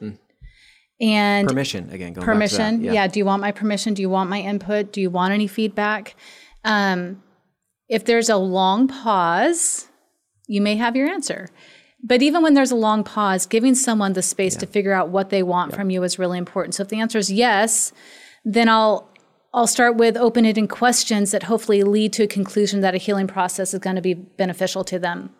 And 0.99 1.47
Permission 1.47 1.89
again. 1.91 2.15
Permission. 2.15 2.81
That. 2.81 2.93
yeah. 2.93 3.07
Do 3.07 3.19
you 3.19 3.25
want 3.25 3.41
my 3.41 3.51
permission? 3.51 3.93
Do 3.93 4.01
you 4.01 4.09
want 4.09 4.29
my 4.29 4.41
input? 4.41 4.91
Do 4.91 4.99
you 4.99 5.09
want 5.11 5.31
any 5.31 5.47
feedback? 5.47 6.15
Um, 6.65 7.21
if 7.89 8.05
there's 8.05 8.29
a 8.29 8.37
long 8.37 8.87
pause, 8.87 9.87
you 10.47 10.61
may 10.61 10.75
have 10.75 10.95
your 10.95 11.09
answer. 11.09 11.49
But 12.03 12.21
even 12.21 12.43
when 12.43 12.53
there's 12.53 12.71
a 12.71 12.75
long 12.75 13.03
pause, 13.03 13.45
giving 13.45 13.75
someone 13.75 14.13
the 14.13 14.21
space 14.21 14.55
to 14.57 14.67
figure 14.67 14.93
out 14.93 15.09
what 15.09 15.29
they 15.29 15.43
want 15.43 15.73
from 15.73 15.89
you 15.89 16.03
is 16.03 16.19
really 16.19 16.37
important. 16.37 16.75
So 16.75 16.83
if 16.83 16.89
the 16.89 16.99
answer 16.99 17.17
is 17.17 17.31
yes, 17.31 17.91
then 18.45 18.69
I'll 18.69 19.09
I'll 19.53 19.65
start 19.65 19.95
with 19.95 20.17
open-ended 20.17 20.69
questions 20.69 21.31
that 21.31 21.43
hopefully 21.43 21.81
lead 21.81 22.13
to 22.13 22.23
a 22.23 22.27
conclusion 22.27 22.81
that 22.81 22.93
a 22.93 22.99
healing 22.99 23.27
process 23.27 23.73
is 23.73 23.79
going 23.79 23.95
to 23.95 24.01
be 24.01 24.13
beneficial 24.13 24.83
to 24.83 24.99
them. 24.99 25.31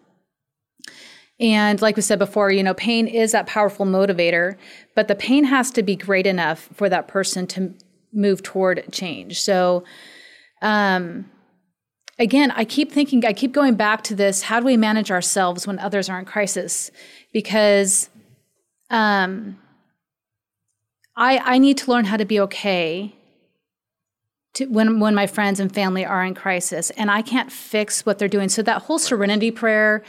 And 1.40 1.80
like 1.82 1.98
we 1.98 2.02
said 2.02 2.18
before, 2.18 2.50
you 2.50 2.64
know, 2.64 2.74
pain 2.74 3.06
is 3.06 3.34
that 3.34 3.46
powerful 3.46 3.86
motivator, 3.86 4.56
but 4.96 5.08
the 5.08 5.14
pain 5.14 5.44
has 5.44 5.70
to 5.72 5.84
be 5.84 5.96
great 5.96 6.26
enough 6.26 6.70
for 6.74 6.90
that 6.90 7.08
person 7.08 7.46
to 7.48 7.74
move 8.12 8.42
toward 8.42 8.92
change. 8.92 9.42
So, 9.42 9.84
um, 10.64 11.30
again, 12.19 12.51
I 12.51 12.65
keep 12.65 12.91
thinking, 12.91 13.25
I 13.25 13.34
keep 13.34 13.51
going 13.51 13.75
back 13.75 14.03
to 14.06 14.15
this 14.15 14.43
how 14.43 14.60
do 14.60 14.65
we 14.65 14.77
manage 14.77 15.12
ourselves 15.12 15.67
when 15.67 15.80
others 15.80 16.10
are 16.10 16.19
in 16.19 16.25
crisis? 16.25 16.91
Because 17.34 18.10
um, 18.89 19.58
I, 21.15 21.38
I 21.39 21.58
need 21.58 21.77
to 21.80 21.91
learn 21.91 22.06
how 22.06 22.17
to 22.17 22.25
be 22.25 22.39
okay 22.41 23.13
to, 24.53 24.65
when, 24.65 24.99
when 24.99 25.13
my 25.13 25.27
friends 25.27 25.60
and 25.60 25.73
family 25.73 26.06
are 26.06 26.23
in 26.23 26.34
crisis, 26.34 26.89
and 26.91 27.12
I 27.12 27.21
can't 27.21 27.51
fix 27.51 28.06
what 28.06 28.17
they're 28.17 28.27
doing. 28.27 28.49
So, 28.49 28.62
that 28.63 28.84
whole 28.84 28.97
serenity 28.97 29.51
prayer, 29.51 30.03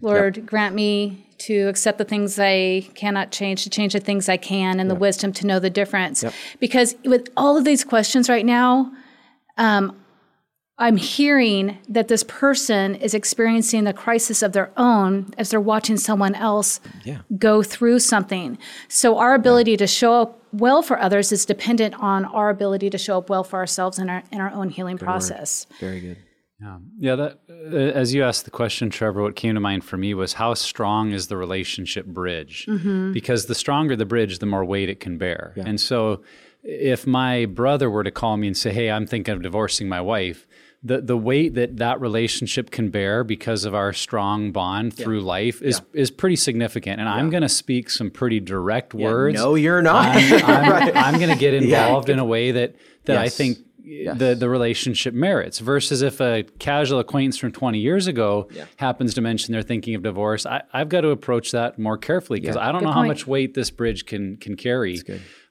Lord, 0.00 0.46
grant 0.46 0.74
me 0.74 1.26
to 1.38 1.68
accept 1.68 1.98
the 1.98 2.04
things 2.04 2.38
I 2.38 2.88
cannot 2.94 3.32
change, 3.32 3.64
to 3.64 3.70
change 3.70 3.92
the 3.92 4.00
things 4.00 4.28
I 4.28 4.38
can, 4.38 4.80
and 4.80 4.88
the 4.88 4.94
wisdom 4.94 5.32
to 5.34 5.46
know 5.46 5.58
the 5.58 5.68
difference. 5.68 6.24
Because 6.58 6.94
with 7.04 7.28
all 7.36 7.58
of 7.58 7.64
these 7.64 7.84
questions 7.84 8.30
right 8.30 8.46
now, 8.46 8.92
um, 9.58 9.94
I'm 10.78 10.98
hearing 10.98 11.78
that 11.88 12.08
this 12.08 12.22
person 12.22 12.96
is 12.96 13.14
experiencing 13.14 13.84
the 13.84 13.94
crisis 13.94 14.42
of 14.42 14.52
their 14.52 14.70
own 14.76 15.32
as 15.38 15.50
they're 15.50 15.60
watching 15.60 15.96
someone 15.96 16.34
else 16.34 16.80
Yeah. 17.04 17.18
go 17.38 17.62
through 17.62 18.00
something. 18.00 18.58
So 18.88 19.16
our 19.16 19.34
ability 19.34 19.78
to 19.78 19.86
show 19.86 20.20
up 20.20 20.42
well 20.52 20.82
for 20.82 20.98
others 21.00 21.32
is 21.32 21.46
dependent 21.46 21.94
on 21.94 22.26
our 22.26 22.50
ability 22.50 22.90
to 22.90 22.98
show 22.98 23.18
up 23.18 23.30
well 23.30 23.42
for 23.44 23.58
ourselves 23.58 23.98
in 23.98 24.10
our 24.10 24.22
in 24.30 24.40
our 24.40 24.50
own 24.52 24.68
healing 24.68 24.98
process. 24.98 25.66
Very 25.80 26.00
good. 26.00 26.18
Yeah, 26.60 26.78
yeah. 26.98 27.14
That 27.16 27.38
uh, 27.50 27.76
as 27.76 28.12
you 28.14 28.22
asked 28.22 28.44
the 28.44 28.50
question, 28.50 28.88
Trevor, 28.90 29.22
what 29.22 29.34
came 29.36 29.54
to 29.54 29.60
mind 29.60 29.82
for 29.84 29.96
me 29.96 30.12
was 30.14 30.34
how 30.34 30.52
strong 30.54 31.12
is 31.12 31.26
the 31.28 31.36
relationship 31.38 32.06
bridge? 32.06 32.66
Because 33.12 33.46
the 33.46 33.54
stronger 33.54 33.96
the 33.96 34.06
bridge, 34.06 34.38
the 34.40 34.46
more 34.46 34.64
weight 34.64 34.88
it 34.90 35.00
can 35.00 35.16
bear. 35.18 35.52
And 35.56 35.78
so, 35.80 36.22
if 36.62 37.06
my 37.06 37.44
brother 37.46 37.88
were 37.90 38.04
to 38.04 38.10
call 38.10 38.36
me 38.38 38.46
and 38.46 38.56
say, 38.56 38.72
"Hey, 38.72 38.90
I'm 38.90 39.06
thinking 39.06 39.34
of 39.34 39.42
divorcing 39.42 39.86
my 39.88 40.00
wife," 40.00 40.46
the 40.86 41.00
the 41.00 41.16
weight 41.16 41.54
that 41.54 41.78
that 41.78 42.00
relationship 42.00 42.70
can 42.70 42.90
bear 42.90 43.24
because 43.24 43.64
of 43.64 43.74
our 43.74 43.92
strong 43.92 44.52
bond 44.52 44.94
through 44.94 45.20
life 45.20 45.60
is 45.62 45.82
is 45.92 46.10
pretty 46.10 46.36
significant. 46.36 47.00
And 47.00 47.08
I'm 47.08 47.30
going 47.30 47.42
to 47.42 47.48
speak 47.48 47.90
some 47.90 48.10
pretty 48.10 48.40
direct 48.40 48.94
words. 48.94 49.36
No, 49.36 49.54
you're 49.56 49.82
not. 49.82 50.16
I'm, 50.16 50.44
I'm, 50.44 50.96
I'm 50.96 51.14
going 51.20 51.30
to 51.30 51.38
get 51.38 51.54
involved 51.54 52.08
in 52.08 52.18
a 52.18 52.24
way 52.24 52.52
that 52.52 52.76
that 53.04 53.18
I 53.18 53.24
Yes. 53.24 53.36
think 53.36 53.58
the 53.86 54.36
the 54.38 54.48
relationship 54.48 55.14
merits. 55.14 55.58
Versus 55.60 56.02
if 56.02 56.20
a 56.20 56.44
casual 56.58 56.98
acquaintance 56.98 57.38
from 57.38 57.52
20 57.52 57.78
years 57.78 58.06
ago 58.06 58.48
happens 58.76 59.14
to 59.14 59.20
mention 59.20 59.52
they're 59.52 59.62
thinking 59.62 59.94
of 59.94 60.02
divorce, 60.02 60.44
I, 60.46 60.62
I've 60.72 60.88
got 60.88 61.02
to 61.02 61.10
approach 61.10 61.52
that 61.52 61.78
more 61.78 61.96
carefully 61.96 62.40
because 62.40 62.56
I 62.56 62.72
don't 62.72 62.82
know 62.82 62.92
how 62.92 63.04
much 63.04 63.26
weight 63.26 63.54
this 63.54 63.70
bridge 63.70 64.06
can 64.06 64.36
can 64.36 64.56
carry. 64.56 65.00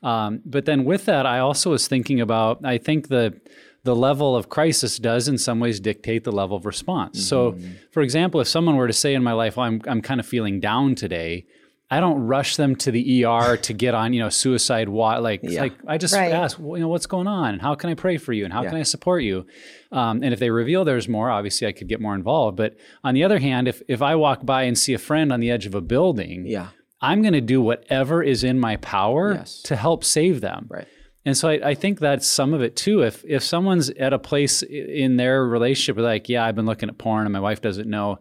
Um, 0.03 0.41
but 0.45 0.65
then 0.65 0.83
with 0.86 1.05
that, 1.05 1.25
I 1.25 1.39
also 1.39 1.71
was 1.71 1.88
thinking 1.88 2.19
about 2.21 2.63
I 2.65 2.77
think 2.77 3.07
the 3.07 3.39
the 3.86 3.95
level 3.95 4.36
of 4.36 4.49
crisis 4.49 4.99
does 4.99 5.27
in 5.27 5.38
some 5.38 5.59
ways 5.59 5.79
dictate 5.79 6.23
the 6.25 6.31
level 6.31 6.57
of 6.57 6.65
response. 6.65 7.25
So, 7.25 7.57
for 7.91 8.01
example, 8.01 8.41
if 8.41 8.47
someone 8.47 8.75
were 8.75 8.88
to 8.88 8.93
say 8.93 9.13
in 9.13 9.23
my 9.23 9.31
life, 9.33 9.55
well, 9.57 9.67
I'm, 9.67 9.81
I'm 9.88 10.01
kind 10.01 10.19
of 10.19 10.25
feeling 10.25 10.59
down 10.59 10.95
today, 10.95 11.45
I 11.91 11.99
don't 11.99 12.19
rush 12.19 12.55
them 12.55 12.75
to 12.77 12.89
the 12.91 13.23
ER 13.25 13.57
to 13.57 13.73
get 13.73 13.93
on, 13.93 14.11
you 14.11 14.19
know, 14.19 14.29
suicide 14.29 14.89
watch. 14.89 15.21
Like, 15.21 15.41
Yeah. 15.43 15.61
like 15.61 15.73
I 15.88 15.99
just 15.99 16.15
Right. 16.15 16.31
ask, 16.31 16.57
well, 16.59 16.77
you 16.77 16.83
know, 16.83 16.89
what's 16.89 17.05
going 17.05 17.27
on, 17.27 17.53
and 17.53 17.61
how 17.61 17.75
can 17.75 17.91
I 17.91 17.93
pray 17.93 18.17
for 18.17 18.33
you, 18.33 18.43
and 18.43 18.51
how 18.51 18.63
Yeah. 18.63 18.69
can 18.69 18.79
I 18.79 18.83
support 18.83 19.21
you? 19.23 19.45
Um, 19.91 20.23
and 20.23 20.33
if 20.33 20.39
they 20.39 20.49
reveal 20.49 20.83
there's 20.83 21.07
more, 21.07 21.29
obviously 21.29 21.67
I 21.67 21.71
could 21.71 21.88
get 21.88 22.01
more 22.01 22.15
involved. 22.15 22.57
But 22.57 22.75
on 23.03 23.13
the 23.13 23.23
other 23.23 23.38
hand, 23.38 23.67
if 23.67 23.83
if 23.88 24.01
I 24.01 24.15
walk 24.15 24.43
by 24.45 24.63
and 24.63 24.75
see 24.77 24.93
a 24.95 24.97
friend 24.97 25.31
on 25.31 25.39
the 25.41 25.51
edge 25.51 25.67
of 25.67 25.75
a 25.75 25.81
building, 25.81 26.45
Yeah. 26.47 26.69
I'm 27.01 27.21
going 27.21 27.33
to 27.33 27.41
do 27.41 27.61
whatever 27.61 28.23
is 28.23 28.43
in 28.43 28.59
my 28.59 28.77
power 28.77 29.33
Yes. 29.36 29.61
to 29.63 29.75
help 29.75 30.03
save 30.03 30.41
them. 30.41 30.65
Right. 30.69 30.88
And 31.26 31.36
so 31.36 31.49
I, 31.49 31.69
I 31.69 31.73
think 31.76 31.99
that's 31.99 32.28
some 32.28 32.53
of 32.53 32.61
it 32.61 32.76
too. 32.76 33.01
If 33.01 33.23
if 33.28 33.43
someone's 33.43 33.89
at 33.91 34.13
a 34.13 34.19
place 34.19 34.61
in 34.63 35.17
their 35.17 35.45
relationship, 35.45 35.95
where 35.95 36.05
like, 36.05 36.30
yeah, 36.30 36.45
I've 36.45 36.55
been 36.55 36.65
looking 36.67 36.88
at 36.89 36.97
porn 36.97 37.26
and 37.26 37.34
my 37.34 37.39
wife 37.39 37.61
doesn't 37.61 37.89
know. 37.89 38.19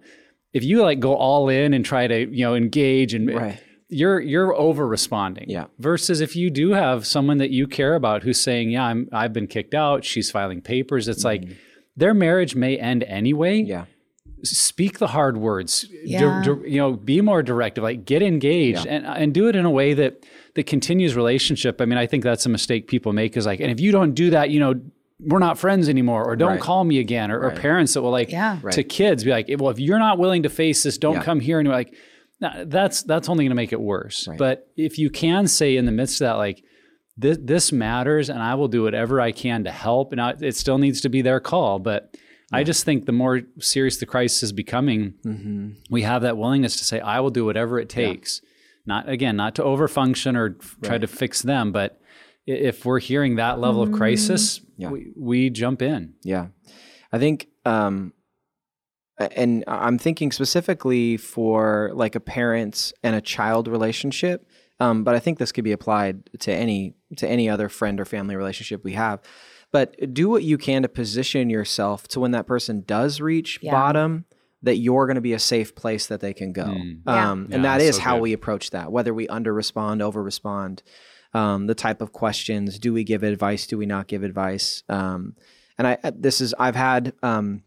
If 0.53 0.65
you 0.65 0.83
like 0.83 1.01
go 1.01 1.15
all 1.17 1.49
in 1.49 1.75
and 1.75 1.85
try 1.85 2.07
to 2.07 2.19
you 2.35 2.45
know 2.45 2.55
engage 2.55 3.13
and 3.13 3.29
Right. 3.35 3.61
you're 3.89 4.21
you're 4.21 4.55
over 4.55 4.87
responding. 4.87 5.51
Yeah. 5.51 5.67
Versus 5.79 6.21
if 6.21 6.35
you 6.35 6.49
do 6.49 6.71
have 6.73 7.07
someone 7.07 7.39
that 7.39 7.51
you 7.51 7.67
care 7.67 7.95
about 7.95 8.23
who's 8.23 8.41
saying, 8.41 8.71
yeah, 8.71 8.85
I'm 8.85 9.09
I've 9.13 9.33
been 9.33 9.49
kicked 9.49 9.75
out. 9.75 10.05
She's 10.05 10.31
filing 10.31 10.63
papers. 10.63 11.07
It's 11.09 11.25
like 11.25 11.45
their 11.97 12.15
marriage 12.15 12.55
may 12.55 12.77
end 12.79 13.03
anyway 13.05 13.61
Mm-hmm. 13.61 13.69
Yeah. 13.71 13.85
speak 14.43 14.99
the 14.99 15.09
hard 15.09 15.37
words 15.37 15.87
Yeah. 16.05 16.43
di- 16.45 16.69
you 16.71 16.79
know 16.79 16.93
be 16.95 17.21
more 17.21 17.43
directive 17.43 17.85
like 17.85 18.05
get 18.05 18.23
engaged 18.23 18.87
and 18.87 19.05
and 19.07 19.33
do 19.35 19.49
it 19.49 19.57
in 19.57 19.65
a 19.65 19.71
way 19.71 19.95
that 19.95 20.25
that 20.55 20.67
continues 20.67 21.15
relationship 21.17 21.81
i 21.81 21.85
mean 21.85 21.99
i 21.99 22.07
think 22.07 22.23
that's 22.25 22.47
a 22.47 22.49
mistake 22.49 22.87
people 22.89 23.13
make 23.13 23.37
is 23.37 23.47
like 23.47 23.61
and 23.61 23.71
if 23.71 23.81
you 23.81 23.91
don't 23.93 24.15
do 24.15 24.31
that 24.31 24.51
you 24.51 24.61
know 24.61 24.75
we're 25.21 25.39
not 25.39 25.59
friends 25.59 25.89
anymore 25.89 26.25
or 26.25 26.37
don't 26.37 26.51
Right. 26.53 26.61
call 26.61 26.85
me 26.85 26.99
again 26.99 27.31
or, 27.31 27.41
or 27.41 27.51
parents 27.53 27.95
that 27.95 28.03
will 28.03 28.11
like 28.11 28.31
Yeah. 28.31 28.59
to 28.73 28.83
kids 28.85 29.25
be 29.25 29.31
like 29.31 29.47
well 29.59 29.71
if 29.71 29.79
you're 29.79 29.99
not 29.99 30.19
willing 30.19 30.43
to 30.45 30.49
face 30.49 30.83
this 30.83 30.99
don't 30.99 31.15
Yeah. 31.17 31.23
come 31.23 31.41
here 31.41 31.59
and 31.59 31.67
you're 31.67 31.75
like 31.75 31.95
"Nah, 32.41 32.65
that's 32.67 33.03
that's 33.05 33.29
only 33.29 33.45
going 33.45 33.51
to 33.51 33.55
make 33.57 33.73
it 33.73 33.81
worse 33.81 34.29
but 34.39 34.69
if 34.77 34.99
you 34.99 35.11
can 35.11 35.47
say 35.47 35.77
in 35.77 35.87
the 35.87 35.93
midst 35.93 36.21
of 36.21 36.27
that 36.27 36.33
like 36.35 36.63
this, 37.17 37.39
this 37.41 37.71
matters 37.71 38.29
and 38.29 38.43
I 38.43 38.57
will 38.57 38.67
do 38.67 38.83
whatever 38.83 39.21
I 39.21 39.31
can 39.31 39.63
to 39.65 39.71
help. 39.71 40.11
And 40.11 40.21
I, 40.21 40.35
it 40.41 40.57
still 40.57 40.79
needs 40.79 41.01
to 41.03 41.09
be 41.09 41.23
their 41.23 41.39
call. 41.39 41.79
But 41.79 42.17
I 42.53 42.65
just 42.65 42.85
think 42.85 43.07
the 43.07 43.13
more 43.13 43.43
serious 43.61 43.99
the 43.99 44.07
crisis 44.07 44.43
is 44.43 44.53
becoming, 44.53 45.15
Mm-hmm. 45.25 45.69
we 45.91 46.03
have 46.03 46.23
that 46.23 46.37
willingness 46.37 46.77
to 46.79 46.85
say, 46.85 46.99
I 46.99 47.21
will 47.21 47.31
do 47.31 47.45
whatever 47.45 47.79
it 47.79 47.89
takes. 47.89 48.41
Not 48.87 49.09
again, 49.09 49.37
not 49.37 49.55
to 49.57 49.63
overfunction 49.63 50.37
or 50.37 50.57
f- 50.61 50.77
try 50.83 50.99
to 50.99 51.07
fix 51.07 51.43
them, 51.43 51.73
but 51.73 52.01
if 52.47 52.85
we're 52.85 52.99
hearing 53.01 53.37
that 53.37 53.59
level 53.59 53.83
of 53.83 53.93
crisis, 53.93 54.61
Yeah. 54.77 54.91
we, 54.91 55.13
we 55.17 55.51
jump 55.51 55.81
in. 55.81 56.15
Yeah. 56.23 56.49
I 57.11 57.19
think, 57.19 57.49
um, 57.65 58.13
and 59.19 59.65
I'm 59.69 59.97
thinking 59.99 60.33
specifically 60.33 61.17
for 61.17 61.91
like 61.95 62.15
a 62.15 62.21
parent 62.21 62.93
and 63.03 63.15
a 63.15 63.21
child 63.21 63.69
relationship. 63.69 64.47
Um, 64.81 65.05
but 65.05 65.15
I 65.15 65.21
think 65.21 65.39
this 65.39 65.53
could 65.53 65.63
be 65.65 65.71
applied 65.73 66.29
to 66.41 66.53
any 66.53 66.97
to 67.19 67.29
any 67.29 67.49
other 67.49 67.69
friend 67.69 68.01
or 68.01 68.05
family 68.05 68.35
relationship 68.35 68.83
we 68.83 68.95
have. 68.95 69.21
But 69.71 70.13
do 70.13 70.29
what 70.29 70.43
you 70.43 70.59
can 70.59 70.83
to 70.83 70.89
position 70.89 71.49
yourself 71.49 72.09
to 72.09 72.21
when 72.21 72.33
that 72.33 72.47
person 72.49 72.83
does 72.85 73.21
reach 73.21 73.61
Yeah. 73.63 73.71
bottom, 73.71 74.25
that 74.65 74.77
you're 74.77 75.07
going 75.07 75.15
to 75.17 75.21
be 75.21 75.33
a 75.33 75.39
safe 75.39 75.75
place 75.75 76.07
that 76.09 76.21
they 76.21 76.35
can 76.35 76.53
go. 76.53 76.67
Yeah. 76.67 77.31
Um, 77.31 77.47
Yeah, 77.49 77.57
and 77.57 77.65
that 77.65 77.81
is 77.81 77.97
so 77.97 78.03
how 78.03 78.15
good. 78.17 78.23
we 78.23 78.33
approach 78.33 78.71
that. 78.71 78.91
Whether 78.91 79.15
we 79.15 79.29
under 79.29 79.53
respond, 79.53 80.03
over 80.03 80.23
respond, 80.23 80.83
um, 81.33 81.67
the 81.67 81.75
type 81.75 82.01
of 82.01 82.13
questions. 82.13 82.79
Do 82.79 82.93
we 82.93 83.05
give 83.05 83.23
advice? 83.23 83.67
Do 83.67 83.79
we 83.79 83.87
not 83.87 84.07
give 84.07 84.23
advice? 84.23 84.83
Um, 84.89 85.37
and 85.79 85.87
I 85.89 85.99
this 86.15 86.41
is 86.41 86.55
I've 86.59 86.77
had. 86.77 87.13
Um, 87.23 87.63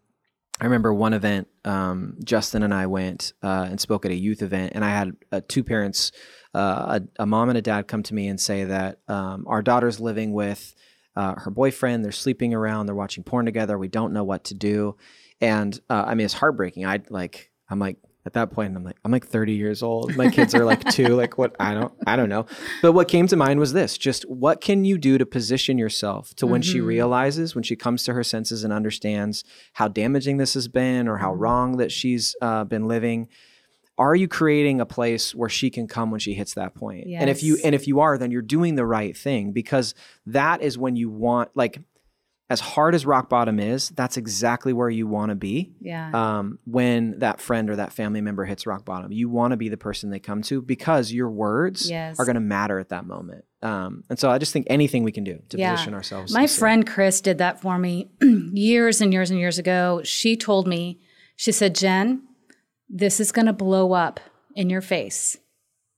I 0.59 0.63
remember 0.63 0.91
one 0.91 1.13
event. 1.13 1.47
Um, 1.65 2.17
Justin 2.23 2.63
and 2.63 2.73
I 2.73 2.87
went 2.87 3.33
uh, 3.43 3.67
and 3.69 3.79
spoke 3.79 4.05
at 4.05 4.11
a 4.11 4.15
youth 4.15 4.41
event, 4.41 4.71
and 4.73 4.83
I 4.83 4.89
had 4.89 5.11
uh, 5.31 5.41
two 5.47 5.63
parents, 5.63 6.11
uh, 6.55 6.99
a, 7.19 7.23
a 7.23 7.25
mom 7.27 7.49
and 7.49 7.57
a 7.57 7.61
dad, 7.61 7.87
come 7.87 8.01
to 8.03 8.15
me 8.15 8.27
and 8.27 8.39
say 8.41 8.63
that 8.63 8.99
um, 9.07 9.45
our 9.47 9.61
daughter's 9.61 9.99
living 9.99 10.33
with 10.33 10.73
uh, 11.15 11.35
her 11.37 11.51
boyfriend. 11.51 12.03
They're 12.03 12.11
sleeping 12.11 12.55
around. 12.55 12.87
They're 12.87 12.95
watching 12.95 13.23
porn 13.23 13.45
together. 13.45 13.77
We 13.77 13.87
don't 13.87 14.13
know 14.13 14.23
what 14.23 14.45
to 14.45 14.55
do, 14.55 14.95
and 15.41 15.79
uh, 15.89 16.05
I 16.07 16.15
mean 16.15 16.25
it's 16.25 16.33
heartbreaking. 16.33 16.85
I 16.85 17.01
like 17.09 17.51
I'm 17.69 17.79
like 17.79 17.97
at 18.25 18.33
that 18.33 18.51
point 18.51 18.75
I'm 18.75 18.83
like 18.83 18.97
I'm 19.05 19.11
like 19.11 19.25
30 19.25 19.53
years 19.53 19.81
old. 19.81 20.15
My 20.15 20.29
kids 20.29 20.53
are 20.53 20.65
like 20.65 20.83
two. 20.91 21.15
Like 21.15 21.37
what 21.37 21.55
I 21.59 21.73
don't 21.73 21.93
I 22.05 22.15
don't 22.15 22.29
know. 22.29 22.45
But 22.81 22.91
what 22.91 23.07
came 23.07 23.27
to 23.27 23.35
mind 23.35 23.59
was 23.59 23.73
this: 23.73 23.97
just 23.97 24.23
what 24.29 24.61
can 24.61 24.85
you 24.85 24.97
do 24.97 25.17
to 25.17 25.25
position 25.25 25.77
yourself 25.77 26.35
to 26.35 26.47
when 26.47 26.61
she 26.61 26.81
realizes, 26.81 27.55
when 27.55 27.63
she 27.63 27.75
comes 27.75 28.03
to 28.03 28.13
her 28.13 28.23
senses 28.23 28.63
and 28.63 28.73
understands 28.73 29.43
how 29.73 29.87
damaging 29.87 30.37
this 30.37 30.53
has 30.55 30.67
been 30.67 31.07
or 31.07 31.17
how 31.17 31.33
wrong 31.33 31.77
that 31.77 31.91
she's 31.91 32.35
uh, 32.41 32.63
been 32.63 32.87
living. 32.87 33.27
Are 33.99 34.15
you 34.15 34.27
creating 34.27 34.79
a 34.79 34.85
place 34.85 35.33
where 35.33 35.49
she 35.49 35.71
can 35.71 35.87
come 35.87 36.11
when 36.11 36.19
she 36.19 36.35
hits 36.35 36.53
that 36.53 36.75
point? 36.75 37.07
And 37.21 37.31
if 37.31 37.41
you 37.41 37.57
and 37.63 37.73
if 37.73 37.87
you 37.87 37.99
are, 37.99 38.17
then 38.19 38.29
you're 38.29 38.43
doing 38.43 38.75
the 38.75 38.85
right 38.85 39.17
thing 39.17 39.53
because 39.53 39.95
that 40.27 40.61
is 40.61 40.77
when 40.77 40.95
you 40.95 41.09
want 41.09 41.49
like 41.55 41.79
as 42.49 42.61
hard 42.61 42.95
as 42.95 43.05
rock 43.05 43.27
bottom 43.29 43.59
is, 43.59 43.89
that's 43.89 44.15
exactly 44.15 44.71
where 44.71 44.89
you 44.89 45.05
want 45.05 45.31
to 45.31 45.35
be 45.35 45.73
Yeah. 45.81 46.11
um, 46.13 46.59
when 46.65 47.19
that 47.19 47.41
friend 47.41 47.69
or 47.69 47.75
that 47.75 47.91
family 47.91 48.21
member 48.21 48.45
hits 48.45 48.65
rock 48.65 48.85
bottom. 48.85 49.11
You 49.11 49.27
want 49.29 49.51
to 49.51 49.57
be 49.57 49.67
the 49.67 49.75
person 49.75 50.09
they 50.11 50.19
come 50.19 50.41
to 50.43 50.61
because 50.61 51.11
your 51.11 51.29
words 51.29 51.89
Yes. 51.89 52.17
are 52.19 52.23
going 52.25 52.35
to 52.35 52.39
matter 52.41 52.79
at 52.79 52.87
that 52.89 53.05
moment. 53.05 53.43
Um, 53.61 54.05
and 54.09 54.17
so 54.17 54.29
I 54.29 54.37
just 54.37 54.53
think 54.53 54.65
anything 54.69 55.03
we 55.03 55.11
can 55.11 55.25
do 55.25 55.39
to 55.49 55.57
Yeah. 55.57 55.71
position 55.73 55.93
ourselves. 55.93 56.33
My 56.33 56.47
friend 56.47 56.87
Chris 56.87 57.19
did 57.19 57.37
that 57.39 57.59
for 57.59 57.77
me 57.77 58.11
years 58.21 59.01
and 59.01 59.11
years 59.11 59.29
and 59.29 59.39
years 59.39 59.59
ago. 59.59 60.01
She 60.05 60.37
told 60.37 60.67
me, 60.67 61.01
she 61.35 61.51
said, 61.51 61.75
Jen, 61.75 62.21
this 62.89 63.19
is 63.19 63.33
going 63.33 63.47
to 63.47 63.53
blow 63.53 63.91
up 63.91 64.21
in 64.55 64.69
your 64.69 64.81
face. 64.81 65.35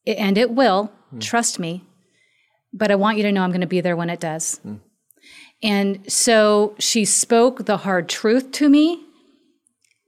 I- 0.07 0.11
And 0.13 0.35
it 0.35 0.49
will, 0.51 0.91
trust 1.19 1.59
me. 1.59 1.83
But 2.73 2.89
I 2.89 2.95
want 2.95 3.17
you 3.17 3.23
to 3.23 3.31
know 3.31 3.43
I'm 3.43 3.51
going 3.51 3.61
to 3.61 3.67
be 3.67 3.81
there 3.81 3.95
when 3.95 4.09
it 4.09 4.19
does. 4.19 4.59
And 5.61 6.09
so 6.11 6.75
she 6.79 7.05
spoke 7.05 7.65
the 7.65 7.77
hard 7.77 8.07
truth 8.07 8.51
to 8.53 8.69
me. 8.69 9.05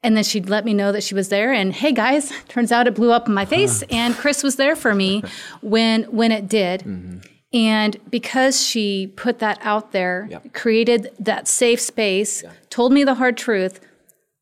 And 0.04 0.18
then 0.18 0.24
she'd 0.24 0.50
let 0.50 0.66
me 0.66 0.74
know 0.74 0.92
that 0.92 1.04
she 1.04 1.14
was 1.14 1.30
there. 1.30 1.54
And 1.54 1.74
hey, 1.74 1.92
guys, 1.92 2.32
turns 2.48 2.72
out 2.72 2.88
it 2.88 2.96
blew 2.96 3.12
up 3.12 3.28
in 3.28 3.34
my 3.34 3.46
face. 3.46 3.84
And 3.92 4.16
Chris 4.16 4.42
was 4.42 4.56
there 4.56 4.76
for 4.76 4.96
me 4.96 5.24
when 5.62 6.04
when 6.06 6.32
it 6.32 6.48
did. 6.48 6.82
Mm-hmm. 6.82 7.20
And 7.54 7.98
because 8.10 8.66
she 8.66 9.08
put 9.08 9.40
that 9.40 9.60
out 9.62 9.92
there, 9.92 10.30
created 10.54 11.12
that 11.20 11.50
safe 11.50 11.82
space, 11.82 12.46
told 12.70 12.94
me 12.94 13.04
the 13.04 13.16
hard 13.16 13.36
truth, 13.36 13.82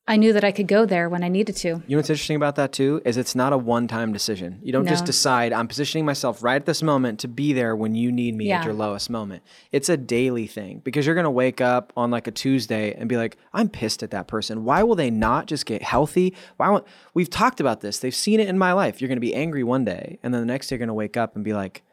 I 0.10 0.18
knew 0.18 0.34
that 0.34 0.44
I 0.44 0.52
could 0.52 0.68
go 0.68 0.86
there 0.86 1.08
when 1.08 1.24
I 1.24 1.28
needed 1.30 1.56
to. 1.58 1.68
You 1.68 1.84
know 1.88 1.98
what's 1.98 2.10
interesting 2.10 2.36
about 2.36 2.56
that 2.56 2.72
too 2.74 3.00
is 3.06 3.16
it's 3.16 3.36
not 3.36 3.54
a 3.54 3.58
one-time 3.58 4.12
decision. 4.12 4.60
You 4.64 4.72
don't 4.74 4.88
just 4.88 5.06
decide 5.06 5.54
I'm 5.54 5.68
positioning 5.68 6.04
myself 6.04 6.44
right 6.44 6.56
at 6.56 6.66
this 6.66 6.82
moment 6.82 7.20
to 7.20 7.28
be 7.28 7.54
there 7.54 7.76
when 7.76 7.94
you 7.94 8.12
need 8.12 8.36
me 8.36 8.52
at 8.52 8.66
your 8.66 8.74
lowest 8.74 9.10
moment. 9.12 9.44
It's 9.72 9.88
a 9.88 9.96
daily 9.98 10.48
thing 10.48 10.82
because 10.84 11.06
you're 11.06 11.14
going 11.16 11.26
to 11.26 11.30
wake 11.32 11.62
up 11.62 11.94
on 11.96 12.10
like 12.10 12.26
a 12.26 12.32
Tuesday 12.32 12.94
and 12.96 13.08
be 13.08 13.18
like, 13.18 13.38
"I'm 13.54 13.70
pissed 13.70 14.02
at 14.02 14.10
that 14.12 14.28
person. 14.28 14.66
Why 14.66 14.82
will 14.82 14.96
they 14.96 15.12
not 15.12 15.46
just 15.46 15.68
get 15.68 15.84
healthy? 15.84 16.36
Why 16.58 16.70
won't 16.70 16.88
We've 17.14 17.30
talked 17.30 17.60
about 17.60 17.82
this. 17.82 18.00
They've 18.00 18.16
seen 18.16 18.40
it 18.40 18.48
in 18.50 18.58
my 18.58 18.74
life. 18.74 19.00
You're 19.00 19.10
going 19.10 19.18
to 19.18 19.22
be 19.22 19.36
angry 19.36 19.64
one 19.64 19.86
day 19.86 20.18
and 20.24 20.34
then 20.34 20.42
the 20.42 20.48
next 20.48 20.68
day 20.68 20.74
you're 20.74 20.80
going 20.80 20.88
to 20.88 20.94
wake 20.96 21.18
up 21.18 21.36
and 21.36 21.46
be 21.46 21.54
like, 21.54 21.84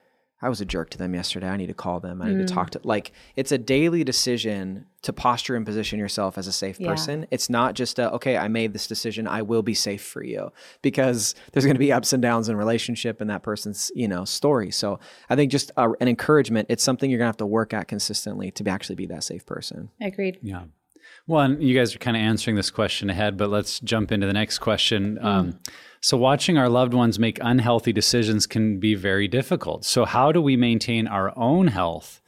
I 0.40 0.48
was 0.48 0.60
a 0.60 0.66
jerk 0.66 0.90
to 0.90 0.98
them 0.98 1.14
yesterday. 1.14 1.48
I 1.48 1.56
need 1.56 1.68
to 1.68 1.74
call 1.74 1.98
them. 2.00 2.20
I 2.22 2.28
need 2.28 2.36
Mm. 2.36 2.46
to 2.46 2.54
talk 2.54 2.70
to 2.70 2.80
like 2.82 3.12
it's 3.36 3.52
a 3.52 3.58
daily 3.58 4.04
decision 4.04 4.86
to 5.06 5.12
posture 5.12 5.56
and 5.56 5.64
position 5.66 5.98
yourself 5.98 6.36
as 6.38 6.46
a 6.46 6.52
safe 6.52 6.78
Yeah. 6.78 6.90
person. 6.90 7.26
It's 7.30 7.48
not 7.50 7.74
just 7.74 7.98
a 7.98 8.12
okay, 8.12 8.36
I 8.36 8.46
made 8.48 8.72
this 8.72 8.86
decision, 8.86 9.26
I 9.26 9.42
will 9.42 9.62
be 9.62 9.74
safe 9.74 10.02
for 10.04 10.22
you 10.22 10.52
because 10.82 11.34
there's 11.52 11.64
going 11.64 11.74
to 11.74 11.80
be 11.80 11.92
ups 11.92 12.12
and 12.12 12.22
downs 12.22 12.48
in 12.48 12.56
relationship 12.56 13.20
and 13.20 13.30
that 13.30 13.42
person's, 13.42 13.90
you 13.94 14.06
know, 14.08 14.24
story. 14.24 14.70
So, 14.70 14.98
I 15.30 15.36
think 15.36 15.50
just 15.50 15.70
uh, 15.76 15.88
an 16.00 16.08
encouragement, 16.08 16.66
it's 16.68 16.84
something 16.84 17.10
you're 17.10 17.18
going 17.18 17.26
to 17.26 17.30
have 17.30 17.36
to 17.38 17.46
work 17.46 17.72
at 17.72 17.88
consistently 17.88 18.50
to 18.52 18.68
actually 18.68 18.96
be 18.96 19.06
that 19.06 19.24
safe 19.24 19.46
person. 19.46 19.90
Agreed. 20.00 20.38
Yeah. 20.42 20.64
Well, 21.28 21.40
and 21.42 21.62
you 21.62 21.74
guys 21.76 21.94
are 21.94 21.98
kind 21.98 22.16
of 22.16 22.22
answering 22.22 22.56
this 22.56 22.70
question 22.70 23.10
ahead, 23.10 23.36
but 23.36 23.48
let's 23.48 23.80
jump 23.80 24.12
into 24.12 24.26
the 24.26 24.32
next 24.32 24.58
question. 24.58 25.18
Um, 25.20 25.58
so, 26.00 26.16
watching 26.16 26.56
our 26.58 26.68
loved 26.68 26.94
ones 26.94 27.18
make 27.18 27.38
unhealthy 27.40 27.92
decisions 27.92 28.46
can 28.46 28.78
be 28.78 28.94
very 28.94 29.26
difficult. 29.28 29.84
So, 29.84 30.04
how 30.04 30.30
do 30.30 30.40
we 30.40 30.56
maintain 30.56 31.06
our 31.08 31.36
own 31.36 31.68
health 31.68 32.20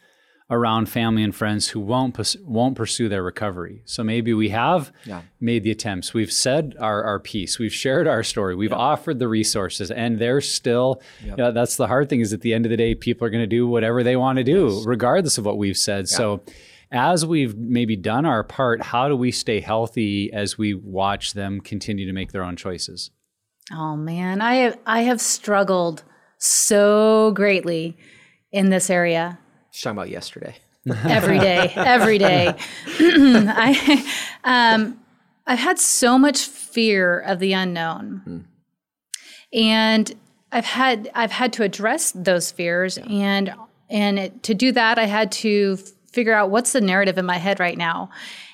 around 0.51 0.89
family 0.89 1.23
and 1.23 1.35
friends 1.35 1.69
who 1.69 1.81
won't 1.81 2.15
pus- 2.15 2.37
won't 2.45 2.75
pursue 2.75 3.09
their 3.09 3.23
recovery? 3.23 3.83
So, 3.85 4.03
maybe 4.03 4.33
we 4.35 4.49
have 4.49 4.93
Yeah. 5.05 5.23
made 5.41 5.63
the 5.63 5.71
attempts, 5.71 6.15
we've 6.15 6.33
said 6.33 6.75
our, 6.81 7.03
our 7.05 7.21
piece, 7.21 7.59
we've 7.59 7.73
shared 7.75 8.07
our 8.07 8.23
story, 8.23 8.55
we've 8.55 8.73
offered 8.73 9.19
the 9.19 9.29
resources, 9.29 9.91
and 9.91 10.19
they're 10.19 10.41
still. 10.41 11.01
You 11.25 11.37
know, 11.37 11.53
that's 11.53 11.77
the 11.77 11.87
hard 11.87 12.09
thing 12.09 12.21
is 12.21 12.33
at 12.33 12.41
the 12.41 12.55
end 12.55 12.65
of 12.67 12.71
the 12.71 12.77
day, 12.77 12.95
people 12.95 13.27
are 13.27 13.31
going 13.31 13.43
to 13.43 13.47
do 13.47 13.67
whatever 13.69 14.03
they 14.03 14.17
want 14.17 14.39
to 14.39 14.45
do, 14.45 14.83
regardless 14.87 15.39
of 15.39 15.45
what 15.45 15.59
we've 15.59 15.77
said. 15.77 16.09
So 16.09 16.41
as 16.91 17.27
we've 17.27 17.55
maybe 17.57 17.97
done 17.97 18.25
our 18.25 18.43
part, 18.43 18.83
how 18.83 19.09
do 19.09 19.17
we 19.17 19.31
stay 19.31 19.61
healthy 19.61 20.33
as 20.33 20.57
we 20.57 20.73
watch 20.73 21.35
them 21.35 21.61
continue 21.61 22.07
to 22.07 22.13
make 22.15 22.33
their 22.33 22.43
own 22.43 22.57
choices? 22.57 23.11
Oh 23.71 23.97
man, 23.97 24.41
I 24.41 24.55
have 24.55 24.79
I 24.87 25.03
have 25.03 25.21
struggled 25.21 26.03
so 26.39 27.33
greatly 27.33 27.99
in 28.51 28.71
this 28.71 28.89
area. 28.89 29.39
Just 29.79 29.85
talking 29.85 29.97
about 29.97 30.11
yesterday. 30.11 30.57
every 31.09 31.39
day, 31.39 31.73
every 31.77 32.19
day. 32.19 32.53
I, 32.99 34.13
um, 34.43 34.99
I've 35.47 35.61
had 35.61 35.79
so 35.79 36.19
much 36.19 36.47
fear 36.47 37.21
of 37.21 37.39
the 37.39 37.53
unknown, 37.53 38.23
mm. 38.27 38.45
and 39.53 40.13
I've 40.51 40.65
had 40.65 41.09
I've 41.15 41.31
had 41.31 41.53
to 41.53 41.63
address 41.63 42.11
those 42.11 42.51
fears, 42.51 42.99
yeah. 42.99 43.05
and 43.05 43.55
and 43.89 44.19
it, 44.19 44.43
to 44.43 44.55
do 44.55 44.73
that, 44.73 44.99
I 44.99 45.05
had 45.05 45.31
to 45.33 45.77
figure 46.11 46.35
out 46.35 46.51
what's 46.51 46.73
the 46.73 46.81
narrative 46.81 47.17
in 47.17 47.25
my 47.25 47.37
head 47.37 47.61
right 47.61 47.79
now, 47.79 48.11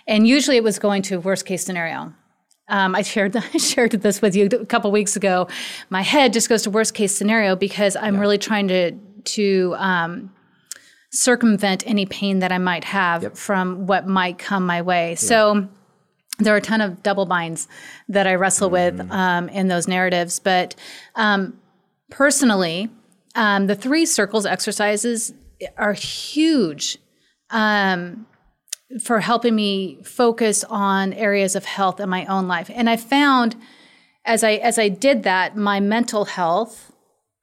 and 0.07 0.29
usually 0.29 0.59
it 0.59 0.63
was 0.63 0.79
going 0.79 1.01
to 1.05 1.19
worst 1.19 1.47
case 1.47 1.65
scenario. 1.65 2.13
Um, 2.69 2.95
I 2.95 3.01
shared 3.01 3.35
I 3.55 3.57
shared 3.57 3.93
this 3.93 4.21
with 4.21 4.37
you 4.37 4.45
a 4.45 4.67
couple 4.67 4.93
weeks 4.93 5.17
ago. 5.17 5.49
My 5.89 6.03
head 6.03 6.35
just 6.35 6.51
goes 6.51 6.65
to 6.65 6.71
worst 6.71 6.93
case 6.93 7.17
scenario 7.17 7.57
because 7.57 7.97
I'm 7.97 8.17
yeah. 8.17 8.21
really 8.21 8.39
trying 8.39 8.69
to 8.69 8.93
to 8.93 9.75
um, 9.79 10.34
circumvent 11.15 11.87
any 11.87 12.07
pain 12.07 12.41
that 12.41 12.53
I 12.53 12.59
might 12.59 12.85
have 12.85 13.23
yep. 13.23 13.37
from 13.37 13.87
what 13.87 14.07
might 14.07 14.39
come 14.39 14.67
my 14.67 14.83
way. 14.83 15.11
Yeah. 15.11 15.17
So 15.17 15.69
there 16.39 16.53
are 16.55 16.59
a 16.59 16.63
ton 16.63 16.81
of 16.81 17.03
double 17.03 17.27
binds 17.27 17.69
that 18.09 18.27
I 18.27 18.35
wrestle 18.35 18.69
mm-hmm. 18.69 18.99
with 18.99 19.11
um, 19.13 19.49
in 19.49 19.69
those 19.69 19.87
narratives. 19.87 20.41
But 20.41 20.75
um, 21.15 21.59
personally, 22.11 22.91
um, 23.35 23.67
the 23.69 23.77
three 23.77 24.07
circles 24.07 24.45
exercises 24.45 25.33
are 25.79 25.93
huge 25.93 26.99
um, 27.51 28.27
for 29.03 29.21
helping 29.21 29.55
me 29.55 30.03
focus 30.03 30.65
on 30.65 31.13
areas 31.13 31.55
of 31.55 31.65
health 31.65 32.01
in 32.01 32.09
my 32.09 32.27
own 32.27 32.49
life. 32.49 32.71
And 32.75 32.91
I 32.91 32.97
found 32.97 33.57
as 34.25 34.43
I 34.43 34.53
as 34.53 34.79
I 34.79 34.89
did 34.89 35.23
that, 35.25 35.57
my 35.57 35.81
mental 35.81 36.25
health 36.25 36.93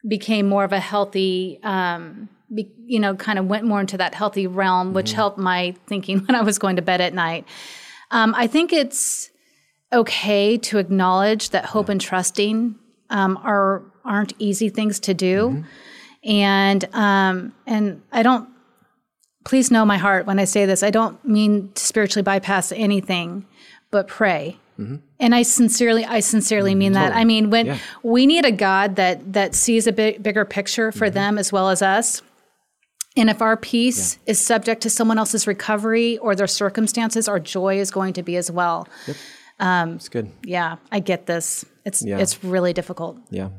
became 0.08 0.48
more 0.48 0.64
of 0.64 0.74
a 0.74 0.80
healthy 0.80 1.60
um, 1.64 2.28
be, 2.54 2.72
you 2.86 3.00
know, 3.00 3.16
kind 3.16 3.40
of 3.40 3.46
went 3.48 3.66
more 3.66 3.80
into 3.80 3.98
that 3.98 4.14
healthy 4.14 4.48
realm, 4.48 4.94
which 4.94 5.08
mm-hmm. 5.08 5.16
helped 5.16 5.38
my 5.38 5.76
thinking 5.88 6.20
when 6.26 6.36
I 6.36 6.42
was 6.42 6.60
going 6.60 6.76
to 6.76 6.82
bed 6.82 7.02
at 7.02 7.14
night. 7.14 7.46
Um, 8.12 8.34
I 8.36 8.48
think 8.48 8.74
it's 8.74 9.30
okay 9.94 10.58
to 10.58 10.78
acknowledge 10.78 11.50
that 11.50 11.66
hope 11.66 11.90
and 11.90 12.00
trusting 12.00 12.76
um, 13.10 13.38
are 13.44 13.84
aren't 14.04 14.34
easy 14.40 14.70
things 14.70 15.00
to 15.02 15.14
do, 15.14 15.50
mm-hmm. 15.50 16.30
and 16.30 16.86
um, 16.94 17.54
and 17.66 18.02
I 18.12 18.24
don't. 18.24 18.50
Please 19.44 19.72
know 19.72 19.84
my 19.86 19.98
heart 19.98 20.28
when 20.28 20.38
I 20.38 20.46
say 20.46 20.68
this. 20.68 20.84
I 20.84 20.92
don't 20.92 21.24
mean 21.26 21.72
to 21.74 21.84
spiritually 21.84 22.22
bypass 22.22 22.72
anything, 22.72 23.48
but 23.90 24.08
pray. 24.08 24.60
Mm-hmm. 24.80 24.98
And 25.20 25.36
I 25.36 25.42
sincerely, 25.42 26.06
I 26.06 26.20
sincerely 26.20 26.76
mean 26.76 26.94
that. 26.94 27.14
I 27.16 27.24
mean, 27.24 27.50
when 27.50 27.66
yeah. 27.66 27.78
we 28.04 28.26
need 28.26 28.46
a 28.46 28.52
God 28.52 28.96
that 28.98 29.34
that 29.34 29.56
sees 29.56 29.88
a 29.88 29.92
big, 29.92 30.22
bigger 30.22 30.46
picture 30.46 30.92
for 30.92 31.08
mm-hmm. 31.08 31.14
them 31.16 31.38
as 31.38 31.52
well 31.52 31.70
as 31.70 31.82
us, 31.82 32.22
and 33.18 33.30
if 33.30 33.42
our 33.42 33.58
peace 33.58 34.18
yeah. 34.26 34.32
is 34.32 34.40
subject 34.40 34.82
to 34.84 34.90
someone 34.90 35.18
else's 35.18 35.46
recovery 35.46 36.18
or 36.20 36.36
their 36.36 36.48
circumstances, 36.48 37.28
our 37.28 37.40
joy 37.40 37.80
is 37.80 37.92
going 37.92 38.14
to 38.14 38.24
be 38.24 38.38
as 38.38 38.50
well. 38.50 38.88
Yep. 39.08 39.18
Um, 39.60 39.94
It's 39.96 40.10
good. 40.10 40.32
Yeah, 40.44 40.78
I 40.92 41.00
get 41.00 41.26
this. 41.26 41.66
It's 41.86 42.04
yeah. 42.04 42.20
it's 42.20 42.44
really 42.44 42.74
difficult. 42.74 43.18
Yeah. 43.30 43.50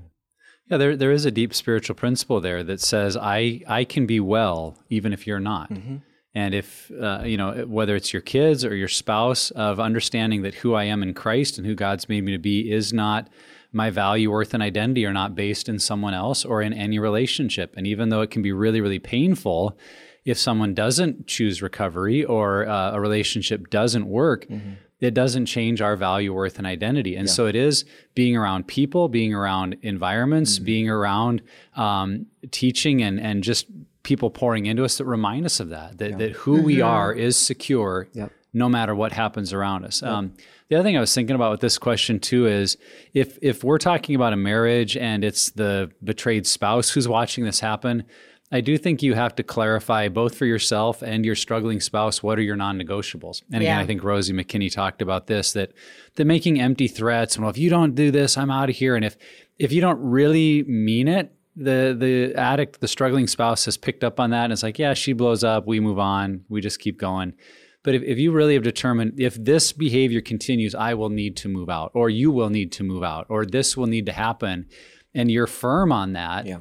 Yeah, 0.71 0.79
there 0.79 0.97
there 0.97 1.13
is 1.13 1.27
a 1.27 1.31
deep 1.31 1.55
spiritual 1.55 1.95
principle 1.95 2.41
there 2.41 2.65
that 2.65 2.81
says 2.81 3.17
I 3.17 3.61
I 3.69 3.85
can 3.85 4.07
be 4.07 4.21
well 4.21 4.79
even 4.89 5.13
if 5.13 5.27
you're 5.27 5.41
not. 5.41 5.71
Mm-hmm. 5.71 5.97
And 6.35 6.55
if 6.55 6.91
uh, 6.91 7.23
you 7.25 7.37
know 7.37 7.67
whether 7.67 7.95
it's 7.95 8.13
your 8.13 8.23
kids 8.23 8.65
or 8.65 8.75
your 8.75 8.89
spouse, 8.89 9.51
of 9.51 9.79
understanding 9.79 10.43
that 10.43 10.55
who 10.55 10.75
I 10.75 10.85
am 10.85 11.03
in 11.03 11.13
Christ 11.13 11.59
and 11.59 11.67
who 11.67 11.75
God's 11.75 12.09
made 12.09 12.25
me 12.25 12.33
to 12.33 12.39
be 12.39 12.73
is 12.73 12.93
not 12.93 13.29
my 13.73 13.91
value, 13.91 14.31
worth, 14.31 14.55
and 14.55 14.63
identity 14.63 15.07
are 15.07 15.13
not 15.13 15.35
based 15.35 15.69
in 15.69 15.79
someone 15.79 16.15
else 16.15 16.45
or 16.45 16.63
in 16.63 16.73
any 16.73 16.99
relationship. 16.99 17.75
And 17.77 17.87
even 17.87 18.11
though 18.11 18.21
it 18.21 18.31
can 18.31 18.43
be 18.43 18.53
really, 18.53 18.81
really 18.81 18.99
painful 18.99 19.79
if 20.25 20.39
someone 20.39 20.75
doesn't 20.75 21.27
choose 21.27 21.63
recovery 21.63 22.25
or 22.25 22.67
uh, 22.69 22.93
a 22.93 23.01
relationship 23.01 23.71
doesn't 23.71 24.07
work, 24.07 24.47
mm-hmm. 24.47 24.73
it 25.01 25.15
doesn't 25.15 25.47
change 25.47 25.81
our 25.81 25.97
value, 25.97 26.33
worth, 26.33 26.59
and 26.59 26.67
identity. 26.67 27.17
And 27.17 27.27
yeah. 27.27 27.33
so 27.33 27.47
it 27.47 27.57
is 27.57 27.85
being 28.15 28.37
around 28.37 28.69
people, 28.69 29.09
being 29.09 29.35
around 29.35 29.77
environments, 29.83 30.57
mm-hmm. 30.57 30.65
being 30.65 30.89
around 30.89 31.43
um, 31.75 32.27
teaching 32.51 33.03
and, 33.03 33.19
and 33.19 33.43
just 33.43 33.67
people 34.05 34.31
pouring 34.31 34.67
into 34.67 34.85
us 34.85 34.99
that 34.99 35.07
remind 35.07 35.45
us 35.45 35.59
of 35.59 35.71
that, 35.71 35.99
that, 35.99 36.11
yeah. 36.11 36.17
that 36.19 36.33
who 36.33 36.57
mm-hmm. 36.57 36.67
we 36.67 36.81
are 36.81 37.13
is 37.13 37.37
secure. 37.37 38.09
Yep 38.13 38.33
no 38.53 38.69
matter 38.69 38.95
what 38.95 39.13
happens 39.13 39.53
around 39.53 39.85
us. 39.85 40.03
Yep. 40.03 40.11
Um, 40.11 40.35
the 40.73 40.79
other 40.79 40.89
thing 40.89 40.97
I 40.97 41.01
was 41.01 41.15
thinking 41.15 41.37
about 41.37 41.51
with 41.51 41.61
this 41.61 41.77
question 41.77 42.19
too 42.19 42.47
is 42.47 42.79
if 43.13 43.39
if 43.43 43.63
we're 43.63 43.77
talking 43.77 44.15
about 44.15 44.33
a 44.33 44.37
marriage 44.37 44.97
and 44.97 45.23
it's 45.23 45.51
the 45.51 45.91
betrayed 46.03 46.47
spouse 46.47 46.89
who's 46.89 47.07
watching 47.07 47.45
this 47.45 47.61
happen, 47.61 48.05
I 48.51 48.63
do 48.63 48.79
think 48.79 49.03
you 49.03 49.13
have 49.13 49.35
to 49.35 49.43
clarify 49.43 50.09
both 50.09 50.35
for 50.35 50.47
yourself 50.47 51.03
and 51.03 51.27
your 51.27 51.35
struggling 51.35 51.79
spouse 51.81 52.23
what 52.23 52.39
are 52.39 52.43
your 52.43 52.57
non-negotiables. 52.57 53.43
And 53.53 53.57
again, 53.57 53.77
yeah. 53.77 53.81
I 53.81 53.87
think 53.87 54.03
Rosie 54.03 54.33
Makinney 54.33 54.73
talked 54.73 55.03
about 55.03 55.27
this 55.27 55.53
that 55.53 55.75
that 56.15 56.25
making 56.25 56.59
empty 56.59 56.89
threats. 56.89 57.39
Well, 57.39 57.51
if 57.51 57.59
you 57.59 57.69
don't 57.69 57.95
do 57.95 58.11
this, 58.11 58.39
I'm 58.39 58.51
out 58.51 58.71
of 58.71 58.77
here. 58.77 58.97
And 58.97 59.05
if 59.05 59.19
if 59.59 59.73
you 59.73 59.83
don't 59.83 60.01
really 60.01 60.63
mean 60.63 61.07
it, 61.07 61.35
the 61.55 61.95
the 61.99 62.35
addict, 62.35 62.81
the 62.81 62.89
struggling 62.89 63.27
spouse 63.27 63.67
has 63.67 63.77
picked 63.77 64.05
up 64.05 64.19
on 64.19 64.31
that 64.31 64.45
and 64.45 64.55
it's 64.55 64.63
like, 64.63 64.79
yeah, 64.79 64.95
she 64.95 65.13
blows 65.13 65.45
up, 65.45 65.67
we 65.67 65.81
move 65.81 65.99
on, 65.99 66.47
we 66.49 66.63
just 66.63 66.81
keep 66.81 66.99
going. 66.99 67.35
But 67.83 67.95
if, 67.95 68.03
if 68.03 68.19
you 68.19 68.33
really 68.33 68.55
have 68.55 68.63
determined 68.63 69.19
if 69.19 69.35
this 69.35 69.73
behavior 69.73 70.21
continues, 70.21 70.75
I 70.75 70.95
will 70.95 71.09
need 71.09 71.37
to 71.39 71.49
move 71.49 71.69
out, 71.69 71.91
or 71.95 72.09
you 72.09 72.31
will 72.31 72.51
need 72.51 72.73
to 72.73 72.85
move 72.85 73.03
out, 73.03 73.27
or 73.29 73.45
this 73.45 73.77
will 73.77 73.87
need 73.89 74.07
to 74.07 74.13
happen, 74.13 74.67
and 75.15 75.31
you're 75.31 75.47
firm 75.49 75.91
on 75.91 76.13
that, 76.13 76.47
yeah. 76.47 76.59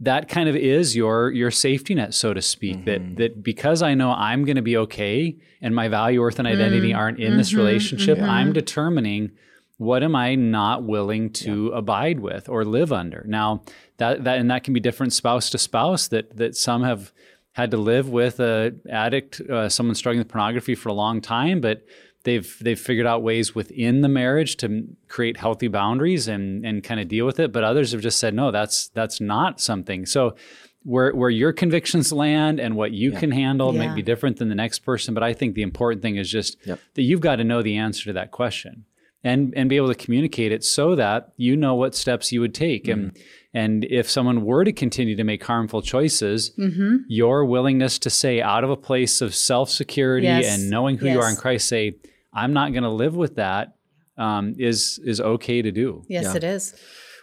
that 0.00 0.28
kind 0.28 0.48
of 0.48 0.56
is 0.56 0.96
your 0.96 1.30
your 1.30 1.50
safety 1.50 1.94
net, 1.94 2.14
so 2.14 2.32
to 2.32 2.40
speak. 2.40 2.78
Mm-hmm. 2.78 2.84
That 2.84 3.16
that 3.16 3.42
because 3.42 3.82
I 3.82 3.94
know 3.94 4.12
I'm 4.12 4.44
going 4.44 4.56
to 4.56 4.62
be 4.62 4.76
okay, 4.78 5.36
and 5.60 5.74
my 5.74 5.88
value, 5.88 6.20
worth, 6.20 6.38
and 6.38 6.48
identity 6.48 6.90
mm-hmm. 6.90 6.98
aren't 6.98 7.18
in 7.18 7.30
mm-hmm. 7.30 7.38
this 7.38 7.52
relationship, 7.52 8.18
mm-hmm. 8.18 8.30
I'm 8.30 8.52
determining 8.52 9.32
what 9.76 10.02
am 10.02 10.14
I 10.14 10.36
not 10.36 10.84
willing 10.84 11.30
to 11.30 11.70
yeah. 11.70 11.78
abide 11.78 12.20
with 12.20 12.48
or 12.48 12.64
live 12.64 12.92
under. 12.92 13.24
Now 13.26 13.62
that 13.98 14.24
that 14.24 14.38
and 14.38 14.50
that 14.50 14.64
can 14.64 14.72
be 14.72 14.80
different 14.80 15.12
spouse 15.12 15.50
to 15.50 15.58
spouse. 15.58 16.08
That 16.08 16.36
that 16.36 16.56
some 16.56 16.82
have 16.82 17.12
had 17.52 17.70
to 17.70 17.76
live 17.76 18.08
with 18.08 18.40
a 18.40 18.74
addict, 18.90 19.40
uh, 19.40 19.68
someone 19.68 19.94
struggling 19.94 20.18
with 20.18 20.28
pornography 20.28 20.74
for 20.74 20.88
a 20.88 20.94
long 20.94 21.20
time, 21.20 21.60
but 21.60 21.84
they've 22.24 22.56
they've 22.60 22.80
figured 22.80 23.06
out 23.06 23.22
ways 23.22 23.54
within 23.54 24.00
the 24.00 24.08
marriage 24.08 24.56
to 24.58 24.84
create 25.08 25.36
healthy 25.36 25.68
boundaries 25.68 26.28
and 26.28 26.64
and 26.64 26.82
kind 26.82 27.00
of 27.00 27.08
deal 27.08 27.26
with 27.26 27.38
it. 27.38 27.52
But 27.52 27.64
others 27.64 27.92
have 27.92 28.00
just 28.00 28.18
said, 28.18 28.34
no, 28.34 28.50
that's 28.50 28.88
that's 28.88 29.20
not 29.20 29.60
something. 29.60 30.06
So 30.06 30.34
where 30.84 31.14
where 31.14 31.30
your 31.30 31.52
convictions 31.52 32.12
land 32.12 32.58
and 32.58 32.74
what 32.74 32.92
you 32.92 33.12
yeah. 33.12 33.20
can 33.20 33.30
handle 33.30 33.74
yeah. 33.74 33.86
might 33.86 33.94
be 33.94 34.02
different 34.02 34.38
than 34.38 34.48
the 34.48 34.54
next 34.54 34.80
person. 34.80 35.14
But 35.14 35.22
I 35.22 35.32
think 35.32 35.54
the 35.54 35.62
important 35.62 36.02
thing 36.02 36.16
is 36.16 36.30
just 36.30 36.56
yep. 36.64 36.80
that 36.94 37.02
you've 37.02 37.20
got 37.20 37.36
to 37.36 37.44
know 37.44 37.62
the 37.62 37.76
answer 37.76 38.04
to 38.04 38.12
that 38.14 38.30
question 38.30 38.84
and 39.24 39.52
and 39.56 39.68
be 39.68 39.76
able 39.76 39.88
to 39.88 39.94
communicate 39.94 40.52
it 40.52 40.64
so 40.64 40.94
that 40.96 41.32
you 41.36 41.56
know 41.56 41.74
what 41.74 41.94
steps 41.94 42.32
you 42.32 42.40
would 42.40 42.54
take. 42.54 42.84
Mm-hmm. 42.84 43.00
And 43.00 43.18
and 43.54 43.84
if 43.84 44.10
someone 44.10 44.44
were 44.44 44.64
to 44.64 44.72
continue 44.72 45.14
to 45.16 45.24
make 45.24 45.44
harmful 45.44 45.82
choices, 45.82 46.52
mm-hmm. 46.58 46.98
your 47.08 47.44
willingness 47.44 47.98
to 48.00 48.10
say 48.10 48.40
out 48.40 48.64
of 48.64 48.70
a 48.70 48.76
place 48.76 49.20
of 49.20 49.34
self 49.34 49.68
security 49.68 50.26
yes. 50.26 50.58
and 50.58 50.70
knowing 50.70 50.96
who 50.96 51.06
yes. 51.06 51.14
you 51.14 51.20
are 51.20 51.28
in 51.28 51.36
Christ, 51.36 51.68
say, 51.68 51.96
I'm 52.32 52.54
not 52.54 52.72
going 52.72 52.84
to 52.84 52.90
live 52.90 53.14
with 53.14 53.36
that, 53.36 53.76
um, 54.16 54.54
is 54.58 54.98
is 55.04 55.20
okay 55.20 55.60
to 55.62 55.70
do. 55.70 56.02
Yes, 56.08 56.24
yeah. 56.24 56.36
it 56.36 56.44
is. 56.44 56.74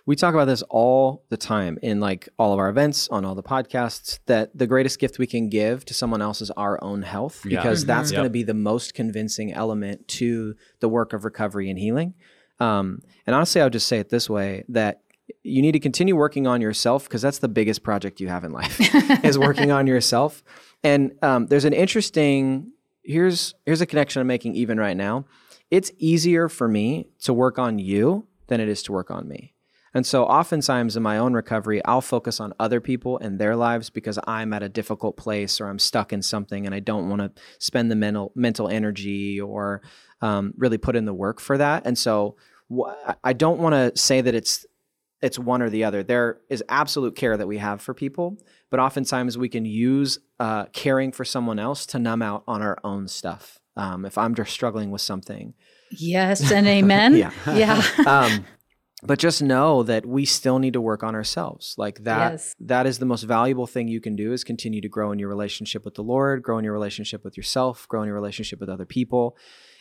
We 0.06 0.16
talk 0.16 0.34
about 0.34 0.46
this 0.46 0.64
all 0.70 1.24
the 1.30 1.38
time 1.38 1.78
in 1.84 2.00
like 2.00 2.30
all 2.40 2.54
of 2.54 2.60
our 2.60 2.70
events, 2.70 3.08
on 3.10 3.26
all 3.26 3.36
the 3.36 3.44
podcasts, 3.44 4.20
that 4.26 4.56
the 4.58 4.66
greatest 4.66 5.00
gift 5.00 5.20
we 5.20 5.28
can 5.28 5.50
give 5.50 5.86
to 5.86 5.94
someone 5.94 6.22
else 6.22 6.42
is 6.42 6.50
our 6.52 6.84
own 6.84 7.02
health, 7.02 7.46
yeah. 7.46 7.58
because 7.58 7.82
mm-hmm. 7.82 7.88
that's 7.88 8.12
yep. 8.12 8.18
going 8.18 8.26
to 8.26 8.32
be 8.32 8.44
the 8.44 8.54
most 8.54 8.94
convincing 8.94 9.54
element 9.54 10.08
to 10.08 10.56
the 10.80 10.90
work 10.90 11.14
of 11.14 11.26
recovery 11.26 11.70
and 11.70 11.78
healing. 11.78 12.14
Um, 12.60 13.02
and 13.26 13.36
honestly, 13.36 13.62
I 13.62 13.66
would 13.66 13.74
just 13.74 13.88
say 13.88 14.00
it 14.00 14.10
this 14.10 14.30
way 14.30 14.64
that 14.70 15.02
you 15.50 15.62
need 15.62 15.74
to 15.74 15.80
continue 15.80 16.16
working 16.16 16.48
on 16.48 16.62
yourself 16.62 17.04
because 17.04 17.22
that's 17.22 17.40
the 17.40 17.48
biggest 17.48 17.84
project 17.84 18.20
you 18.20 18.28
have 18.28 18.44
in 18.44 18.52
life 18.52 18.80
is 19.24 19.38
working 19.38 19.72
on 19.72 19.88
yourself. 19.88 20.44
And 20.84 21.14
um, 21.22 21.48
there's 21.48 21.66
an 21.66 21.74
interesting 21.74 22.72
here's 23.04 23.56
here's 23.66 23.82
a 23.82 23.86
connection 23.86 24.22
I'm 24.22 24.28
making 24.28 24.56
even 24.56 24.80
right 24.80 24.96
now. 24.96 25.26
It's 25.72 25.92
easier 25.98 26.50
for 26.50 26.68
me 26.68 27.10
to 27.22 27.34
work 27.34 27.60
on 27.60 27.80
you 27.80 28.28
than 28.48 28.60
it 28.60 28.70
is 28.70 28.84
to 28.84 28.92
work 28.92 29.12
on 29.12 29.28
me. 29.28 29.54
And 29.94 30.06
so 30.06 30.26
oftentimes 30.26 30.96
in 30.96 31.04
my 31.04 31.18
own 31.18 31.34
recovery, 31.34 31.84
I'll 31.86 32.02
focus 32.02 32.40
on 32.40 32.54
other 32.60 32.80
people 32.80 33.18
and 33.18 33.40
their 33.40 33.56
lives 33.56 33.90
because 33.90 34.20
I'm 34.28 34.54
at 34.54 34.62
a 34.62 34.70
difficult 34.70 35.18
place 35.18 35.60
or 35.60 35.68
I'm 35.68 35.80
stuck 35.80 36.14
in 36.14 36.22
something 36.22 36.66
and 36.66 36.76
I 36.76 36.80
don't 36.80 37.10
want 37.10 37.22
to 37.22 37.32
spend 37.58 37.90
the 37.90 37.96
mental 37.96 38.32
mental 38.36 38.68
energy 38.68 39.42
or 39.42 39.82
um, 40.22 40.54
really 40.58 40.78
put 40.78 40.96
in 40.96 41.06
the 41.06 41.14
work 41.14 41.40
for 41.40 41.58
that. 41.58 41.86
And 41.86 41.98
so 41.98 42.36
wh- 42.72 42.94
I 43.24 43.34
don't 43.34 43.60
want 43.60 43.74
to 43.74 44.00
say 44.00 44.22
that 44.22 44.36
it's 44.36 44.66
it's 45.22 45.38
one 45.38 45.62
or 45.62 45.70
the 45.70 45.84
other. 45.84 46.04
There 46.04 46.40
is 46.50 46.64
absolute 46.70 47.16
care 47.16 47.36
that 47.38 47.48
we 47.48 47.58
have 47.58 47.82
for 47.82 47.94
people, 47.94 48.38
but 48.70 48.80
oftentimes 48.80 49.38
we 49.38 49.50
can 49.50 49.66
use 49.66 50.20
uh, 50.40 50.66
caring 50.74 51.12
for 51.12 51.26
someone 51.26 51.60
else 51.60 51.86
to 51.88 52.00
numb 52.00 52.22
out 52.22 52.44
on 52.48 52.62
our 52.62 52.78
own 52.84 53.08
stuff. 53.08 53.60
Um, 53.76 54.06
if 54.06 54.18
I'm 54.18 54.36
just 54.36 54.52
struggling 54.52 54.92
with 54.92 55.02
something. 55.02 55.54
Yes, 55.92 56.52
and 56.58 56.68
amen. 56.68 57.16
yeah. 57.16 57.32
Yeah. 57.48 57.84
um, 58.08 58.46
but 59.02 59.18
just 59.20 59.42
know 59.42 59.84
that 59.84 60.06
we 60.06 60.26
still 60.26 60.60
need 60.60 60.74
to 60.74 60.82
work 60.82 61.04
on 61.04 61.16
ourselves 61.16 61.74
like 61.78 62.04
that 62.04 62.34
Yes. 62.34 62.56
that 62.60 62.86
is 62.86 63.00
the 63.00 63.06
most 63.06 63.24
valuable 63.24 63.66
thing 63.66 63.88
you 63.88 64.02
can 64.02 64.16
do 64.18 64.34
is 64.34 64.44
continue 64.44 64.82
to 64.82 64.90
grow 64.90 65.12
in 65.14 65.20
your 65.20 65.30
relationship 65.30 65.86
with 65.86 65.96
the 65.96 66.04
lord 66.04 66.44
grow 66.44 66.58
in 66.58 66.66
your 66.66 66.74
relationship 66.74 67.24
with 67.24 67.38
yourself 67.38 67.88
grow 67.88 68.02
in 68.02 68.08
your 68.08 68.16
relationship 68.16 68.60
with 68.60 68.68
other 68.68 68.86
people 68.86 69.38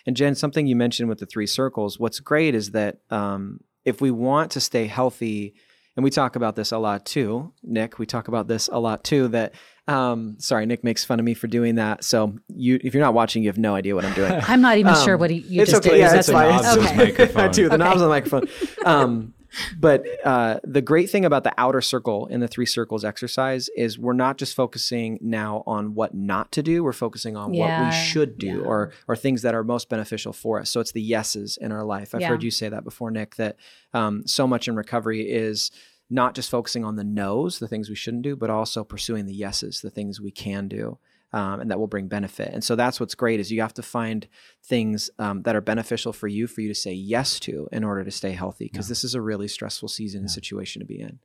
and 0.07 0.17
jen 0.17 0.37
something 0.37 0.69
you 0.69 0.77
mentioned 0.77 1.09
with 1.09 1.19
the 1.19 1.27
three 1.27 1.49
circles 1.49 1.99
what's 1.99 2.21
great 2.21 2.55
is 2.55 2.71
that 2.71 2.99
um, 3.11 3.59
if 3.89 4.01
we 4.01 4.11
want 4.11 4.53
to 4.53 4.61
stay 4.61 4.87
healthy 4.87 5.55
and 5.97 6.05
we 6.05 6.11
talk 6.11 6.37
about 6.37 6.55
this 6.57 6.71
a 6.73 6.79
lot 6.79 7.05
too 7.05 7.53
nick 7.63 7.99
we 7.99 8.07
talk 8.07 8.29
about 8.29 8.47
this 8.47 8.69
a 8.73 8.79
lot 8.79 9.03
too 9.05 9.29
that 9.29 9.55
um, 9.89 10.37
sorry 10.39 10.67
nick 10.67 10.85
makes 10.85 11.05
fun 11.05 11.19
of 11.19 11.25
me 11.25 11.33
for 11.35 11.47
doing 11.47 11.77
that 11.77 12.05
so 12.05 12.35
you 12.49 12.79
if 12.85 12.93
you're 12.95 13.03
not 13.03 13.15
watching 13.15 13.43
you 13.43 13.49
have 13.49 13.59
no 13.59 13.75
idea 13.75 13.95
what 13.95 14.05
i'm 14.05 14.15
doing 14.15 14.33
I'm 14.47 14.61
not 14.61 14.77
even 14.79 14.95
sure 14.97 15.17
what 15.17 15.31
he, 15.31 15.39
you 15.39 15.63
it's 15.63 15.71
just 15.71 15.85
okay. 15.87 15.97
did. 15.97 16.01
Yeah, 16.01 16.13
That's 16.13 16.29
it's 16.29 16.33
fine. 16.39 16.51
knobs 16.51 16.67
It's 16.67 16.77
of 16.77 16.85
okay. 16.87 16.97
microphone. 16.97 17.43
I 17.45 17.49
do 17.49 17.69
the 17.69 17.75
Okay. 17.75 17.85
knobs 17.85 18.03
on 18.03 18.09
the 18.09 18.09
microphone. 18.09 18.49
Um, 18.85 19.35
but 19.79 20.05
uh, 20.25 20.61
the 20.65 20.83
great 20.83 21.11
thing 21.11 21.25
about 21.25 21.45
the 21.45 21.53
outer 21.59 21.81
circle 21.81 22.27
in 22.27 22.41
the 22.41 22.49
three 22.49 22.67
circles 22.67 23.05
exercise 23.05 23.69
is 23.77 23.99
we're 23.99 24.13
not 24.13 24.39
just 24.39 24.55
focusing 24.55 25.19
now 25.21 25.63
on 25.67 25.95
what 25.95 26.15
not 26.15 26.53
to 26.53 26.63
do. 26.63 26.85
We're 26.85 26.93
focusing 26.93 27.37
on 27.37 27.53
what 27.53 27.85
we 27.85 27.93
should 27.93 28.39
do, 28.39 28.59
yeah. 28.59 28.65
or 28.65 28.93
or 29.07 29.17
things 29.17 29.43
that 29.43 29.55
are 29.55 29.65
most 29.65 29.89
beneficial 29.89 30.33
for 30.33 30.61
us. 30.61 30.71
So 30.71 30.81
it's 30.81 30.93
the 30.93 31.03
yeses 31.03 31.57
in 31.61 31.73
our 31.73 31.85
life. 31.85 32.15
I've 32.15 32.21
Yeah. 32.21 32.29
heard 32.29 32.43
you 32.43 32.51
say 32.51 32.69
that 32.69 32.85
before, 32.85 33.11
Nick. 33.11 33.37
That 33.37 33.57
um, 33.95 34.27
so 34.27 34.47
much 34.47 34.69
in 34.69 34.77
recovery 34.77 35.31
is 35.31 35.71
not 36.11 36.35
just 36.35 36.51
focusing 36.51 36.85
on 36.85 36.97
the 36.97 37.05
no's, 37.05 37.59
the 37.59 37.69
things 37.69 37.89
we 37.89 37.95
shouldn't 37.95 38.23
do, 38.23 38.35
but 38.35 38.51
also 38.51 38.83
pursuing 38.83 39.27
the 39.27 39.35
yeses, 39.35 39.81
the 39.81 39.91
things 39.91 40.21
we 40.21 40.31
can 40.31 40.67
do. 40.69 40.99
Um, 41.33 41.61
and 41.61 41.71
that 41.71 41.79
will 41.79 41.89
bring 41.89 42.09
benefit. 42.09 42.55
And 42.55 42.65
so 42.65 42.75
that's 42.75 42.99
what's 42.99 43.15
great 43.15 43.39
is 43.39 43.53
you 43.53 43.61
have 43.61 43.75
to 43.75 43.83
find 43.83 44.27
things 44.65 45.11
um, 45.19 45.43
that 45.43 45.55
are 45.55 45.61
beneficial 45.61 46.15
for 46.15 46.27
you 46.27 46.47
for 46.47 46.63
you 46.63 46.69
to 46.69 46.75
say 46.75 46.93
yes 46.93 47.39
to 47.41 47.69
in 47.71 47.85
order 47.85 48.03
to 48.03 48.11
stay 48.11 48.33
healthy 48.33 48.71
because 48.73 48.89
this 48.89 49.05
is 49.05 49.15
a 49.15 49.21
really 49.21 49.47
stressful 49.47 49.89
season 49.89 50.21
and 50.21 50.31
situation 50.31 50.81
to 50.81 50.87
be 50.87 51.01
in. 51.01 51.19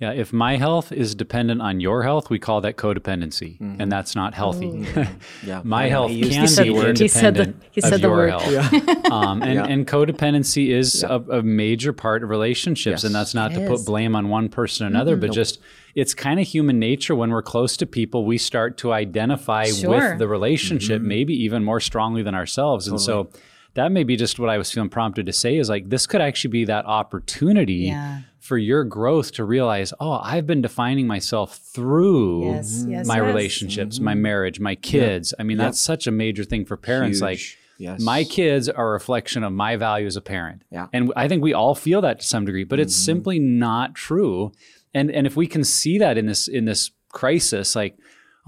Yeah, 0.00 0.12
if 0.12 0.32
my 0.32 0.58
health 0.58 0.92
is 0.92 1.16
dependent 1.16 1.60
on 1.60 1.80
your 1.80 2.04
health, 2.04 2.30
we 2.30 2.38
call 2.38 2.60
that 2.60 2.76
codependency, 2.76 3.56
and 3.80 3.90
that's 3.90 4.14
not 4.14 4.32
healthy. 4.32 4.86
Yeah, 5.44 5.62
my 5.64 5.86
I 5.86 5.88
health 5.88 6.10
He 6.12 6.20
can 6.30 6.42
the 6.42 6.46
said 6.48 6.62
be 6.64 6.68
the 6.68 6.74
word. 6.76 7.00
independent 7.00 7.00
He 7.00 7.08
said 7.08 7.34
the- 7.34 7.64
he 7.72 7.80
said 7.80 7.92
of 7.94 8.00
the 8.02 8.06
your 8.08 8.16
word. 8.16 8.30
health. 8.30 9.06
um, 9.10 9.42
and, 9.42 9.54
Yeah. 9.54 9.64
and 9.66 9.88
codependency 9.88 10.68
is 10.70 11.02
a, 11.02 11.16
a 11.30 11.42
major 11.42 11.92
part 11.92 12.22
of 12.22 12.28
relationships, 12.30 13.02
and 13.02 13.12
that's 13.12 13.34
not 13.34 13.50
It 13.50 13.56
to 13.56 13.62
is. 13.62 13.68
put 13.80 13.86
blame 13.86 14.14
on 14.14 14.28
one 14.28 14.48
person 14.48 14.86
or 14.86 14.90
another, 14.90 15.16
but 15.16 15.32
just 15.32 15.58
it's 15.96 16.14
kind 16.14 16.38
of 16.38 16.46
human 16.46 16.78
nature 16.78 17.16
when 17.16 17.30
we're 17.30 17.42
close 17.42 17.76
to 17.78 17.86
people, 17.86 18.24
we 18.24 18.38
start 18.38 18.76
to 18.78 18.92
identify 18.92 19.64
Sure. 19.64 19.90
with 20.10 20.18
the 20.20 20.28
relationship, 20.28 21.00
Mm-hmm. 21.00 21.08
maybe 21.08 21.34
even 21.42 21.64
more 21.64 21.80
strongly 21.80 22.22
than 22.22 22.36
ourselves, 22.36 22.86
and 22.86 23.00
so. 23.00 23.30
That 23.74 23.92
may 23.92 24.02
be 24.04 24.16
just 24.16 24.38
what 24.38 24.48
I 24.50 24.58
was 24.58 24.70
feeling 24.72 24.88
prompted 24.88 25.26
to 25.26 25.32
say 25.32 25.56
is 25.56 25.68
like, 25.68 25.88
this 25.88 26.06
could 26.06 26.20
actually 26.20 26.50
be 26.50 26.64
that 26.64 26.84
opportunity 26.86 27.74
Yeah. 27.86 28.20
for 28.40 28.58
your 28.58 28.82
growth 28.84 29.32
to 29.32 29.44
realize, 29.44 29.92
oh, 30.00 30.20
I've 30.22 30.46
been 30.46 30.62
defining 30.62 31.06
myself 31.06 31.56
through 31.56 32.46
Yes, 32.52 32.84
yes, 32.88 33.06
my 33.06 33.16
yes. 33.16 33.24
relationships, 33.24 34.00
my 34.00 34.14
marriage, 34.14 34.58
my 34.58 34.74
kids. 34.74 35.34
I 35.38 35.42
mean, 35.42 35.58
that's 35.58 35.78
such 35.78 36.06
a 36.06 36.10
major 36.10 36.44
thing 36.44 36.64
for 36.64 36.76
parents. 36.76 37.20
Like, 37.20 37.40
Yes. 37.80 38.00
my 38.00 38.24
kids 38.24 38.68
are 38.68 38.88
a 38.88 38.92
reflection 38.92 39.44
of 39.44 39.52
my 39.52 39.76
value 39.76 40.06
as 40.08 40.16
a 40.16 40.20
parent. 40.20 40.62
Yeah. 40.72 40.86
Mm-hmm. 40.86 40.96
And 40.96 41.12
I 41.14 41.28
think 41.28 41.44
we 41.44 41.52
all 41.54 41.76
feel 41.76 42.00
that 42.00 42.18
to 42.20 42.26
some 42.26 42.44
degree, 42.44 42.64
but 42.64 42.80
it's 42.80 42.96
simply 42.96 43.38
not 43.38 43.94
true. 43.94 44.50
And 44.92 45.10
and 45.12 45.28
if 45.28 45.36
we 45.36 45.46
can 45.46 45.62
see 45.62 45.96
that 45.98 46.18
in 46.18 46.26
this 46.26 46.48
in 46.48 46.64
this 46.64 46.90
crisis, 47.12 47.76
like, 47.76 47.96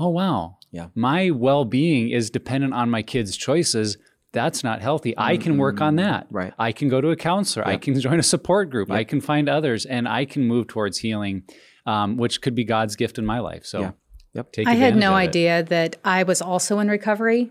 oh 0.01 0.09
wow, 0.09 0.57
Yeah. 0.73 0.89
my 0.97 1.31
well-being 1.31 2.11
is 2.11 2.29
dependent 2.31 2.75
on 2.75 2.91
my 2.91 3.03
kids' 3.03 3.37
choices. 3.37 3.99
That's 4.33 4.63
not 4.63 4.81
healthy. 4.81 5.15
I 5.19 5.37
can 5.37 5.59
work 5.59 5.81
on 5.81 5.97
that. 5.97 6.27
Mm-hmm. 6.27 6.37
Right. 6.37 6.55
I 6.59 6.73
can 6.73 6.89
go 6.89 7.01
to 7.01 7.09
a 7.11 7.17
counselor. 7.17 7.67
I 7.67 7.77
can 7.77 7.99
join 8.07 8.19
a 8.21 8.23
support 8.23 8.71
group. 8.71 8.91
I 8.91 9.05
can 9.05 9.21
find 9.21 9.49
others, 9.49 9.87
and 9.87 10.07
I 10.09 10.25
can 10.25 10.45
move 10.47 10.69
towards 10.69 10.99
healing, 10.99 11.43
um, 11.87 12.17
which 12.17 12.41
could 12.41 12.55
be 12.55 12.65
God's 12.65 12.95
gift 12.97 13.19
in 13.19 13.27
my 13.27 13.41
life. 13.41 13.65
So, 13.65 13.81
Yeah. 13.81 13.91
Yep. 14.35 14.53
take 14.53 14.69
I 14.69 14.75
had 14.75 14.95
no 14.95 15.09
of 15.13 15.19
it. 15.19 15.29
idea 15.29 15.63
that 15.65 15.97
I 16.05 16.23
was 16.23 16.41
also 16.41 16.79
in 16.79 16.89
recovery. 16.89 17.51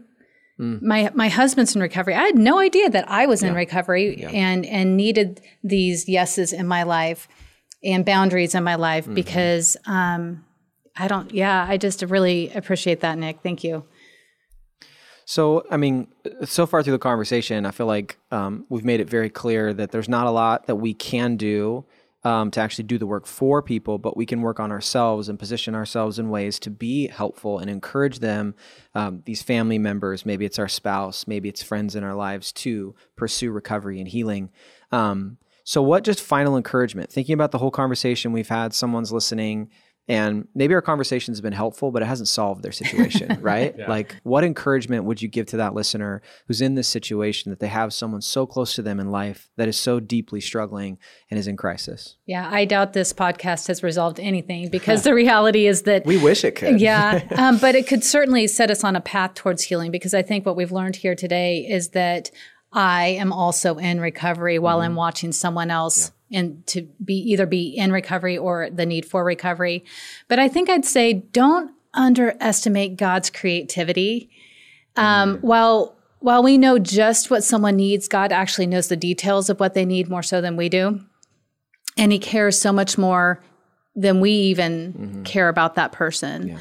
Mm. 0.57 0.81
My 0.81 1.11
my 1.13 1.27
husband's 1.27 1.75
in 1.75 1.81
recovery. 1.81 2.13
I 2.15 2.23
had 2.23 2.37
no 2.37 2.59
idea 2.59 2.89
that 2.89 3.09
I 3.09 3.25
was 3.25 3.43
in 3.43 3.53
recovery 3.53 4.23
and 4.25 4.65
and 4.65 4.95
needed 4.95 5.41
these 5.63 6.07
yeses 6.07 6.53
in 6.53 6.67
my 6.67 6.83
life 6.83 7.27
and 7.83 8.05
boundaries 8.05 8.55
in 8.55 8.63
my 8.63 8.75
life 8.75 9.03
Mm-hmm. 9.05 9.13
because 9.15 9.75
um, 9.87 10.45
I 10.97 11.07
don't. 11.09 11.33
Yeah, 11.33 11.65
I 11.67 11.75
just 11.77 12.01
really 12.03 12.49
appreciate 12.55 13.01
that, 13.01 13.17
Nick. 13.17 13.39
Thank 13.43 13.63
you. 13.65 13.83
So, 15.29 15.63
I 15.69 15.77
mean, 15.77 16.07
so 16.43 16.65
far 16.65 16.81
through 16.81 16.93
the 16.93 16.97
conversation, 16.97 17.67
I 17.67 17.69
feel 17.69 17.85
like 17.85 18.17
um, 18.31 18.65
we've 18.67 18.83
made 18.83 18.99
it 18.99 19.07
very 19.07 19.29
clear 19.29 19.75
that 19.75 19.91
there's 19.91 20.09
not 20.09 20.25
a 20.25 20.31
lot 20.31 20.65
that 20.65 20.77
we 20.77 20.95
can 20.95 21.37
do 21.37 21.85
um, 22.23 22.49
to 22.49 22.59
actually 22.59 22.85
do 22.85 22.97
the 22.97 23.05
work 23.05 23.27
for 23.27 23.61
people, 23.61 23.99
but 23.99 24.17
we 24.17 24.25
can 24.25 24.41
work 24.41 24.59
on 24.59 24.71
ourselves 24.71 25.29
and 25.29 25.37
position 25.37 25.75
ourselves 25.75 26.17
in 26.17 26.31
ways 26.31 26.57
to 26.61 26.71
be 26.71 27.05
helpful 27.09 27.59
and 27.59 27.69
encourage 27.69 28.17
them, 28.21 28.55
um, 28.95 29.21
these 29.27 29.43
family 29.43 29.77
members, 29.77 30.25
maybe 30.25 30.45
it's 30.45 30.57
our 30.57 30.67
spouse, 30.67 31.27
maybe 31.27 31.47
it's 31.47 31.61
friends 31.61 31.95
in 31.95 32.03
our 32.03 32.15
lives, 32.15 32.51
to 32.51 32.95
pursue 33.15 33.51
recovery 33.51 33.99
and 33.99 34.07
healing. 34.07 34.49
Um, 34.91 35.37
so, 35.63 35.83
what 35.83 36.03
just 36.03 36.21
final 36.21 36.57
encouragement? 36.57 37.11
Thinking 37.11 37.33
about 37.33 37.51
the 37.51 37.59
whole 37.59 37.69
conversation 37.69 38.31
we've 38.31 38.49
had, 38.49 38.73
someone's 38.73 39.11
listening, 39.11 39.69
and 40.09 40.47
maybe 40.55 40.73
our 40.73 40.81
conversations 40.81 41.37
have 41.37 41.43
been 41.43 41.53
helpful, 41.53 41.91
but 41.91 42.01
it 42.01 42.05
hasn't 42.05 42.27
solved 42.27 42.63
their 42.63 42.71
situation, 42.71 43.37
right? 43.41 43.77
Like, 43.87 44.15
what 44.23 44.43
encouragement 44.43 45.03
would 45.05 45.21
you 45.21 45.27
give 45.27 45.45
to 45.47 45.57
that 45.57 45.75
listener 45.75 46.23
who's 46.47 46.61
in 46.61 46.73
this 46.73 46.87
situation 46.87 47.51
that 47.51 47.59
they 47.59 47.67
have 47.67 47.93
someone 47.93 48.21
so 48.21 48.47
close 48.47 48.73
to 48.73 48.81
them 48.81 48.99
in 48.99 49.11
life 49.11 49.49
that 49.57 49.67
is 49.67 49.77
so 49.77 49.99
deeply 49.99 50.41
struggling 50.41 50.97
and 51.29 51.39
is 51.39 51.45
in 51.45 51.55
crisis? 51.55 52.17
Yeah, 52.25 52.49
I 52.51 52.65
doubt 52.65 52.93
this 52.93 53.13
podcast 53.13 53.67
has 53.67 53.83
resolved 53.83 54.19
anything 54.19 54.69
because 54.71 55.03
the 55.03 55.13
reality 55.13 55.67
is 55.67 55.83
that 55.83 56.07
We 56.07 56.17
wish 56.17 56.43
it 56.43 56.55
could. 56.55 56.81
yeah, 56.81 57.21
um, 57.37 57.59
but 57.59 57.75
it 57.75 57.85
could 57.85 58.03
certainly 58.03 58.47
set 58.47 58.71
us 58.71 58.83
on 58.83 58.95
a 58.95 59.01
path 59.01 59.35
towards 59.35 59.61
healing 59.61 59.91
because 59.91 60.15
I 60.15 60.23
think 60.23 60.43
what 60.43 60.55
we've 60.55 60.71
learned 60.71 60.95
here 60.95 61.13
today 61.13 61.67
is 61.69 61.89
that 61.89 62.31
I 62.73 63.09
am 63.09 63.31
also 63.31 63.77
in 63.77 64.01
recovery 64.01 64.57
while 64.57 64.81
I'm 64.81 64.95
watching 64.95 65.31
someone 65.31 65.69
else 65.69 66.11
and 66.31 66.65
to 66.67 66.83
be 67.03 67.15
either 67.15 67.45
be 67.45 67.69
in 67.69 67.91
recovery 67.91 68.37
or 68.37 68.69
the 68.69 68.85
need 68.85 69.05
for 69.05 69.23
recovery. 69.23 69.83
But 70.27 70.39
I 70.39 70.47
think 70.47 70.69
I'd 70.69 70.85
say 70.85 71.13
don't 71.13 71.71
underestimate 71.93 72.97
God's 72.97 73.29
creativity. 73.29 74.29
Um, 74.95 75.37
While 75.37 75.95
while 76.19 76.43
we 76.43 76.57
know 76.57 76.77
just 76.77 77.31
what 77.31 77.45
someone 77.45 77.77
needs, 77.77 78.09
God 78.09 78.33
actually 78.33 78.67
knows 78.67 78.89
the 78.89 78.97
details 78.97 79.49
of 79.49 79.59
what 79.59 79.73
they 79.73 79.85
need 79.85 80.09
more 80.09 80.21
so 80.23 80.41
than 80.41 80.57
we 80.57 80.67
do, 80.67 80.99
and 81.97 82.11
He 82.11 82.19
cares 82.19 82.59
so 82.59 82.73
much 82.73 82.97
more 82.97 83.41
than 83.95 84.19
we 84.19 84.31
even 84.31 85.23
care 85.23 85.49
about 85.49 85.75
that 85.75 85.91
person. 85.93 86.59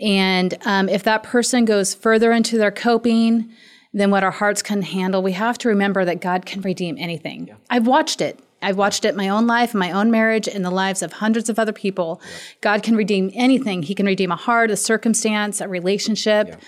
And 0.00 0.54
um, 0.64 0.88
if 0.88 1.02
that 1.04 1.22
person 1.22 1.64
goes 1.64 1.94
further 1.94 2.32
into 2.32 2.58
their 2.58 2.72
coping 2.72 3.52
than 3.92 4.10
what 4.10 4.24
our 4.24 4.32
hearts 4.32 4.62
can 4.62 4.82
handle, 4.82 5.22
we 5.22 5.32
have 5.32 5.56
to 5.58 5.68
remember 5.68 6.04
that 6.04 6.20
God 6.20 6.46
can 6.46 6.62
redeem 6.62 6.96
anything. 6.98 7.54
I've 7.70 7.86
watched 7.86 8.20
it. 8.20 8.40
I've 8.64 8.76
watched 8.76 9.04
it 9.04 9.08
in 9.08 9.16
my 9.16 9.28
own 9.28 9.46
life, 9.46 9.74
in 9.74 9.80
my 9.80 9.90
own 9.90 10.10
marriage, 10.10 10.48
in 10.48 10.62
the 10.62 10.70
lives 10.70 11.02
of 11.02 11.12
hundreds 11.12 11.48
of 11.48 11.58
other 11.58 11.72
people. 11.72 12.20
God 12.60 12.82
can 12.82 12.96
redeem 12.96 13.30
anything. 13.34 13.82
He 13.82 13.94
can 13.94 14.06
redeem 14.06 14.32
a 14.32 14.36
heart, 14.36 14.70
a 14.70 14.76
circumstance, 14.76 15.60
a 15.60 15.68
relationship. 15.68 16.60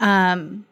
Um, 0.00 0.66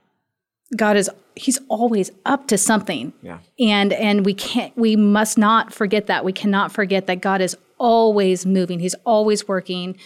God 0.77 0.97
is 0.97 1.11
He's 1.37 1.59
always 1.69 2.13
up 2.25 2.47
to 2.49 2.57
something. 2.57 3.13
Yeah. 3.21 3.39
And 3.59 3.93
and 3.93 4.25
we 4.25 4.35
can't 4.35 4.77
we 4.77 4.95
must 4.97 5.37
not 5.37 5.73
forget 5.73 6.07
that. 6.07 6.25
We 6.25 6.33
cannot 6.33 6.73
forget 6.73 7.07
that 7.07 7.21
God 7.21 7.41
is 7.41 7.57
always 7.79 8.47
moving. 8.47 8.79
He's 8.79 8.95
always 9.05 9.49
working. 9.49 9.97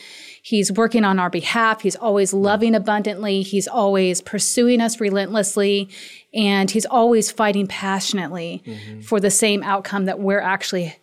He's 0.49 0.73
working 0.73 1.05
on 1.05 1.19
our 1.19 1.29
behalf. 1.29 1.83
He's 1.83 1.95
always 1.97 2.33
loving 2.33 2.75
abundantly. 2.75 3.43
He's 3.43 3.69
always 3.69 4.23
pursuing 4.23 4.81
us 4.81 4.99
relentlessly. 4.99 5.91
And 6.33 6.71
he's 6.71 6.87
always 6.87 7.31
fighting 7.31 7.67
passionately 7.67 8.63
for 9.03 9.21
the 9.21 9.31
same 9.31 9.63
outcome 9.63 10.07
that 10.07 10.19
we're 10.21 10.41
actually 10.41 10.97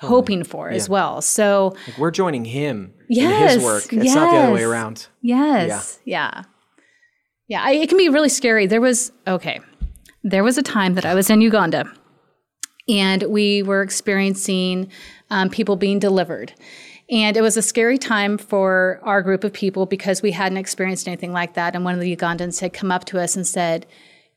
hoping 0.00 0.42
for 0.42 0.68
as 0.68 0.88
well. 0.88 1.22
So, 1.22 1.76
Like 1.86 1.98
we're 1.98 2.10
joining 2.10 2.44
him 2.44 2.92
in 3.08 3.30
his 3.48 3.62
work. 3.62 3.84
It's 3.92 4.14
not 4.16 4.32
the 4.32 4.38
other 4.38 4.52
way 4.52 4.64
around. 4.64 5.06
yes. 5.20 6.00
Yeah. 6.04 6.42
Yeah. 7.46 7.62
I, 7.62 7.74
it 7.74 7.88
can 7.88 7.98
be 7.98 8.08
really 8.08 8.28
scary. 8.30 8.66
There 8.66 8.80
was, 8.80 9.12
okay, 9.28 9.60
there 10.24 10.42
was 10.42 10.58
a 10.58 10.62
time 10.62 10.94
that 10.94 11.04
I 11.06 11.14
was 11.14 11.30
in 11.30 11.40
Uganda 11.40 11.84
and 12.88 13.22
we 13.24 13.62
were 13.62 13.82
experiencing 13.82 14.90
um, 15.30 15.50
people 15.50 15.76
being 15.76 16.00
delivered. 16.00 16.52
And 17.12 17.36
it 17.36 17.42
was 17.42 17.58
a 17.58 17.62
scary 17.62 17.98
time 17.98 18.38
for 18.38 18.98
our 19.02 19.20
group 19.20 19.44
of 19.44 19.52
people 19.52 19.84
because 19.84 20.22
we 20.22 20.30
hadn't 20.30 20.56
experienced 20.56 21.06
anything 21.06 21.32
like 21.32 21.52
that. 21.54 21.74
And 21.74 21.84
one 21.84 21.94
of 21.94 22.00
the 22.00 22.16
Ugandans 22.16 22.58
had 22.60 22.72
come 22.72 22.90
up 22.90 23.04
to 23.04 23.20
us 23.20 23.36
and 23.36 23.46
said, 23.46 23.86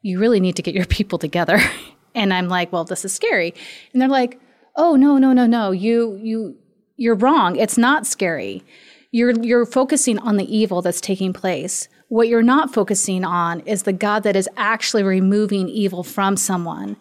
You 0.01 0.19
really 0.19 0.41
need 0.41 0.57
to 0.57 0.61
get 0.61 0.75
your 0.75 0.85
people 0.97 1.17
together. 1.17 1.59
And 2.17 2.33
I'm 2.33 2.47
like, 2.47 2.71
Well, 2.71 2.85
this 2.85 3.03
is 3.03 3.11
scary. 3.11 3.53
And 3.91 4.01
they're 4.01 4.07
like, 4.07 4.39
Oh, 4.77 4.95
no, 4.95 5.17
no, 5.17 5.33
no, 5.33 5.45
no. 5.45 5.71
You, 5.71 6.17
you, 6.23 6.55
you're 6.95 7.15
wrong. 7.15 7.57
It's 7.57 7.77
not 7.77 8.07
scary. 8.07 8.63
You're, 9.11 9.31
you're 9.41 9.65
focusing 9.65 10.17
on 10.19 10.37
the 10.37 10.57
evil 10.57 10.81
that's 10.81 11.01
taking 11.01 11.33
place. 11.33 11.89
What 12.07 12.29
you're 12.29 12.41
not 12.41 12.73
focusing 12.73 13.25
on 13.25 13.59
is 13.61 13.83
the 13.83 13.91
God 13.91 14.23
that 14.23 14.37
is 14.37 14.47
actually 14.55 15.03
removing 15.03 15.67
evil 15.67 16.03
from 16.03 16.37
someone. 16.37 16.95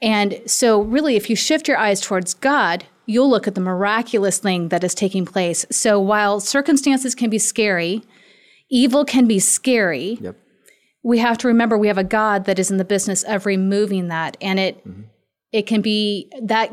And 0.00 0.40
so, 0.46 0.82
really, 0.82 1.16
if 1.16 1.28
you 1.28 1.34
shift 1.34 1.66
your 1.66 1.78
eyes 1.78 2.00
towards 2.00 2.34
God, 2.34 2.84
you'll 3.06 3.30
look 3.30 3.46
at 3.46 3.54
the 3.54 3.60
miraculous 3.60 4.38
thing 4.38 4.68
that 4.68 4.84
is 4.84 4.94
taking 4.94 5.24
place. 5.24 5.66
So, 5.70 5.98
while 6.00 6.40
circumstances 6.40 7.14
can 7.14 7.30
be 7.30 7.38
scary, 7.38 8.02
evil 8.70 9.04
can 9.04 9.26
be 9.26 9.38
scary. 9.38 10.18
Yep. 10.20 10.36
We 11.02 11.18
have 11.18 11.38
to 11.38 11.48
remember 11.48 11.76
we 11.76 11.88
have 11.88 11.98
a 11.98 12.04
God 12.04 12.46
that 12.46 12.58
is 12.58 12.70
in 12.70 12.78
the 12.78 12.84
business 12.84 13.22
of 13.24 13.46
removing 13.46 14.08
that, 14.08 14.36
and 14.40 14.58
it 14.58 14.78
mm-hmm. 14.86 15.02
it 15.52 15.66
can 15.66 15.80
be 15.80 16.30
that 16.42 16.72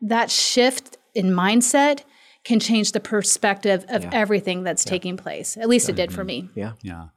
that 0.00 0.30
shift 0.30 0.98
in 1.14 1.26
mindset 1.26 2.04
can 2.44 2.58
change 2.58 2.92
the 2.92 3.00
perspective 3.00 3.84
of 3.88 4.02
yeah. 4.04 4.10
everything 4.12 4.62
that's 4.62 4.84
yeah. 4.84 4.90
taking 4.90 5.16
place. 5.16 5.56
At 5.56 5.68
least 5.68 5.88
it 5.88 5.96
did 5.96 6.12
for 6.12 6.24
me. 6.24 6.48
Yeah. 6.54 6.72
Yeah. 6.82 7.08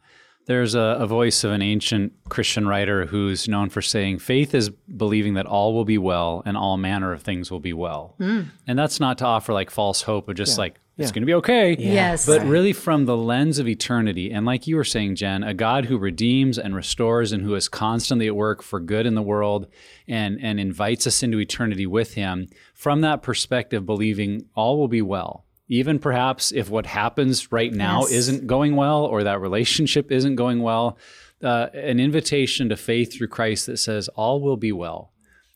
There's 0.46 0.76
a, 0.76 0.98
a, 1.00 1.08
voice 1.08 1.44
of 1.44 1.52
an 1.52 1.64
ancient 1.64 2.14
Christian 2.30 2.68
writer 2.68 3.08
who's 3.08 3.48
known 3.48 3.70
for 3.70 3.82
saying, 3.82 4.20
faith 4.20 4.54
is 4.54 4.70
believing 4.70 5.34
that 5.34 5.48
all 5.48 5.74
will 5.74 5.86
be 5.86 5.98
well 5.98 6.44
and 6.46 6.56
all 6.56 6.78
manner 6.78 7.12
of 7.14 7.24
things 7.24 7.50
will 7.50 7.60
be 7.60 7.74
well. 7.74 8.16
Mm. 8.20 8.52
And 8.68 8.78
that's 8.78 9.00
not 9.00 9.18
to 9.20 9.26
offer 9.26 9.54
like 9.54 9.72
false 9.72 10.04
hope 10.04 10.30
of 10.30 10.36
just 10.36 10.58
yeah. 10.58 10.62
like, 10.62 10.80
it's 10.98 11.12
going 11.12 11.24
to 11.24 11.28
be 11.28 11.34
okay. 11.34 11.76
Yes. 11.78 12.26
But 12.26 12.46
really 12.46 12.72
from 12.72 13.06
the 13.06 13.18
lens 13.18 13.60
of 13.60 13.68
eternity. 13.68 14.32
And 14.32 14.46
like 14.46 14.66
you 14.66 14.78
were 14.78 14.86
saying, 14.86 15.16
Jen, 15.16 15.44
a 15.44 15.54
God 15.54 15.86
who 15.86 15.98
redeems 15.98 16.58
and 16.58 16.74
restores 16.74 17.34
and 17.34 17.44
who 17.44 17.56
is 17.56 17.68
constantly 17.68 18.28
at 18.28 18.36
work 18.36 18.62
for 18.62 18.80
good 18.80 19.06
in 19.06 19.16
the 19.16 19.22
world 19.22 19.68
and, 20.08 20.40
and 20.42 20.58
invites 20.58 21.06
us 21.06 21.22
into 21.22 21.40
eternity 21.40 21.86
with 21.86 22.14
him. 22.14 22.48
From 22.74 23.02
that 23.02 23.24
perspective, 23.24 23.86
believing 23.86 24.46
all 24.56 24.78
will 24.78 24.88
be 24.88 25.02
well 25.02 25.45
even 25.68 26.00
perhaps 26.00 26.52
if 26.52 26.70
what 26.70 26.86
happens 26.86 27.52
right 27.52 27.74
now 27.74 28.02
yes. 28.02 28.12
isn't 28.12 28.48
going 28.48 28.76
well 28.76 29.06
or 29.06 29.24
that 29.24 29.42
relationship 29.42 30.12
isn't 30.12 30.36
going 30.36 30.62
well, 30.62 30.98
uh, 31.44 31.68
an 31.74 32.00
invitation 32.00 32.70
to 32.70 32.76
faith 32.76 33.14
through 33.14 33.28
Christ 33.28 33.66
that 33.66 33.78
says, 33.78 34.08
all 34.10 34.42
will 34.42 34.58
be 34.58 34.72
well. 34.72 35.12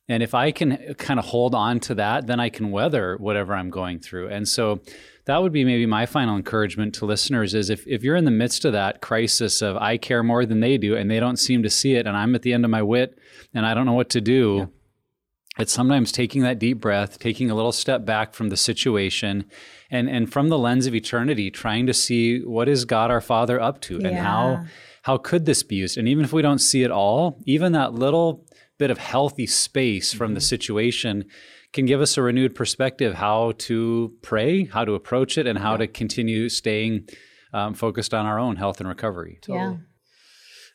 And 0.07 0.23
if 0.23 0.33
I 0.33 0.51
can 0.51 0.95
kind 0.95 1.19
of 1.19 1.25
hold 1.25 1.53
on 1.53 1.79
to 1.81 1.95
that, 1.95 2.25
then 2.25 2.39
I 2.39 2.49
can 2.49 2.71
weather 2.71 3.15
whatever 3.17 3.53
I'm 3.53 3.69
going 3.69 3.99
through. 3.99 4.29
And 4.29 4.47
so 4.47 4.81
that 5.25 5.43
would 5.43 5.53
be 5.53 5.63
maybe 5.63 5.85
my 5.85 6.07
final 6.07 6.35
encouragement 6.35 6.95
to 6.95 7.05
listeners 7.05 7.53
is 7.53 7.69
if, 7.69 7.85
if 7.85 8.03
you're 8.03 8.15
in 8.15 8.25
the 8.25 8.31
midst 8.31 8.65
of 8.65 8.73
that 8.73 9.01
crisis 9.01 9.61
of 9.61 9.77
I 9.77 9.97
care 9.97 10.23
more 10.23 10.47
than 10.47 10.59
they 10.59 10.79
do 10.79 10.95
and 10.95 11.11
they 11.11 11.19
don't 11.19 11.37
seem 11.37 11.61
to 11.61 11.69
see 11.69 11.93
it 11.93 12.07
and 12.07 12.17
I'm 12.17 12.33
at 12.33 12.41
the 12.41 12.53
end 12.53 12.65
of 12.65 12.71
my 12.71 12.81
wit 12.81 13.19
and 13.53 13.63
I 13.67 13.75
don't 13.75 13.85
know 13.85 13.93
what 13.93 14.09
to 14.09 14.21
do, 14.21 14.57
yeah. 14.57 14.65
It's 15.59 15.73
sometimes 15.73 16.11
taking 16.11 16.41
that 16.43 16.57
deep 16.59 16.79
breath, 16.79 17.19
taking 17.19 17.51
a 17.51 17.55
little 17.55 17.71
step 17.71 18.05
back 18.05 18.33
from 18.33 18.49
the 18.49 18.57
situation 18.57 19.45
and 19.91 20.09
and 20.09 20.31
from 20.31 20.49
the 20.49 20.57
lens 20.57 20.85
of 20.85 20.95
eternity 20.95 21.49
trying 21.51 21.85
to 21.87 21.93
see 21.93 22.39
what 22.41 22.69
is 22.69 22.85
god 22.85 23.11
our 23.11 23.21
father 23.21 23.59
up 23.59 23.81
to 23.81 23.99
yeah. 23.99 24.07
and 24.07 24.17
how 24.17 24.65
how 25.03 25.17
could 25.17 25.45
this 25.45 25.63
be 25.63 25.75
used 25.75 25.97
and 25.97 26.07
even 26.07 26.23
if 26.23 26.33
we 26.33 26.41
don't 26.41 26.59
see 26.59 26.83
it 26.83 26.91
all 26.91 27.41
even 27.45 27.71
that 27.71 27.93
little 27.93 28.45
bit 28.77 28.91
of 28.91 28.97
healthy 28.97 29.45
space 29.45 30.13
from 30.13 30.27
mm-hmm. 30.27 30.35
the 30.35 30.41
situation 30.41 31.25
can 31.71 31.85
give 31.85 32.01
us 32.01 32.17
a 32.17 32.21
renewed 32.21 32.55
perspective 32.55 33.15
how 33.15 33.51
to 33.57 34.13
pray 34.21 34.65
how 34.65 34.85
to 34.85 34.93
approach 34.93 35.37
it 35.37 35.47
and 35.47 35.59
how 35.59 35.71
yeah. 35.71 35.77
to 35.77 35.87
continue 35.87 36.49
staying 36.49 37.07
um, 37.53 37.73
focused 37.73 38.13
on 38.13 38.25
our 38.25 38.39
own 38.39 38.55
health 38.55 38.79
and 38.79 38.87
recovery 38.87 39.39
totally. 39.41 39.59
yeah 39.59 39.77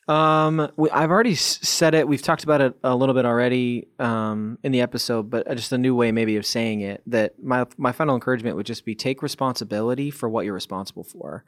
um, 0.07 0.71
we, 0.75 0.89
I've 0.91 1.09
already 1.09 1.35
said 1.35 1.95
it. 1.95 2.07
We've 2.07 2.21
talked 2.21 2.43
about 2.43 2.61
it 2.61 2.75
a 2.83 2.95
little 2.95 3.15
bit 3.15 3.25
already 3.25 3.87
um, 3.97 4.59
in 4.63 4.71
the 4.71 4.81
episode, 4.81 5.29
but 5.29 5.47
just 5.55 5.71
a 5.71 5.77
new 5.77 5.95
way 5.95 6.11
maybe 6.11 6.37
of 6.37 6.45
saying 6.45 6.81
it. 6.81 7.01
That 7.07 7.41
my 7.43 7.65
my 7.77 7.91
final 7.91 8.13
encouragement 8.13 8.55
would 8.55 8.67
just 8.67 8.85
be 8.85 8.93
take 8.93 9.23
responsibility 9.23 10.11
for 10.11 10.29
what 10.29 10.45
you're 10.45 10.53
responsible 10.53 11.03
for, 11.03 11.43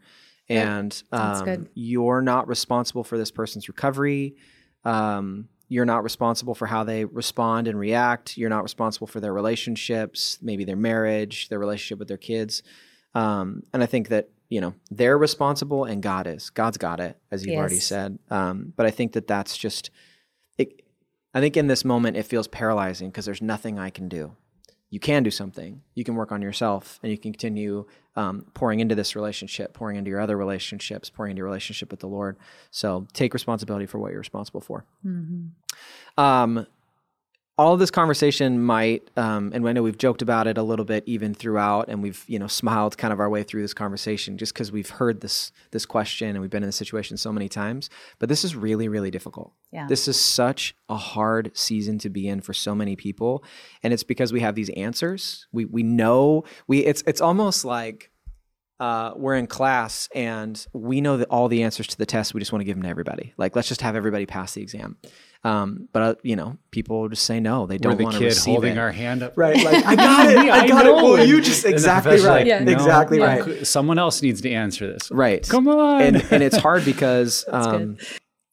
and 0.49 1.03
um, 1.11 1.67
you're 1.75 2.21
not 2.21 2.47
responsible 2.47 3.03
for 3.03 3.17
this 3.17 3.29
person's 3.29 3.67
recovery. 3.67 4.35
Um, 4.83 5.49
you're 5.69 5.85
not 5.85 6.03
responsible 6.03 6.55
for 6.55 6.65
how 6.65 6.83
they 6.83 7.05
respond 7.05 7.67
and 7.67 7.77
react. 7.77 8.37
You're 8.37 8.49
not 8.49 8.63
responsible 8.63 9.05
for 9.05 9.19
their 9.19 9.33
relationships, 9.33 10.39
maybe 10.41 10.63
their 10.63 10.77
marriage, 10.77 11.49
their 11.49 11.59
relationship 11.59 11.99
with 11.99 12.07
their 12.07 12.17
kids. 12.17 12.63
Um, 13.13 13.63
and 13.73 13.83
I 13.83 13.85
think 13.85 14.07
that 14.09 14.29
you 14.49 14.61
know 14.61 14.73
they're 14.89 15.17
responsible 15.17 15.85
and 15.85 16.01
god 16.01 16.27
is. 16.27 16.49
God's 16.49 16.77
got 16.77 16.99
it 16.99 17.17
as 17.31 17.43
you've 17.43 17.53
yes. 17.53 17.59
already 17.59 17.79
said. 17.79 18.19
Um, 18.29 18.73
but 18.75 18.85
i 18.85 18.91
think 18.91 19.13
that 19.13 19.27
that's 19.27 19.57
just 19.57 19.89
it, 20.57 20.81
i 21.33 21.39
think 21.39 21.57
in 21.57 21.67
this 21.67 21.83
moment 21.85 22.17
it 22.17 22.23
feels 22.23 22.47
paralyzing 22.47 23.09
because 23.09 23.25
there's 23.25 23.41
nothing 23.41 23.79
i 23.79 23.89
can 23.89 24.07
do. 24.07 24.35
You 24.89 25.01
can 25.01 25.21
do 25.21 25.31
something. 25.31 25.81
You 25.95 26.05
can 26.05 26.15
work 26.15 26.31
on 26.31 26.41
yourself 26.41 26.97
and 27.03 27.11
you 27.11 27.17
can 27.17 27.33
continue 27.33 27.85
um, 28.15 28.45
pouring 28.53 28.79
into 28.79 28.95
this 28.95 29.17
relationship 29.17 29.73
pouring 29.73 29.97
into 29.97 30.09
your 30.09 30.21
other 30.21 30.37
relationships 30.37 31.09
pouring 31.09 31.31
into 31.31 31.39
your 31.39 31.47
relationship 31.47 31.91
with 31.91 31.99
the 31.99 32.07
lord. 32.07 32.37
So 32.71 33.05
take 33.13 33.33
responsibility 33.33 33.85
for 33.85 33.99
what 33.99 34.11
you're 34.11 34.19
responsible 34.19 34.61
for. 34.61 34.85
Mm-hmm. 35.05 36.23
um, 36.23 36.65
all 37.57 37.73
of 37.73 37.79
this 37.79 37.89
conversation 37.89 38.61
might, 38.61 39.09
um, 39.17 39.51
and 39.53 39.67
I 39.67 39.73
know 39.73 39.81
we've 39.81 39.97
joked 39.97 40.21
about 40.21 40.45
it 40.45 40.59
a 40.59 40.63
little 40.63 40.85
bit 40.85 41.03
even 41.07 41.33
throughout, 41.33 41.89
and 41.89 42.03
we've 42.03 42.23
you 42.27 42.37
know 42.37 42.47
smiled 42.47 42.97
kind 42.97 43.11
of 43.11 43.19
our 43.19 43.29
way 43.29 43.43
through 43.43 43.63
this 43.63 43.73
conversation 43.73 44.37
just 44.37 44.53
because 44.53 44.71
we've 44.71 44.89
heard 44.89 45.21
this 45.21 45.51
this 45.71 45.85
question 45.85 46.29
and 46.29 46.41
we've 46.41 46.51
been 46.51 46.63
in 46.63 46.69
this 46.69 46.75
situation 46.75 47.17
so 47.17 47.31
many 47.31 47.49
times. 47.49 47.89
But 48.19 48.29
this 48.29 48.43
is 48.43 48.55
really 48.55 48.87
really 48.87 49.09
difficult. 49.09 49.53
Yeah. 49.71 49.87
This 49.87 50.07
is 50.07 50.19
such 50.19 50.75
a 50.87 50.97
hard 50.97 51.51
season 51.57 51.97
to 51.99 52.09
be 52.09 52.27
in 52.27 52.41
for 52.41 52.53
so 52.53 52.75
many 52.75 52.95
people, 52.95 53.43
and 53.81 53.91
it's 53.91 54.03
because 54.03 54.31
we 54.31 54.41
have 54.41 54.53
these 54.53 54.69
answers. 54.69 55.47
We 55.51 55.65
we 55.65 55.81
know 55.81 56.43
we 56.67 56.85
it's 56.85 57.03
it's 57.07 57.21
almost 57.21 57.65
like 57.65 58.11
uh, 58.79 59.13
we're 59.15 59.35
in 59.35 59.47
class 59.47 60.07
and 60.13 60.67
we 60.73 61.01
know 61.01 61.17
that 61.17 61.27
all 61.29 61.47
the 61.47 61.63
answers 61.63 61.87
to 61.87 61.97
the 61.97 62.05
test. 62.05 62.33
We 62.33 62.39
just 62.39 62.51
want 62.51 62.61
to 62.61 62.65
give 62.65 62.75
them 62.75 62.83
to 62.83 62.89
everybody. 62.89 63.33
Like, 63.37 63.55
let's 63.55 63.67
just 63.67 63.81
have 63.81 63.95
everybody 63.95 64.25
pass 64.25 64.53
the 64.53 64.61
exam. 64.61 64.97
Um, 65.43 65.87
but 65.93 66.01
uh, 66.01 66.15
you 66.23 66.35
know, 66.35 66.57
people 66.71 67.07
just 67.09 67.25
say 67.25 67.39
no. 67.39 67.67
They 67.67 67.77
don't 67.77 67.97
the 67.97 68.03
want 68.03 68.17
to 68.17 68.25
receive 68.25 68.53
holding 68.53 68.73
it. 68.73 68.79
our 68.79 68.91
hand 68.91 69.23
up. 69.23 69.37
Right. 69.37 69.55
Like 69.63 69.85
I 69.85 69.95
got 69.95 70.29
it. 70.29 70.37
I 70.37 70.67
got 70.67 70.85
I 70.85 70.89
it. 70.89 70.95
Well, 70.95 71.25
you 71.25 71.41
just 71.41 71.65
exactly 71.65 72.17
right. 72.17 72.39
Like, 72.39 72.45
yeah. 72.45 72.63
no, 72.63 72.71
exactly 72.71 73.19
right. 73.19 73.65
Someone 73.65 73.99
else 73.99 74.21
needs 74.21 74.41
to 74.41 74.51
answer 74.51 74.91
this. 74.91 75.11
Right. 75.11 75.47
Come 75.47 75.67
on. 75.67 76.01
And 76.01 76.15
and 76.31 76.43
it's 76.43 76.57
hard 76.57 76.85
because 76.85 77.45
um, 77.47 77.97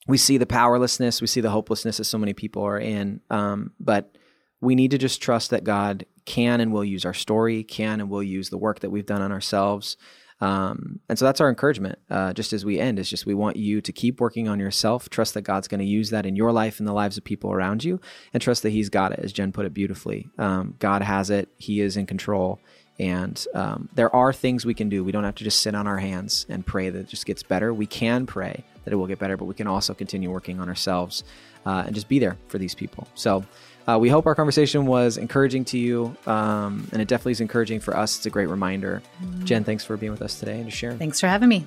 we 0.07 0.19
see 0.19 0.39
the 0.39 0.47
powerlessness, 0.47 1.21
we 1.21 1.27
see 1.27 1.41
the 1.41 1.51
hopelessness 1.51 1.97
that 1.97 2.05
so 2.05 2.19
many 2.19 2.33
people 2.33 2.63
are 2.63 2.79
in. 2.79 3.21
Um, 3.31 3.73
but 3.81 4.17
we 4.61 4.75
need 4.75 4.93
to 4.93 4.99
just 4.99 5.23
trust 5.23 5.51
that 5.51 5.65
God 5.65 6.07
can 6.27 6.61
and 6.61 6.73
will 6.73 6.85
use 6.85 7.05
our 7.05 7.15
story, 7.15 7.65
can 7.65 8.01
and 8.01 8.09
will 8.09 8.23
use 8.23 8.51
the 8.51 8.59
work 8.59 8.81
that 8.81 8.91
we've 8.91 9.07
done 9.07 9.23
on 9.23 9.33
ourselves 9.33 9.97
um, 10.41 11.01
and 11.09 11.19
so 11.19 11.25
that's 11.25 11.41
our 11.41 11.49
encouragement, 11.49 11.99
uh, 12.11 12.33
just 12.33 12.53
as 12.53 12.65
we 12.65 12.79
end, 12.79 12.99
is 12.99 13.09
just 13.09 13.27
we 13.27 13.35
want 13.35 13.57
you 13.57 13.81
to 13.81 13.93
keep 13.93 14.21
working 14.21 14.49
on 14.49 14.59
yourself, 14.59 15.09
trust 15.09 15.35
that 15.35 15.43
God's 15.43 15.69
going 15.69 15.81
to 15.81 15.87
use 15.87 16.11
that 16.11 16.27
in 16.27 16.37
your 16.37 16.53
life 16.53 16.79
and 16.79 16.89
the 16.89 16.93
lives 16.93 17.17
of 17.17 17.25
people 17.25 17.53
around 17.53 17.85
you, 17.85 18.01
and 18.33 18.43
trust 18.43 18.63
that 18.63 18.71
He's 18.71 18.89
got 18.89 19.13
it, 19.13 19.21
as 19.21 19.33
Jen 19.33 19.53
put 19.53 19.67
it 19.67 19.73
beautifully. 19.73 20.29
Um, 20.39 20.75
God 20.79 21.03
has 21.03 21.31
it, 21.31 21.49
He 21.59 21.81
is 21.81 21.97
in 21.97 22.07
control. 22.07 22.61
And 22.99 23.45
um, 23.55 23.89
there 23.95 24.15
are 24.15 24.33
things 24.33 24.65
we 24.65 24.75
can 24.75 24.89
do. 24.89 25.03
We 25.03 25.11
don't 25.11 25.25
have 25.25 25.35
to 25.37 25.45
just 25.45 25.63
sit 25.63 25.75
on 25.75 25.89
our 25.89 25.99
hands 25.99 26.47
and 26.49 26.65
pray 26.65 26.91
that 26.91 26.99
it 27.01 27.09
just 27.09 27.27
gets 27.27 27.43
better. 27.43 27.75
We 27.75 27.87
can 27.87 28.25
pray 28.25 28.63
that 28.85 28.93
it 28.93 28.97
will 28.97 29.09
get 29.09 29.19
better, 29.19 29.37
but 29.37 29.47
we 29.47 29.55
can 29.55 29.67
also 29.67 29.95
continue 29.95 30.31
working 30.31 30.61
on 30.61 30.69
ourselves 30.69 31.25
uh, 31.67 31.85
and 31.87 31.95
just 31.95 32.09
be 32.09 32.21
there 32.21 32.37
for 32.47 32.59
these 32.59 32.75
people. 32.75 33.09
So, 33.15 33.45
uh, 33.87 33.99
we 33.99 34.09
hope 34.09 34.27
our 34.27 34.35
conversation 34.35 34.87
was 34.87 35.17
encouraging 35.17 35.65
to 35.67 35.79
you, 35.79 36.17
um, 36.27 36.89
and 36.93 37.03
it 37.03 37.09
definitely 37.09 37.33
is 37.33 37.41
encouraging 37.41 37.81
for 37.81 37.97
us. 37.97 38.17
It's 38.17 38.27
a 38.27 38.31
great 38.31 38.49
reminder. 38.49 39.03
Mm-hmm. 39.23 39.45
Jen, 39.45 39.65
thanks 39.65 39.85
for 39.85 39.97
being 39.97 40.13
with 40.13 40.23
us 40.23 40.39
today 40.39 40.57
and 40.57 40.65
to 40.65 40.71
sharing. 40.71 40.99
Thanks 40.99 41.21
for 41.21 41.27
having 41.27 41.49
me. 41.49 41.65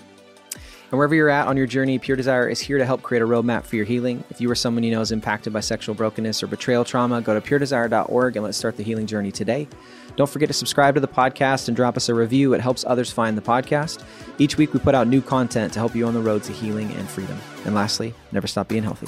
And 0.89 0.97
wherever 0.97 1.13
you're 1.13 1.29
at 1.29 1.47
on 1.47 1.57
your 1.57 1.67
journey, 1.67 1.99
Pure 1.99 2.15
Desire 2.15 2.47
is 2.47 2.61
here 2.61 2.77
to 2.77 2.85
help 2.85 3.01
create 3.01 3.21
a 3.21 3.25
roadmap 3.25 3.63
for 3.63 3.75
your 3.75 3.83
healing. 3.83 4.23
If 4.29 4.39
you 4.39 4.49
or 4.49 4.55
someone 4.55 4.83
you 4.83 4.91
know 4.91 5.01
is 5.01 5.11
impacted 5.11 5.51
by 5.51 5.59
sexual 5.59 5.93
brokenness 5.95 6.41
or 6.41 6.47
betrayal 6.47 6.85
trauma, 6.85 7.21
go 7.21 7.37
to 7.37 7.41
puredesire.org 7.41 8.37
and 8.37 8.45
let's 8.45 8.57
start 8.57 8.77
the 8.77 8.83
healing 8.83 9.05
journey 9.05 9.31
today. 9.31 9.67
Don't 10.15 10.29
forget 10.29 10.47
to 10.47 10.53
subscribe 10.53 10.95
to 10.95 11.01
the 11.01 11.07
podcast 11.07 11.67
and 11.67 11.75
drop 11.75 11.97
us 11.97 12.07
a 12.07 12.15
review. 12.15 12.53
It 12.53 12.61
helps 12.61 12.85
others 12.87 13.11
find 13.11 13.37
the 13.37 13.41
podcast. 13.41 14.01
Each 14.39 14.57
week, 14.57 14.73
we 14.73 14.79
put 14.79 14.95
out 14.95 15.07
new 15.07 15.21
content 15.21 15.73
to 15.73 15.79
help 15.79 15.93
you 15.93 16.07
on 16.07 16.13
the 16.13 16.21
road 16.21 16.43
to 16.43 16.53
healing 16.53 16.89
and 16.93 17.07
freedom. 17.07 17.37
And 17.65 17.75
lastly, 17.75 18.13
never 18.31 18.47
stop 18.47 18.69
being 18.69 18.83
healthy. 18.83 19.07